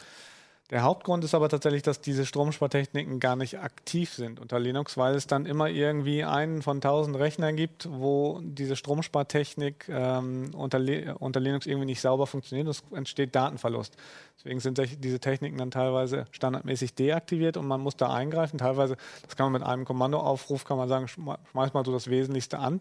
Der 0.70 0.82
Hauptgrund 0.82 1.22
ist 1.24 1.34
aber 1.34 1.50
tatsächlich, 1.50 1.82
dass 1.82 2.00
diese 2.00 2.24
Stromspartechniken 2.24 3.20
gar 3.20 3.36
nicht 3.36 3.58
aktiv 3.58 4.14
sind 4.14 4.40
unter 4.40 4.58
Linux, 4.58 4.96
weil 4.96 5.14
es 5.14 5.26
dann 5.26 5.44
immer 5.44 5.68
irgendwie 5.68 6.24
einen 6.24 6.62
von 6.62 6.80
tausend 6.80 7.18
Rechnern 7.18 7.54
gibt, 7.54 7.86
wo 7.92 8.40
diese 8.42 8.74
Stromspartechnik 8.74 9.86
ähm, 9.90 10.52
unter, 10.54 10.80
unter, 11.20 11.38
Linux 11.38 11.66
irgendwie 11.66 11.84
nicht 11.84 12.00
sauber 12.00 12.26
funktioniert. 12.26 12.66
Es 12.66 12.82
entsteht 12.92 13.34
Datenverlust. 13.34 13.94
Deswegen 14.38 14.58
sind 14.58 14.80
diese 14.98 15.20
Techniken 15.20 15.58
dann 15.58 15.70
teilweise 15.70 16.24
standardmäßig 16.30 16.94
deaktiviert 16.94 17.58
und 17.58 17.68
man 17.68 17.82
muss 17.82 17.96
da 17.96 18.12
eingreifen. 18.12 18.58
Teilweise, 18.58 18.96
das 19.26 19.36
kann 19.36 19.52
man 19.52 19.60
mit 19.60 19.68
einem 19.68 19.84
Kommandoaufruf, 19.84 20.64
kann 20.64 20.78
man 20.78 20.88
sagen, 20.88 21.08
schmeiß 21.08 21.74
mal 21.74 21.84
so 21.84 21.92
das 21.92 22.08
Wesentlichste 22.08 22.58
an 22.58 22.80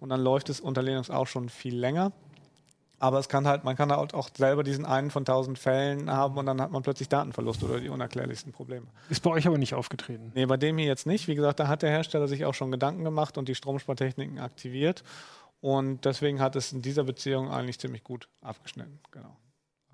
und 0.00 0.10
dann 0.10 0.20
läuft 0.20 0.50
es 0.50 0.60
unter 0.60 0.82
Linux 0.82 1.08
auch 1.08 1.26
schon 1.26 1.48
viel 1.48 1.76
länger. 1.76 2.12
Aber 3.02 3.18
es 3.18 3.28
kann 3.28 3.48
halt, 3.48 3.64
man 3.64 3.74
kann 3.74 3.90
halt 3.90 4.14
auch 4.14 4.28
selber 4.32 4.62
diesen 4.62 4.86
einen 4.86 5.10
von 5.10 5.24
tausend 5.24 5.58
Fällen 5.58 6.08
haben 6.08 6.38
und 6.38 6.46
dann 6.46 6.60
hat 6.60 6.70
man 6.70 6.84
plötzlich 6.84 7.08
Datenverlust 7.08 7.64
oder 7.64 7.80
die 7.80 7.88
unerklärlichsten 7.88 8.52
Probleme. 8.52 8.86
Ist 9.10 9.24
bei 9.24 9.30
euch 9.30 9.44
aber 9.44 9.58
nicht 9.58 9.74
aufgetreten? 9.74 10.30
Nee, 10.36 10.46
bei 10.46 10.56
dem 10.56 10.78
hier 10.78 10.86
jetzt 10.86 11.04
nicht. 11.04 11.26
Wie 11.26 11.34
gesagt, 11.34 11.58
da 11.58 11.66
hat 11.66 11.82
der 11.82 11.90
Hersteller 11.90 12.28
sich 12.28 12.44
auch 12.44 12.54
schon 12.54 12.70
Gedanken 12.70 13.02
gemacht 13.02 13.38
und 13.38 13.48
die 13.48 13.56
Stromspartechniken 13.56 14.38
aktiviert. 14.38 15.02
Und 15.60 16.04
deswegen 16.04 16.40
hat 16.40 16.54
es 16.54 16.70
in 16.72 16.80
dieser 16.80 17.02
Beziehung 17.02 17.50
eigentlich 17.50 17.80
ziemlich 17.80 18.04
gut 18.04 18.28
abgeschnitten. 18.40 19.00
Genau. 19.10 19.36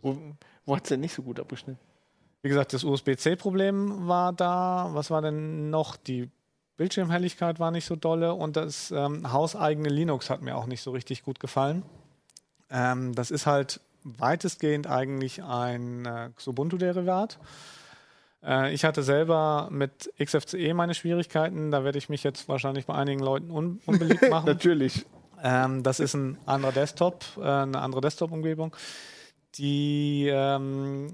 Wo, 0.03 0.19
wo 0.67 0.77
hat 0.77 0.83
es 0.83 0.91
denn 0.91 1.01
nicht 1.01 1.15
so 1.15 1.23
gut 1.23 1.41
abgeschnitten? 1.41 1.81
Wie 2.43 2.51
gesagt, 2.51 2.75
das 2.75 2.85
USB-C-Problem 2.85 4.07
war 4.07 4.35
da. 4.35 4.91
Was 4.93 5.11
war 5.11 5.23
denn 5.23 5.71
noch? 5.71 5.97
Die 5.97 6.31
Bildschirmhelligkeit 6.77 7.59
war 7.59 7.71
nicht 7.71 7.87
so 7.87 7.97
dolle 7.97 8.35
und 8.35 8.57
das 8.57 8.91
ähm, 8.91 9.33
hauseigene 9.33 9.89
Linux 9.89 10.29
hat 10.29 10.43
mir 10.43 10.59
auch 10.59 10.67
nicht 10.67 10.83
so 10.83 10.91
richtig 10.91 11.23
gut 11.23 11.41
gefallen. 11.41 11.85
Ähm, 12.71 13.15
das 13.15 13.31
ist 13.31 13.47
halt 13.47 13.81
weitestgehend 14.05 14.87
eigentlich 14.87 15.43
ein 15.43 16.05
äh, 16.07 16.31
Xubuntu-Derivat. 16.37 17.39
Äh, 18.43 18.73
ich 18.73 18.85
hatte 18.85 19.03
selber 19.03 19.69
mit 19.71 20.13
XFCE 20.23 20.75
meine 20.75 20.95
Schwierigkeiten. 20.95 21.71
Da 21.71 21.85
werde 21.85 21.99
ich 21.99 22.09
mich 22.09 22.23
jetzt 22.23 22.49
wahrscheinlich 22.49 22.87
bei 22.87 22.95
einigen 22.95 23.21
Leuten 23.21 23.51
un 23.51 23.81
unbeliebt 23.87 24.23
machen. 24.31 24.47
Natürlich. 24.47 25.07
Ähm, 25.43 25.83
das 25.83 26.01
ist 26.01 26.15
ein 26.15 26.39
anderer 26.47 26.73
Desktop, 26.73 27.25
äh, 27.39 27.43
eine 27.43 27.81
andere 27.81 28.01
Desktop-Umgebung. 28.01 28.75
Die 29.55 30.29
ähm, 30.31 31.13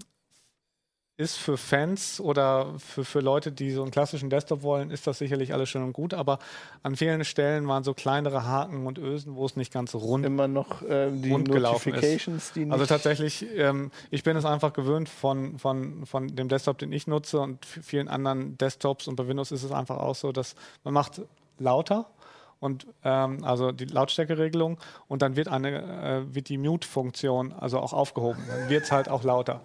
ist 1.16 1.36
für 1.36 1.56
Fans 1.56 2.20
oder 2.20 2.74
für, 2.78 3.04
für 3.04 3.20
Leute, 3.20 3.52
die 3.52 3.70
so 3.70 3.82
einen 3.82 3.92
klassischen 3.92 4.30
Desktop 4.30 4.62
wollen, 4.62 4.90
ist 4.90 5.06
das 5.06 5.18
sicherlich 5.18 5.52
alles 5.52 5.68
schön 5.68 5.84
und 5.84 5.92
gut, 5.92 6.12
aber 6.12 6.40
an 6.82 6.96
vielen 6.96 7.24
Stellen 7.24 7.68
waren 7.68 7.84
so 7.84 7.94
kleinere 7.94 8.44
Haken 8.44 8.84
und 8.86 8.98
Ösen, 8.98 9.36
wo 9.36 9.46
es 9.46 9.54
nicht 9.54 9.72
ganz 9.72 9.94
rund 9.94 10.26
immer 10.26 10.48
noch 10.48 10.82
äh, 10.82 11.12
die 11.12 11.30
rund 11.30 11.46
Notifications, 11.46 12.56
ist. 12.56 12.70
also 12.70 12.84
tatsächlich, 12.86 13.46
ähm, 13.56 13.92
ich 14.10 14.24
bin 14.24 14.36
es 14.36 14.44
einfach 14.44 14.72
gewöhnt 14.72 15.08
von, 15.08 15.56
von, 15.58 16.04
von 16.04 16.34
dem 16.34 16.48
Desktop, 16.48 16.78
den 16.78 16.92
ich 16.92 17.06
nutze 17.06 17.38
und 17.38 17.64
vielen 17.64 18.08
anderen 18.08 18.58
Desktops 18.58 19.06
und 19.06 19.14
bei 19.14 19.28
Windows 19.28 19.52
ist 19.52 19.62
es 19.62 19.70
einfach 19.70 19.98
auch 19.98 20.16
so, 20.16 20.32
dass 20.32 20.56
man 20.82 20.94
macht 20.94 21.22
lauter 21.60 22.10
und 22.58 22.88
ähm, 23.04 23.44
also 23.44 23.70
die 23.70 23.84
Lautstärkeregelung 23.84 24.78
und 25.06 25.22
dann 25.22 25.36
wird 25.36 25.46
eine 25.46 26.24
äh, 26.28 26.34
wird 26.34 26.48
die 26.48 26.58
Mute-Funktion 26.58 27.52
also 27.52 27.78
auch 27.78 27.92
aufgehoben. 27.92 28.42
Dann 28.48 28.68
wird 28.68 28.84
es 28.84 28.90
halt 28.90 29.08
auch 29.08 29.22
lauter. 29.22 29.60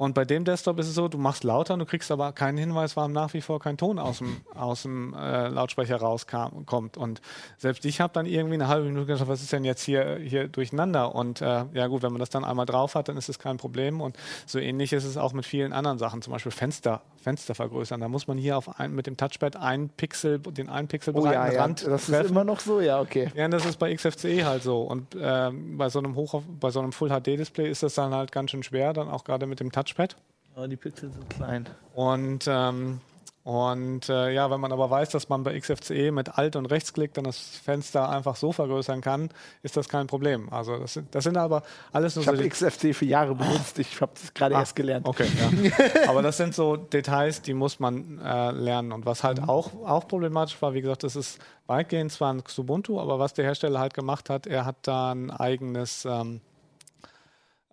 Und 0.00 0.14
bei 0.14 0.24
dem 0.24 0.46
Desktop 0.46 0.78
ist 0.78 0.88
es 0.88 0.94
so, 0.94 1.08
du 1.08 1.18
machst 1.18 1.44
lauter, 1.44 1.76
du 1.76 1.84
kriegst 1.84 2.10
aber 2.10 2.32
keinen 2.32 2.56
Hinweis, 2.56 2.96
warum 2.96 3.12
nach 3.12 3.34
wie 3.34 3.42
vor 3.42 3.60
kein 3.60 3.76
Ton 3.76 3.98
aus 3.98 4.16
dem, 4.16 4.38
aus 4.54 4.80
dem 4.80 5.12
äh, 5.12 5.48
Lautsprecher 5.48 5.96
rauskommt. 5.96 6.96
Und 6.96 7.20
selbst 7.58 7.84
ich 7.84 8.00
habe 8.00 8.10
dann 8.14 8.24
irgendwie 8.24 8.54
eine 8.54 8.68
halbe 8.68 8.86
Minute 8.86 9.04
gedacht, 9.04 9.28
was 9.28 9.42
ist 9.42 9.52
denn 9.52 9.62
jetzt 9.62 9.82
hier, 9.82 10.16
hier 10.16 10.48
durcheinander? 10.48 11.14
Und 11.14 11.42
äh, 11.42 11.66
ja 11.74 11.86
gut, 11.88 12.00
wenn 12.02 12.12
man 12.12 12.20
das 12.20 12.30
dann 12.30 12.46
einmal 12.46 12.64
drauf 12.64 12.94
hat, 12.94 13.10
dann 13.10 13.18
ist 13.18 13.28
es 13.28 13.38
kein 13.38 13.58
Problem. 13.58 14.00
Und 14.00 14.16
so 14.46 14.58
ähnlich 14.58 14.94
ist 14.94 15.04
es 15.04 15.18
auch 15.18 15.34
mit 15.34 15.44
vielen 15.44 15.74
anderen 15.74 15.98
Sachen, 15.98 16.22
zum 16.22 16.32
Beispiel 16.32 16.52
Fenster, 16.52 17.02
Fenster 17.20 17.54
vergrößern. 17.54 18.00
Da 18.00 18.08
muss 18.08 18.26
man 18.26 18.38
hier 18.38 18.56
auf 18.56 18.80
ein, 18.80 18.94
mit 18.94 19.06
dem 19.06 19.16
Touchpad 19.16 19.56
ein 19.56 19.90
Pixel, 19.90 20.38
den 20.38 20.68
einen 20.68 20.88
Pixel 20.88 21.14
oh, 21.14 21.24
ja, 21.26 21.50
ja. 21.50 21.60
Rand 21.60 21.86
Das 21.86 22.06
treffen. 22.06 22.24
ist 22.24 22.30
immer 22.30 22.44
noch 22.44 22.60
so, 22.60 22.80
ja, 22.80 23.00
okay. 23.00 23.30
Ja, 23.34 23.48
das 23.48 23.66
ist 23.66 23.78
bei 23.78 23.94
XFCE 23.94 24.44
halt 24.44 24.62
so. 24.62 24.82
Und 24.82 25.14
äh, 25.14 25.50
bei 25.52 25.88
so 25.88 25.98
einem 25.98 26.14
Hoch, 26.14 26.42
bei 26.60 26.70
so 26.70 26.80
einem 26.80 26.92
Full 26.92 27.10
HD 27.10 27.26
Display 27.38 27.70
ist 27.70 27.82
das 27.82 27.94
dann 27.94 28.14
halt 28.14 28.32
ganz 28.32 28.50
schön 28.50 28.62
schwer, 28.62 28.92
dann 28.92 29.08
auch 29.08 29.24
gerade 29.24 29.46
mit 29.46 29.60
dem 29.60 29.70
Touchpad 29.70 29.90
Touchpad. 29.90 30.16
Aber 30.54 30.68
die 30.68 30.76
Pixel 30.76 31.10
sind 31.10 31.28
klein. 31.30 31.68
Und, 31.94 32.46
ähm, 32.48 33.00
und 33.42 34.10
äh, 34.10 34.32
ja, 34.32 34.50
wenn 34.50 34.60
man 34.60 34.70
aber 34.70 34.90
weiß, 34.90 35.08
dass 35.10 35.30
man 35.30 35.42
bei 35.44 35.58
XFCE 35.58 36.12
mit 36.12 36.36
Alt- 36.36 36.56
und 36.56 36.66
Rechtsklick 36.66 37.14
dann 37.14 37.24
das 37.24 37.38
Fenster 37.38 38.10
einfach 38.10 38.36
so 38.36 38.52
vergrößern 38.52 39.00
kann, 39.00 39.30
ist 39.62 39.78
das 39.78 39.88
kein 39.88 40.06
Problem. 40.08 40.52
Also 40.52 40.76
das 40.76 40.92
sind, 40.92 41.14
das 41.14 41.24
sind 41.24 41.38
aber 41.38 41.62
alles 41.90 42.16
nur 42.16 42.22
ich 42.22 42.26
so... 42.26 42.34
Ich 42.34 42.38
habe 42.38 42.48
XFCE 42.50 42.92
für 42.92 43.06
Jahre 43.06 43.34
benutzt, 43.34 43.78
ich 43.78 43.98
habe 44.02 44.12
es 44.14 44.34
gerade 44.34 44.56
ah, 44.56 44.60
erst 44.60 44.76
gelernt. 44.76 45.06
Okay, 45.08 45.26
ja. 45.38 45.70
aber 46.08 46.20
das 46.20 46.36
sind 46.36 46.54
so 46.54 46.76
Details, 46.76 47.40
die 47.40 47.54
muss 47.54 47.80
man 47.80 48.18
äh, 48.18 48.50
lernen. 48.50 48.92
Und 48.92 49.06
was 49.06 49.24
halt 49.24 49.40
mhm. 49.40 49.48
auch, 49.48 49.72
auch 49.86 50.06
problematisch 50.06 50.60
war, 50.60 50.74
wie 50.74 50.82
gesagt, 50.82 51.02
das 51.02 51.16
ist 51.16 51.38
weitgehend 51.66 52.12
zwar 52.12 52.34
ein 52.34 52.44
Xubuntu, 52.44 53.00
aber 53.00 53.18
was 53.18 53.32
der 53.32 53.46
Hersteller 53.46 53.80
halt 53.80 53.94
gemacht 53.94 54.28
hat, 54.28 54.46
er 54.46 54.66
hat 54.66 54.76
da 54.82 55.12
ein 55.12 55.30
eigenes... 55.30 56.04
Ähm, 56.04 56.42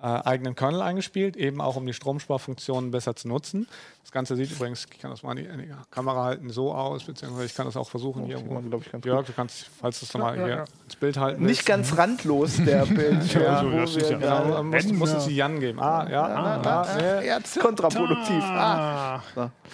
äh, 0.02 0.06
eigenen 0.06 0.56
Kernel 0.56 0.82
eingespielt, 0.82 1.36
eben 1.36 1.60
auch 1.60 1.76
um 1.76 1.86
die 1.86 1.94
Stromsparfunktionen 1.94 2.92
besser 2.92 3.16
zu 3.16 3.28
nutzen. 3.28 3.68
Das 4.04 4.12
Ganze 4.14 4.38
sieht 4.38 4.52
übrigens, 4.52 4.88
ich 4.90 5.00
kann 5.00 5.12
das 5.12 5.22
mal 5.24 5.38
in 5.38 5.44
die, 5.44 5.50
in 5.50 5.60
die 5.60 5.74
Kamera 5.92 6.24
halten, 6.24 6.50
so 6.50 6.72
aus, 6.72 7.04
beziehungsweise 7.04 7.46
ich 7.46 7.56
kann 7.56 7.66
das 7.66 7.76
auch 7.76 7.90
versuchen 7.90 8.24
oh, 8.24 8.26
hier. 8.28 8.40
Man, 8.40 8.72
ich, 8.80 8.90
ganz 8.92 9.04
Jörg, 9.04 9.26
du 9.26 9.34
kannst, 9.34 9.70
falls 9.82 10.00
du 10.00 10.06
es 10.06 10.14
nochmal 10.14 10.38
ja, 10.38 10.46
hier 10.46 10.56
ja. 10.56 10.66
ins 10.86 10.96
Bild 10.96 11.18
halten 11.18 11.42
Nicht 11.42 11.58
willst. 11.58 11.66
ganz 11.66 11.98
randlos, 11.98 12.56
der 12.64 12.86
Bildschirm. 12.86 13.44
ja, 13.44 13.62
so, 13.62 13.72
das 13.72 13.96
ist 13.98 14.10
ja, 14.12 14.18
genau, 14.18 14.64
muss, 14.64 14.86
muss 14.94 15.14
es 15.14 15.26
die 15.26 15.36
Jan 15.36 15.60
geben. 15.60 15.80
Ah, 15.82 16.08
ja, 16.10 16.26
ah, 16.26 16.62
ah, 16.64 16.82
ah, 16.84 17.22
ja, 17.22 17.40
kontraproduktiv. 17.60 18.44
Ah. 18.44 19.22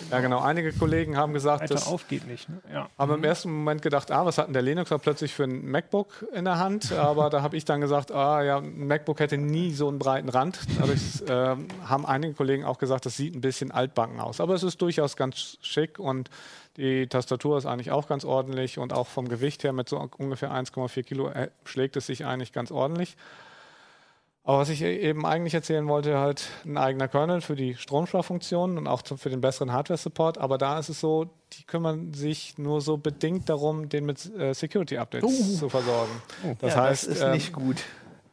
Ja, 0.09 0.19
genau. 0.19 0.41
Einige 0.41 0.73
Kollegen 0.73 1.15
haben 1.15 1.33
gesagt, 1.33 1.69
das 1.69 1.85
auf 1.85 2.07
geht 2.07 2.25
nicht. 2.25 2.49
Ne? 2.49 2.59
Ja. 2.73 2.89
Haben 2.97 3.13
im 3.13 3.23
ersten 3.23 3.51
Moment 3.51 3.83
gedacht, 3.83 4.09
ah, 4.09 4.25
was 4.25 4.39
hat 4.39 4.47
denn 4.47 4.53
der 4.53 4.63
Linux 4.63 4.89
plötzlich 5.01 5.31
für 5.31 5.43
ein 5.43 5.69
MacBook 5.69 6.25
in 6.33 6.45
der 6.45 6.57
Hand? 6.57 6.91
Aber 6.91 7.29
da 7.29 7.43
habe 7.43 7.55
ich 7.55 7.65
dann 7.65 7.81
gesagt, 7.81 8.11
ah, 8.11 8.41
ja, 8.41 8.57
ein 8.57 8.87
MacBook 8.87 9.19
hätte 9.19 9.37
nie 9.37 9.73
so 9.73 9.87
einen 9.87 9.99
breiten 9.99 10.12
Rand. 10.21 10.59
Dadurch 10.79 11.21
äh, 11.27 11.55
haben 11.85 12.05
einige 12.05 12.33
Kollegen 12.33 12.65
auch 12.65 12.77
gesagt, 12.77 13.05
das 13.05 13.17
sieht 13.17 13.35
ein 13.35 13.41
bisschen 13.41 13.71
altbacken 13.71 14.19
aus. 14.19 14.39
Aber 14.39 14.53
es 14.53 14.63
ist 14.63 14.81
durchaus 14.81 15.15
ganz 15.15 15.57
schick 15.61 15.99
und 15.99 16.29
die 16.77 17.07
Tastatur 17.07 17.57
ist 17.57 17.65
eigentlich 17.65 17.91
auch 17.91 18.07
ganz 18.07 18.25
ordentlich 18.25 18.79
und 18.79 18.93
auch 18.93 19.07
vom 19.07 19.27
Gewicht 19.27 19.63
her 19.63 19.73
mit 19.73 19.89
so 19.89 20.09
ungefähr 20.17 20.51
1,4 20.51 21.03
Kilo 21.03 21.29
äh, 21.29 21.49
schlägt 21.65 21.95
es 21.95 22.07
sich 22.07 22.25
eigentlich 22.25 22.51
ganz 22.51 22.71
ordentlich. 22.71 23.15
Aber 24.45 24.59
was 24.59 24.69
ich 24.69 24.81
e-, 24.81 24.97
eben 24.97 25.25
eigentlich 25.25 25.53
erzählen 25.53 25.87
wollte, 25.87 26.17
halt 26.19 26.49
ein 26.65 26.77
eigener 26.77 27.07
Kernel 27.07 27.41
für 27.41 27.55
die 27.55 27.75
Stromsparfunktion 27.75 28.77
und 28.77 28.87
auch 28.87 29.01
für 29.15 29.29
den 29.29 29.39
besseren 29.41 29.71
Hardware-Support. 29.71 30.37
Aber 30.37 30.57
da 30.57 30.79
ist 30.79 30.89
es 30.89 30.99
so, 30.99 31.29
die 31.53 31.63
kümmern 31.63 32.13
sich 32.13 32.57
nur 32.57 32.81
so 32.81 32.97
bedingt 32.97 33.47
darum, 33.49 33.87
den 33.87 34.05
mit 34.05 34.25
äh, 34.35 34.53
Security-Updates 34.53 35.23
uh. 35.23 35.57
zu 35.59 35.69
versorgen. 35.69 36.11
Oh. 36.43 36.55
Das 36.59 36.75
ja, 36.75 36.81
heißt, 36.81 37.07
das 37.07 37.15
ist 37.15 37.21
ähm, 37.21 37.31
nicht 37.31 37.53
gut. 37.53 37.77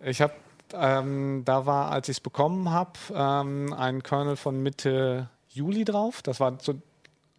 Ich 0.04 0.20
habe, 0.20 0.32
ähm, 0.78 1.42
da 1.44 1.66
war, 1.66 1.90
als 1.90 2.08
ich 2.08 2.16
es 2.16 2.20
bekommen 2.20 2.70
habe, 2.70 2.92
ähm, 3.14 3.72
ein 3.72 4.02
Kernel 4.02 4.36
von 4.36 4.62
Mitte 4.62 5.28
Juli 5.48 5.84
drauf. 5.84 6.22
Das 6.22 6.40
war 6.40 6.58
so 6.60 6.74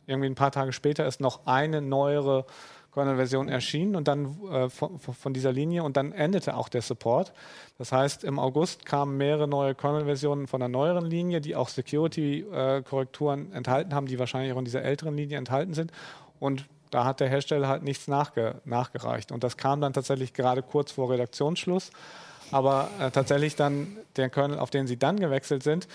irgendwie 0.07 0.29
ein 0.29 0.35
paar 0.35 0.51
Tage 0.51 0.73
später 0.73 1.05
ist 1.05 1.21
noch 1.21 1.45
eine 1.45 1.81
neuere 1.81 2.45
Kernel-Version 2.93 3.47
erschienen 3.47 3.95
und 3.95 4.07
dann 4.07 4.37
äh, 4.51 4.69
von, 4.69 4.99
von, 4.99 5.33
dieser 5.33 5.53
Linie 5.53 5.83
und 5.83 5.95
dann 5.95 6.11
endete 6.11 6.55
auch 6.57 6.67
der 6.67 6.81
Support. 6.81 7.31
Das 7.77 7.91
heißt, 7.91 8.23
im 8.23 8.37
August 8.37 8.85
kamen 8.85 9.17
mehrere 9.17 9.47
neue 9.47 9.75
Kernel-Versionen 9.75 10.47
von 10.47 10.59
der 10.59 10.69
neueren 10.69 11.05
Linie, 11.05 11.39
die 11.39 11.55
auch 11.55 11.69
Security-Korrekturen 11.69 13.53
enthalten 13.53 13.95
haben, 13.95 14.07
die 14.07 14.19
wahrscheinlich 14.19 14.53
auch 14.53 14.57
in 14.57 14.65
dieser 14.65 14.83
älteren 14.83 15.15
Linie 15.15 15.37
enthalten 15.37 15.73
sind. 15.73 15.91
Und 16.39 16.65
da 16.89 17.05
hat 17.05 17.21
der 17.21 17.29
Hersteller 17.29 17.69
halt 17.69 17.83
nichts 17.83 18.09
nachge 18.09 18.61
nachgereicht. 18.65 19.31
Und 19.31 19.45
das 19.45 19.55
kam 19.55 19.79
dann 19.79 19.93
tatsächlich 19.93 20.33
gerade 20.33 20.61
kurz 20.61 20.91
vor 20.91 21.09
Redaktionsschluss. 21.09 21.91
Aber 22.51 22.89
äh, 22.99 23.11
tatsächlich 23.11 23.55
dann 23.55 23.97
der 24.15 24.29
Kernel, 24.29 24.59
auf 24.59 24.69
den 24.69 24.87
sie 24.87 24.97
dann 24.97 25.19
gewechselt 25.19 25.63
sind, 25.63 25.87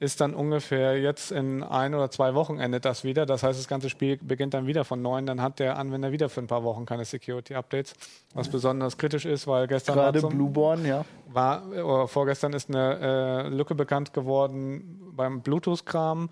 ist 0.00 0.22
dann 0.22 0.32
ungefähr 0.32 0.98
jetzt 0.98 1.30
in 1.30 1.62
ein 1.62 1.94
oder 1.94 2.10
zwei 2.10 2.34
Wochen 2.34 2.58
endet 2.58 2.86
das 2.86 3.04
wieder. 3.04 3.26
Das 3.26 3.42
heißt, 3.42 3.58
das 3.58 3.68
ganze 3.68 3.90
Spiel 3.90 4.16
beginnt 4.16 4.54
dann 4.54 4.66
wieder 4.66 4.86
von 4.86 5.02
neun. 5.02 5.26
Dann 5.26 5.42
hat 5.42 5.58
der 5.58 5.78
Anwender 5.78 6.10
wieder 6.10 6.30
für 6.30 6.40
ein 6.40 6.46
paar 6.46 6.64
Wochen 6.64 6.86
keine 6.86 7.04
Security-Updates, 7.04 7.94
was 8.32 8.48
besonders 8.48 8.96
kritisch 8.96 9.26
ist, 9.26 9.46
weil 9.46 9.66
gestern 9.66 9.96
gerade 9.96 10.22
Blueborn, 10.22 10.86
ja, 10.86 11.04
war 11.30 11.68
oder 11.68 12.08
vorgestern 12.08 12.54
ist 12.54 12.70
eine 12.70 13.44
äh, 13.44 13.48
Lücke 13.48 13.74
bekannt 13.74 14.14
geworden 14.14 15.12
beim 15.14 15.42
Bluetooth-Kram. 15.42 16.30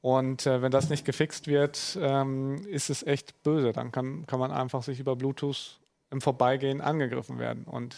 Und 0.00 0.46
äh, 0.46 0.62
wenn 0.62 0.72
das 0.72 0.88
nicht 0.88 1.04
gefixt 1.04 1.46
wird, 1.46 1.98
ähm, 2.00 2.66
ist 2.66 2.88
es 2.88 3.06
echt 3.06 3.42
böse. 3.42 3.72
Dann 3.72 3.92
kann, 3.92 4.26
kann 4.26 4.40
man 4.40 4.50
einfach 4.50 4.82
sich 4.82 4.98
über 4.98 5.16
Bluetooth 5.16 5.78
im 6.10 6.22
Vorbeigehen 6.22 6.80
angegriffen 6.80 7.38
werden. 7.38 7.64
Und 7.64 7.94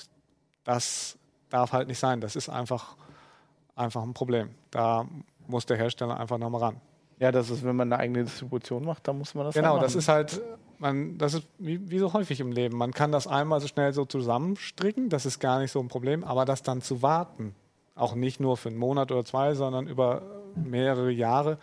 das 0.65 1.19
darf 1.51 1.73
halt 1.73 1.89
nicht 1.89 1.99
sein. 1.99 2.21
Das 2.21 2.37
ist 2.37 2.49
einfach 2.49 2.97
einfach 3.77 4.03
ein 4.03 4.15
Problem. 4.15 4.51
Da 4.71 5.07
muss 5.47 5.67
der 5.67 5.77
Hersteller 5.77 6.19
einfach 6.19 6.39
nochmal 6.39 6.61
ran. 6.63 6.81
Ja, 7.19 7.31
das 7.33 7.51
ist, 7.51 7.65
wenn 7.65 7.77
man 7.77 7.93
eine 7.93 8.01
eigene 8.01 8.25
Distribution 8.25 8.85
macht, 8.85 9.07
dann 9.07 9.19
muss 9.19 9.35
man 9.35 9.47
das 9.47 9.55
Genau, 9.55 9.79
das 9.79 9.95
ist 9.95 10.09
halt, 10.09 10.41
man, 10.79 11.17
das 11.17 11.35
ist 11.35 11.47
wie, 11.59 11.91
wie, 11.91 11.99
so 11.99 12.13
häufig 12.13 12.41
im 12.41 12.51
Leben. 12.51 12.77
Man 12.77 12.93
kann 12.93 13.13
das 13.13 13.27
einmal 13.27 13.61
so 13.61 13.69
schnell 13.69 13.93
so 13.93 14.05
zusammenstricken, 14.05 15.09
das 15.09 15.25
ist 15.25 15.39
gar 15.39 15.61
nicht 15.61 15.71
so 15.71 15.81
ein 15.81 15.89
Problem, 15.89 16.25
aber 16.25 16.45
das 16.45 16.63
dann 16.63 16.83
zu 16.83 17.03
warten, 17.03 17.55
Auch 17.95 18.17
nicht 18.17 18.41
nur 18.41 18.57
für 18.57 18.69
einen 18.69 18.79
Monat 18.79 19.13
oder 19.13 19.25
zwei, 19.25 19.55
sondern 19.55 19.87
über 19.87 20.23
mehrere 20.57 21.11
Jahre 21.11 21.59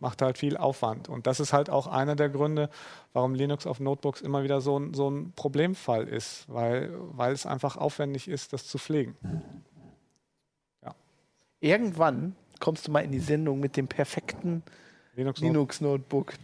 macht 0.00 0.22
halt 0.22 0.38
viel 0.38 0.56
Aufwand. 0.56 1.08
Und 1.08 1.26
das 1.26 1.40
ist 1.40 1.52
halt 1.52 1.70
auch 1.70 1.86
einer 1.86 2.16
der 2.16 2.28
Gründe, 2.28 2.70
warum 3.12 3.34
Linux 3.34 3.66
auf 3.66 3.80
Notebooks 3.80 4.20
immer 4.20 4.42
wieder 4.42 4.60
so 4.60 4.78
ein, 4.78 4.94
so 4.94 5.08
ein 5.10 5.32
Problemfall 5.34 6.08
ist, 6.08 6.44
weil, 6.48 6.92
weil 7.12 7.32
es 7.32 7.46
einfach 7.46 7.76
aufwendig 7.76 8.28
ist, 8.28 8.52
das 8.52 8.66
zu 8.66 8.78
pflegen. 8.78 9.16
Ja. 10.84 10.94
Irgendwann 11.60 12.36
kommst 12.60 12.86
du 12.86 12.92
mal 12.92 13.00
in 13.00 13.12
die 13.12 13.20
Sendung 13.20 13.60
mit 13.60 13.76
dem 13.76 13.88
perfekten 13.88 14.62
Linux, 15.16 15.40
Linux 15.40 15.80
Notebook. 15.80 16.34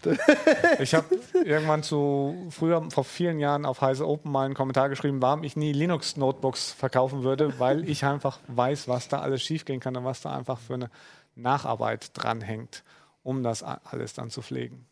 ich 0.81 0.95
habe 0.95 1.05
irgendwann 1.45 1.83
zu 1.83 2.47
früher 2.49 2.83
vor 2.91 3.05
vielen 3.05 3.39
Jahren 3.39 3.67
auf 3.67 3.83
Heise 3.83 4.09
Open 4.09 4.33
mal 4.33 4.47
einen 4.47 4.55
Kommentar 4.55 4.89
geschrieben, 4.89 5.21
warum 5.21 5.45
ich 5.45 5.57
nie 5.57 5.75
Linux 5.75 6.17
Notebooks 6.17 6.73
verkaufen 6.73 7.23
würde, 7.23 7.59
weil 7.61 7.87
ich 7.87 8.07
einfach 8.07 8.41
weiß, 8.49 8.89
was 8.89 9.09
da 9.09 9.21
alles 9.21 9.43
schiefgehen 9.43 9.79
kann 9.79 9.95
und 9.95 10.05
was 10.05 10.23
da 10.23 10.35
einfach 10.35 10.59
für 10.59 10.75
eine 10.75 10.91
Nacharbeit 11.35 12.13
dranhängt, 12.15 12.83
um 13.23 13.43
das 13.43 13.63
alles 13.63 14.15
dann 14.15 14.31
zu 14.31 14.43
pflegen. 14.43 14.87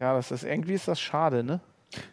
Ja, 0.00 0.14
das 0.14 0.30
ist 0.30 0.44
irgendwie 0.44 0.74
ist 0.74 0.88
das 0.88 1.00
schade, 1.00 1.44
ne? 1.44 1.60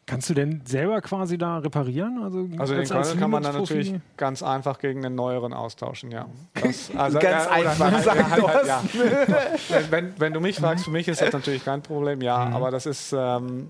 Kannst 0.05 0.29
du 0.29 0.33
denn 0.33 0.61
selber 0.65 0.99
quasi 1.01 1.37
da 1.37 1.59
reparieren? 1.59 2.21
Also, 2.21 2.47
also 2.57 2.75
den 2.75 2.85
Kernel 2.85 3.15
kann 3.17 3.31
man 3.31 3.43
dann 3.43 3.55
natürlich 3.55 3.93
ganz 4.17 4.43
einfach 4.43 4.79
gegen 4.79 5.05
einen 5.05 5.15
neueren 5.15 5.53
austauschen, 5.53 6.11
ja. 6.11 6.25
Das, 6.61 6.91
also, 6.95 7.19
ganz 7.19 7.45
ja, 7.45 7.51
einfach, 7.51 8.03
sagt 8.03 8.29
halt, 8.29 8.47
halt, 8.47 8.67
ja. 8.67 8.83
wenn, 9.89 10.19
wenn, 10.19 10.33
du 10.33 10.41
mich 10.41 10.57
fragst, 10.57 10.85
für 10.85 10.91
mich 10.91 11.07
ist 11.07 11.21
das 11.21 11.31
natürlich 11.31 11.63
kein 11.63 11.81
Problem, 11.81 12.21
ja, 12.21 12.45
mhm. 12.45 12.55
aber 12.55 12.71
das 12.71 12.85
ist, 12.85 13.13
ähm, 13.17 13.69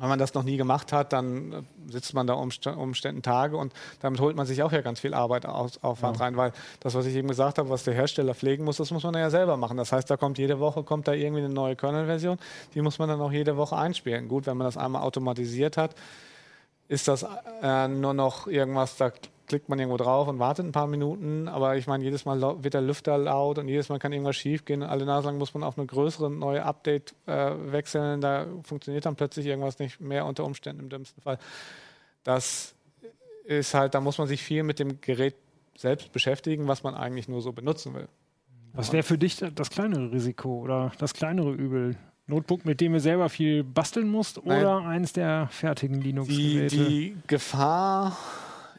wenn 0.00 0.08
man 0.08 0.18
das 0.18 0.32
noch 0.34 0.42
nie 0.42 0.56
gemacht 0.56 0.92
hat, 0.92 1.12
dann 1.12 1.52
äh, 1.52 1.62
sitzt 1.92 2.14
man 2.14 2.26
da 2.26 2.34
Umständen 2.34 3.22
Tage 3.22 3.56
und 3.56 3.72
damit 4.00 4.20
holt 4.20 4.34
man 4.34 4.46
sich 4.46 4.62
auch 4.62 4.72
ja 4.72 4.80
ganz 4.80 4.98
viel 5.00 5.12
Arbeit 5.12 5.44
Aufwand 5.46 6.16
ja. 6.16 6.24
rein, 6.24 6.36
weil 6.36 6.52
das, 6.80 6.94
was 6.94 7.06
ich 7.06 7.14
eben 7.14 7.28
gesagt 7.28 7.58
habe, 7.58 7.68
was 7.68 7.84
der 7.84 7.94
Hersteller 7.94 8.34
pflegen 8.34 8.64
muss, 8.64 8.78
das 8.78 8.90
muss 8.90 9.02
man 9.04 9.14
ja 9.14 9.30
selber 9.30 9.56
machen. 9.58 9.76
Das 9.76 9.92
heißt, 9.92 10.10
da 10.10 10.16
kommt 10.16 10.38
jede 10.38 10.58
Woche 10.58 10.82
kommt 10.82 11.06
da 11.06 11.12
irgendwie 11.12 11.44
eine 11.44 11.52
neue 11.52 11.76
Kernel-Version, 11.76 12.38
die 12.74 12.80
muss 12.80 12.98
man 12.98 13.08
dann 13.08 13.20
auch 13.20 13.32
jede 13.32 13.56
Woche 13.56 13.76
einspielen. 13.76 14.28
Gut, 14.28 14.46
wenn 14.46 14.56
man 14.56 14.64
das 14.64 14.76
einmal 14.76 15.02
automatisiert 15.02 15.76
hat, 15.76 15.94
ist 16.88 17.06
das 17.06 17.26
äh, 17.62 17.86
nur 17.86 18.14
noch 18.14 18.46
irgendwas, 18.46 18.96
da 18.96 19.12
klickt 19.50 19.68
man 19.68 19.80
irgendwo 19.80 19.96
drauf 19.96 20.28
und 20.28 20.38
wartet 20.38 20.64
ein 20.64 20.70
paar 20.70 20.86
Minuten, 20.86 21.48
aber 21.48 21.76
ich 21.76 21.88
meine, 21.88 22.04
jedes 22.04 22.24
Mal 22.24 22.40
wird 22.62 22.72
der 22.72 22.82
Lüfter 22.82 23.18
laut 23.18 23.58
und 23.58 23.66
jedes 23.66 23.88
Mal 23.88 23.98
kann 23.98 24.12
irgendwas 24.12 24.36
schief 24.36 24.64
gehen. 24.64 24.84
Alle 24.84 25.04
Nase 25.04 25.26
lang 25.26 25.38
muss 25.38 25.54
man 25.54 25.64
auf 25.64 25.76
eine 25.76 25.88
größere 25.88 26.30
neue 26.30 26.64
Update 26.64 27.16
äh, 27.26 27.50
wechseln. 27.66 28.20
Da 28.20 28.46
funktioniert 28.62 29.06
dann 29.06 29.16
plötzlich 29.16 29.46
irgendwas 29.46 29.80
nicht 29.80 30.00
mehr 30.00 30.24
unter 30.24 30.44
Umständen 30.44 30.84
im 30.84 30.88
dümmsten 30.88 31.20
Fall. 31.20 31.40
Das 32.22 32.76
ist 33.44 33.74
halt, 33.74 33.94
da 33.94 34.00
muss 34.00 34.18
man 34.18 34.28
sich 34.28 34.40
viel 34.40 34.62
mit 34.62 34.78
dem 34.78 35.00
Gerät 35.00 35.34
selbst 35.76 36.12
beschäftigen, 36.12 36.68
was 36.68 36.84
man 36.84 36.94
eigentlich 36.94 37.26
nur 37.26 37.42
so 37.42 37.50
benutzen 37.50 37.92
will. 37.92 38.06
Was 38.72 38.92
wäre 38.92 39.02
für 39.02 39.18
dich 39.18 39.42
das 39.56 39.70
kleinere 39.70 40.12
Risiko 40.12 40.60
oder 40.60 40.92
das 40.98 41.12
kleinere 41.12 41.50
Übel? 41.50 41.96
Notebook, 42.28 42.64
mit 42.64 42.80
dem 42.80 42.92
du 42.92 43.00
selber 43.00 43.28
viel 43.28 43.64
basteln 43.64 44.08
musst 44.08 44.38
oder 44.38 44.78
Nein. 44.78 44.86
eins 44.86 45.12
der 45.12 45.48
fertigen 45.50 46.00
Linux-Geräte? 46.00 46.76
Die, 46.76 46.84
die 46.86 47.16
Gefahr 47.26 48.16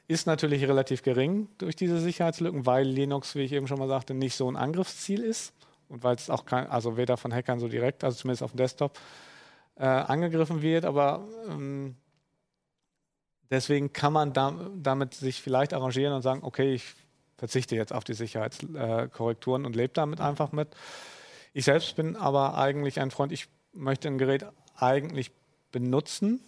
ist 0.08 0.28
natürlich 0.28 0.68
relativ 0.68 1.04
gering 1.04 1.48
durch 1.58 1.76
diese 1.76 2.00
Sicherheitslücken, 2.00 2.66
weil 2.66 2.86
Linux, 2.86 3.36
wie 3.36 3.42
ich 3.42 3.52
eben 3.54 3.68
schon 3.68 3.80
mal 3.80 3.88
sagte, 3.88 4.14
nicht 4.14 4.36
so 4.36 4.50
ein 4.50 4.56
Angriffsziel 4.56 5.22
ist 5.22 5.54
und 5.90 6.04
weil 6.04 6.16
es 6.16 6.30
auch 6.30 6.46
kein, 6.46 6.68
also 6.68 6.98
weder 6.98 7.18
von 7.18 7.34
Hackern 7.34 7.60
so 7.60 7.68
direkt, 7.68 8.04
also 8.04 8.18
zumindest 8.18 8.44
auf 8.44 8.52
dem 8.52 8.58
Desktop, 8.58 9.00
äh, 9.76 9.86
angegriffen 9.86 10.62
wird, 10.62 10.86
aber 10.86 11.28
ähm, 11.50 11.96
deswegen 13.50 13.94
kann 13.94 14.14
man 14.14 14.34
da, 14.34 14.54
damit 14.76 15.14
sich 15.14 15.42
vielleicht 15.42 15.74
arrangieren 15.74 16.14
und 16.14 16.22
sagen, 16.22 16.44
okay, 16.44 16.74
ich 16.74 16.94
verzichte 17.38 17.76
jetzt 17.76 17.94
auf 17.94 18.04
die 18.04 18.14
Sicherheitskorrekturen 18.14 19.64
äh, 19.64 19.66
und 19.66 19.76
lebe 19.76 19.94
damit 19.94 20.22
einfach 20.22 20.52
mit. 20.52 20.70
Ich 21.54 21.66
selbst 21.66 21.96
bin 21.96 22.16
aber 22.16 22.58
eigentlich 22.58 23.00
ein 23.00 23.12
Freund, 23.12 23.32
ich 23.32 23.48
möchte 23.74 24.08
ein 24.08 24.18
Gerät 24.18 24.46
eigentlich 24.76 25.32
benutzen 25.72 26.42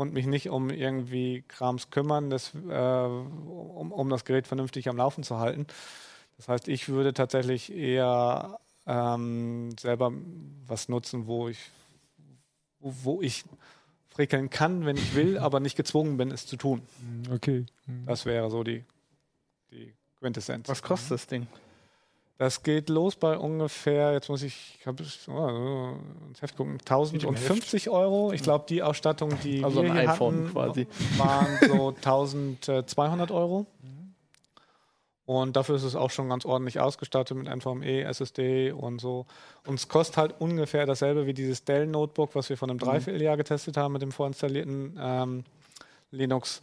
und 0.00 0.14
mich 0.14 0.24
nicht 0.24 0.48
um 0.48 0.70
irgendwie 0.70 1.44
Krams 1.46 1.90
kümmern, 1.90 2.30
das, 2.30 2.54
äh, 2.54 3.04
um, 3.04 3.92
um, 3.92 4.08
das 4.08 4.24
Gerät 4.24 4.46
vernünftig 4.46 4.88
am 4.88 4.96
Laufen 4.96 5.22
zu 5.22 5.38
halten. 5.38 5.66
Das 6.38 6.48
heißt, 6.48 6.68
ich 6.68 6.88
würde 6.88 7.12
tatsächlich 7.12 7.70
eher 7.70 8.58
ähm, 8.86 9.76
selber 9.78 10.10
was 10.66 10.88
nutzen, 10.88 11.26
wo 11.26 11.50
ich, 11.50 11.58
wo, 12.78 12.94
wo 13.02 13.20
ich 13.20 13.44
frickeln 14.08 14.48
kann, 14.48 14.86
wenn 14.86 14.96
ich 14.96 15.14
will, 15.14 15.36
aber 15.38 15.60
nicht 15.60 15.76
gezwungen 15.76 16.16
bin, 16.16 16.30
es 16.30 16.46
zu 16.46 16.56
tun. 16.56 16.80
Okay. 17.30 17.66
Das 18.06 18.24
wäre 18.24 18.50
so 18.50 18.64
die, 18.64 18.82
die 19.70 19.92
Quintessenz. 20.18 20.66
Was 20.66 20.82
kostet 20.82 21.10
das 21.10 21.26
Ding? 21.26 21.46
Das 22.40 22.62
geht 22.62 22.88
los 22.88 23.16
bei 23.16 23.36
ungefähr, 23.36 24.14
jetzt 24.14 24.30
muss 24.30 24.42
ich, 24.42 24.78
ich 24.80 24.86
habe 24.86 25.04
oh, 25.28 25.92
ins 26.26 26.40
Heft 26.40 26.56
gucken, 26.56 26.78
1050 26.80 27.90
Euro. 27.90 28.32
Ich 28.32 28.42
glaube, 28.42 28.64
die 28.66 28.82
Ausstattung, 28.82 29.38
die 29.44 29.62
also 29.62 29.82
wir 29.82 29.92
hier 29.92 30.10
iPhone 30.10 30.44
hatten, 30.44 30.52
quasi. 30.52 30.86
waren 31.18 31.58
so 31.68 31.88
1200 31.96 33.30
Euro. 33.30 33.66
Und 35.26 35.54
dafür 35.54 35.76
ist 35.76 35.82
es 35.82 35.94
auch 35.94 36.08
schon 36.08 36.30
ganz 36.30 36.46
ordentlich 36.46 36.80
ausgestattet 36.80 37.36
mit 37.36 37.46
NVMe, 37.46 38.04
SSD 38.04 38.72
und 38.72 39.02
so. 39.02 39.26
Und 39.66 39.74
es 39.74 39.88
kostet 39.88 40.16
halt 40.16 40.34
ungefähr 40.38 40.86
dasselbe 40.86 41.26
wie 41.26 41.34
dieses 41.34 41.66
Dell-Notebook, 41.66 42.34
was 42.34 42.48
wir 42.48 42.56
von 42.56 42.70
einem 42.70 42.78
mhm. 42.78 42.84
Dreivierteljahr 42.84 43.36
getestet 43.36 43.76
haben 43.76 43.92
mit 43.92 44.00
dem 44.00 44.12
vorinstallierten 44.12 44.98
ähm, 44.98 45.44
Linux. 46.10 46.62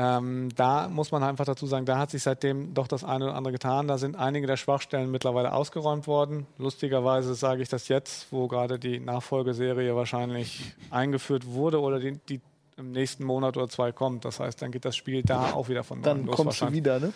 Ähm, 0.00 0.50
da 0.54 0.88
muss 0.88 1.10
man 1.10 1.24
einfach 1.24 1.44
dazu 1.44 1.66
sagen, 1.66 1.84
da 1.84 1.98
hat 1.98 2.12
sich 2.12 2.22
seitdem 2.22 2.72
doch 2.72 2.86
das 2.86 3.02
eine 3.02 3.24
oder 3.24 3.34
andere 3.34 3.50
getan. 3.50 3.88
Da 3.88 3.98
sind 3.98 4.14
einige 4.14 4.46
der 4.46 4.56
Schwachstellen 4.56 5.10
mittlerweile 5.10 5.52
ausgeräumt 5.52 6.06
worden. 6.06 6.46
Lustigerweise 6.56 7.34
sage 7.34 7.62
ich 7.62 7.68
das 7.68 7.88
jetzt, 7.88 8.30
wo 8.30 8.46
gerade 8.46 8.78
die 8.78 9.00
Nachfolgeserie 9.00 9.96
wahrscheinlich 9.96 10.76
eingeführt 10.92 11.46
wurde 11.46 11.80
oder 11.80 11.98
die, 11.98 12.12
die 12.28 12.40
im 12.76 12.92
nächsten 12.92 13.24
Monat 13.24 13.56
oder 13.56 13.68
zwei 13.68 13.90
kommt. 13.90 14.24
Das 14.24 14.38
heißt, 14.38 14.62
dann 14.62 14.70
geht 14.70 14.84
das 14.84 14.94
Spiel 14.94 15.24
da 15.24 15.50
auch 15.54 15.68
wieder 15.68 15.82
von 15.82 16.00
Dann 16.00 16.26
kommst 16.28 16.60
du 16.60 16.70
wieder, 16.70 17.00
ne? 17.00 17.12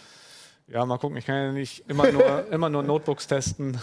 Ja, 0.66 0.84
mal 0.84 0.98
gucken. 0.98 1.16
Ich 1.18 1.26
kann 1.26 1.36
ja 1.36 1.52
nicht 1.52 1.88
immer 1.88 2.10
nur, 2.10 2.46
immer 2.50 2.68
nur 2.68 2.82
Notebooks 2.82 3.28
testen. 3.28 3.78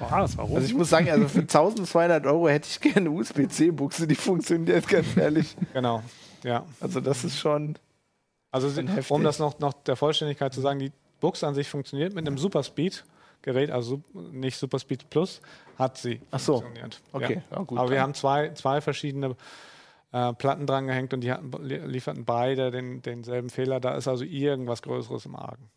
Was? 0.00 0.36
Warum? 0.36 0.56
Also 0.56 0.66
ich 0.66 0.74
muss 0.74 0.90
sagen, 0.90 1.08
also 1.08 1.28
für 1.28 1.40
1200 1.40 2.26
Euro 2.26 2.48
hätte 2.48 2.68
ich 2.68 2.80
gerne 2.80 2.96
eine 2.96 3.10
USB-C-Buchse, 3.12 4.08
die 4.08 4.16
funktioniert 4.16 4.88
ganz 4.88 5.16
ehrlich. 5.16 5.56
Genau, 5.72 6.02
ja. 6.42 6.64
Also 6.80 7.00
das 7.00 7.22
ist 7.22 7.38
schon. 7.38 7.76
Also 8.54 8.68
um 9.08 9.24
das 9.24 9.40
noch, 9.40 9.58
noch 9.58 9.72
der 9.72 9.96
Vollständigkeit 9.96 10.54
zu 10.54 10.60
sagen, 10.60 10.78
die 10.78 10.92
Buchse 11.18 11.44
an 11.44 11.54
sich 11.54 11.68
funktioniert 11.68 12.14
mit 12.14 12.24
einem 12.24 12.38
Superspeed. 12.38 13.04
Gerät, 13.42 13.72
also 13.72 14.00
nicht 14.14 14.56
Superspeed 14.56 15.10
Plus, 15.10 15.42
hat 15.76 15.98
sie 15.98 16.20
Ach 16.30 16.38
so. 16.38 16.60
funktioniert. 16.60 17.02
Okay, 17.12 17.42
ja. 17.50 17.56
Ja, 17.56 17.62
gut, 17.64 17.78
Aber 17.78 17.90
wir 17.90 18.00
haben 18.00 18.14
zwei, 18.14 18.50
zwei 18.50 18.80
verschiedene 18.80 19.34
äh, 20.12 20.32
Platten 20.34 20.66
dran 20.66 20.86
gehängt 20.86 21.12
und 21.12 21.20
die 21.20 21.32
hatten, 21.32 21.50
lieferten 21.62 22.24
beide 22.24 22.70
den, 22.70 23.02
denselben 23.02 23.50
Fehler. 23.50 23.80
Da 23.80 23.96
ist 23.96 24.06
also 24.06 24.24
irgendwas 24.24 24.82
Größeres 24.82 25.26
im 25.26 25.34
Argen. 25.34 25.68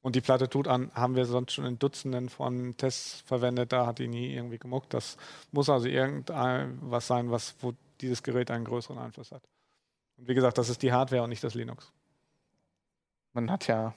Und 0.00 0.14
die 0.14 0.20
Platte 0.20 0.48
tut 0.48 0.68
an, 0.68 0.92
haben 0.94 1.16
wir 1.16 1.24
sonst 1.24 1.52
schon 1.52 1.64
in 1.64 1.80
Dutzenden 1.80 2.28
von 2.28 2.76
Tests 2.76 3.22
verwendet, 3.26 3.72
da 3.72 3.86
hat 3.86 3.98
die 3.98 4.06
nie 4.06 4.32
irgendwie 4.32 4.58
gemuckt. 4.58 4.94
Das 4.94 5.16
muss 5.50 5.68
also 5.68 5.88
irgendwas 5.88 7.08
sein, 7.08 7.32
was, 7.32 7.56
wo 7.60 7.74
dieses 8.00 8.22
Gerät 8.22 8.52
einen 8.52 8.64
größeren 8.64 8.98
Einfluss 8.98 9.32
hat. 9.32 9.42
Und 10.18 10.28
wie 10.28 10.34
gesagt, 10.34 10.58
das 10.58 10.68
ist 10.68 10.82
die 10.82 10.92
Hardware 10.92 11.22
und 11.22 11.30
nicht 11.30 11.42
das 11.42 11.54
Linux. 11.54 11.92
Man 13.32 13.50
hat 13.50 13.66
ja, 13.66 13.94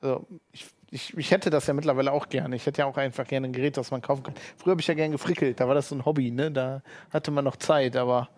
also 0.00 0.26
ich, 0.52 0.66
ich, 0.90 1.16
ich 1.16 1.30
hätte 1.30 1.50
das 1.50 1.66
ja 1.66 1.74
mittlerweile 1.74 2.12
auch 2.12 2.28
gerne. 2.28 2.56
Ich 2.56 2.64
hätte 2.66 2.80
ja 2.80 2.86
auch 2.86 2.96
einfach 2.96 3.26
gerne 3.26 3.48
ein 3.48 3.52
Gerät, 3.52 3.76
das 3.76 3.90
man 3.90 4.00
kaufen 4.00 4.22
kann. 4.22 4.34
Früher 4.56 4.72
habe 4.72 4.80
ich 4.80 4.86
ja 4.86 4.94
gerne 4.94 5.12
gefrickelt, 5.12 5.60
da 5.60 5.68
war 5.68 5.74
das 5.74 5.88
so 5.88 5.94
ein 5.94 6.04
Hobby, 6.04 6.30
ne? 6.30 6.50
Da 6.50 6.82
hatte 7.10 7.30
man 7.30 7.44
noch 7.44 7.56
Zeit, 7.56 7.96
aber 7.96 8.28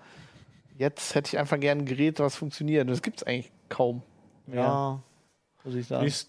jetzt 0.76 1.14
hätte 1.14 1.28
ich 1.28 1.38
einfach 1.38 1.60
gerne 1.60 1.82
ein 1.82 1.86
Gerät, 1.86 2.18
was 2.18 2.36
funktioniert. 2.36 2.82
Und 2.82 2.90
das 2.90 3.02
gibt 3.02 3.18
es 3.18 3.22
eigentlich 3.22 3.52
kaum. 3.68 4.02
Mehr, 4.46 4.60
ja. 4.60 5.02
Muss 5.64 5.74
ich 5.74 5.86
sagen. 5.86 6.06
Das 6.06 6.28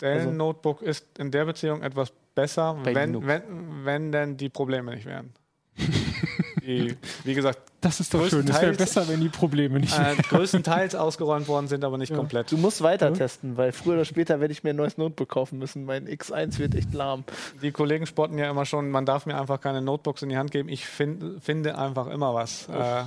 Dell-Notebook 0.00 0.78
also, 0.78 0.90
ist 0.90 1.18
in 1.18 1.30
der 1.30 1.44
Beziehung 1.44 1.82
etwas 1.82 2.12
besser, 2.34 2.78
wenn, 2.84 3.26
wenn, 3.26 3.84
wenn 3.84 4.12
denn 4.12 4.36
die 4.36 4.48
Probleme 4.48 4.94
nicht 4.94 5.04
wären. 5.04 5.34
die, 6.62 6.96
wie 7.24 7.34
gesagt, 7.34 7.69
das 7.80 8.00
ist 8.00 8.12
doch 8.12 8.28
schön. 8.28 8.46
Es 8.48 8.60
wäre 8.60 8.72
besser, 8.72 9.08
wenn 9.08 9.20
die 9.20 9.28
Probleme 9.28 9.80
nicht 9.80 9.98
äh, 9.98 10.16
größtenteils 10.16 10.94
ausgeräumt 10.94 11.48
worden 11.48 11.68
sind, 11.68 11.84
aber 11.84 11.98
nicht 11.98 12.10
ja. 12.10 12.16
komplett. 12.16 12.52
Du 12.52 12.56
musst 12.56 12.82
weiter 12.82 13.08
ja. 13.08 13.14
testen, 13.14 13.56
weil 13.56 13.72
früher 13.72 13.94
oder 13.94 14.04
später 14.04 14.40
werde 14.40 14.52
ich 14.52 14.62
mir 14.62 14.70
ein 14.70 14.76
neues 14.76 14.98
Notebook 14.98 15.28
kaufen 15.28 15.58
müssen. 15.58 15.84
Mein 15.84 16.06
X1 16.06 16.58
wird 16.58 16.74
echt 16.74 16.92
lahm. 16.92 17.24
Die 17.62 17.72
Kollegen 17.72 18.06
spotten 18.06 18.38
ja 18.38 18.50
immer 18.50 18.66
schon, 18.66 18.90
man 18.90 19.06
darf 19.06 19.26
mir 19.26 19.38
einfach 19.38 19.60
keine 19.60 19.80
Notebooks 19.80 20.22
in 20.22 20.28
die 20.28 20.36
Hand 20.36 20.50
geben. 20.50 20.68
Ich 20.68 20.86
find, 20.86 21.42
finde 21.42 21.78
einfach 21.78 22.08
immer 22.08 22.34
was. 22.34 22.68
Äh, 22.68 23.04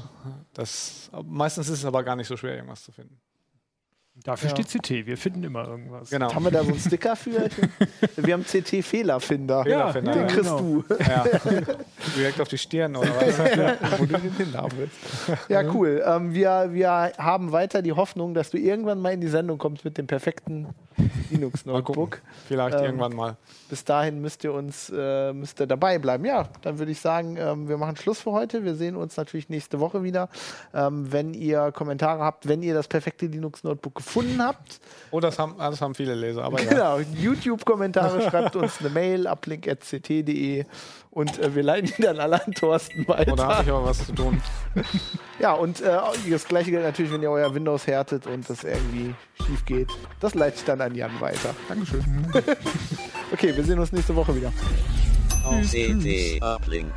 das, 0.53 1.09
meistens 1.25 1.69
ist 1.69 1.79
es 1.79 1.85
aber 1.85 2.03
gar 2.03 2.15
nicht 2.15 2.27
so 2.27 2.37
schwer, 2.37 2.55
irgendwas 2.55 2.83
zu 2.83 2.91
finden. 2.91 3.22
Dafür 4.23 4.49
Ja. 4.49 4.55
steht 4.55 4.83
CT. 4.83 5.05
Wir 5.07 5.17
finden 5.17 5.43
immer 5.43 5.67
irgendwas. 5.67 6.09
Genau. 6.11 6.33
Haben 6.33 6.45
wir 6.45 6.51
da 6.51 6.63
so 6.63 6.69
einen 6.69 6.79
Sticker 6.79 7.15
für? 7.15 7.49
wir 8.15 8.33
haben 8.33 8.45
CT-Fehlerfinder. 8.45 9.67
Ja, 9.67 9.91
Fehlerfinder. 9.91 10.11
Den 10.13 10.21
ja, 10.21 10.27
kriegst 10.27 10.49
genau. 10.49 10.59
du. 10.59 10.83
Ja. 10.99 11.25
Direkt 12.15 12.39
auf 12.39 12.47
die 12.47 12.57
Stirn 12.59 12.95
oder 12.95 13.09
was? 13.09 13.39
wo 13.99 14.05
du 14.05 14.17
den 14.19 14.31
hinhaben 14.37 14.77
willst. 14.77 14.95
Ja, 15.49 15.63
cool. 15.73 16.03
Ähm, 16.05 16.33
wir, 16.33 16.69
wir 16.71 16.89
haben 17.17 17.51
weiter 17.51 17.81
die 17.81 17.93
Hoffnung, 17.93 18.35
dass 18.35 18.51
du 18.51 18.57
irgendwann 18.57 19.01
mal 19.01 19.13
in 19.13 19.19
die 19.21 19.27
Sendung 19.27 19.57
kommst 19.57 19.83
mit 19.83 19.97
dem 19.97 20.05
perfekten 20.05 20.61
Mal 20.63 21.09
Linux-Notebook. 21.31 21.95
gucken. 21.95 22.21
Vielleicht 22.47 22.77
Ähm, 22.77 22.83
irgendwann 22.85 23.15
mal. 23.15 23.37
Bis 23.69 23.83
dahin 23.83 24.21
müsst 24.21 24.43
ihr 24.43 24.53
uns 24.53 24.91
äh, 24.95 25.33
müsst 25.33 25.59
ihr 25.59 25.65
dabei 25.65 25.97
bleiben. 25.97 26.23
Ja, 26.25 26.49
dann 26.61 26.77
würde 26.77 26.91
ich 26.91 26.99
sagen, 27.01 27.35
ähm, 27.37 27.67
wir 27.67 27.77
machen 27.77 27.95
Schluss 27.95 28.19
für 28.19 28.31
heute. 28.31 28.63
Wir 28.63 28.75
sehen 28.75 28.95
uns 28.95 29.17
natürlich 29.17 29.49
nächste 29.49 29.79
Woche 29.79 30.03
wieder. 30.03 30.29
Ähm, 30.73 31.11
wenn 31.11 31.33
ihr 31.33 31.71
Kommentare 31.71 32.23
habt, 32.23 32.47
wenn 32.47 32.61
ihr 32.61 32.75
das 32.75 32.87
perfekte 32.87 33.25
Linux-Notebook 33.25 34.02
gefunden 34.03 34.41
habt, 34.41 34.79
Oh, 35.13 35.19
das 35.19 35.37
haben, 35.37 35.53
das 35.59 35.79
haben 35.79 35.93
viele 35.93 36.15
Leser, 36.15 36.43
aber 36.43 36.59
ja. 36.59 36.69
genau, 36.69 36.99
YouTube-Kommentare, 36.99 38.19
schreibt 38.31 38.55
uns 38.55 38.79
eine 38.79 38.89
Mail, 38.89 39.27
uplink.ct.de 39.27 40.65
und 41.11 41.37
äh, 41.37 41.53
wir 41.53 41.61
leiten 41.61 41.93
die 41.95 42.01
dann 42.01 42.19
alle 42.19 42.43
an 42.43 42.51
Thorsten 42.51 43.07
weiter. 43.07 43.33
Oder 43.33 43.45
habe 43.45 43.63
ich 43.63 43.69
aber 43.69 43.85
was 43.85 44.07
zu 44.07 44.13
tun? 44.13 44.41
Ja, 45.39 45.53
und 45.53 45.81
äh, 45.81 45.99
das 46.31 46.45
gleiche 46.45 46.71
gilt 46.71 46.81
natürlich, 46.81 47.11
wenn 47.11 47.21
ihr 47.21 47.29
euer 47.29 47.53
Windows 47.53 47.85
härtet 47.85 48.25
und 48.25 48.49
das 48.49 48.63
irgendwie 48.63 49.13
schief 49.45 49.63
geht. 49.65 49.89
Das 50.19 50.33
leite 50.33 50.57
ich 50.57 50.63
dann 50.63 50.81
an 50.81 50.95
Jan 50.95 51.21
weiter. 51.21 51.53
Dankeschön. 51.69 52.03
Okay, 53.31 53.55
wir 53.55 53.63
sehen 53.63 53.79
uns 53.79 53.91
nächste 53.91 54.15
Woche 54.15 54.35
wieder. 54.35 54.53
CT 55.63 56.41
Uplink. 56.41 56.91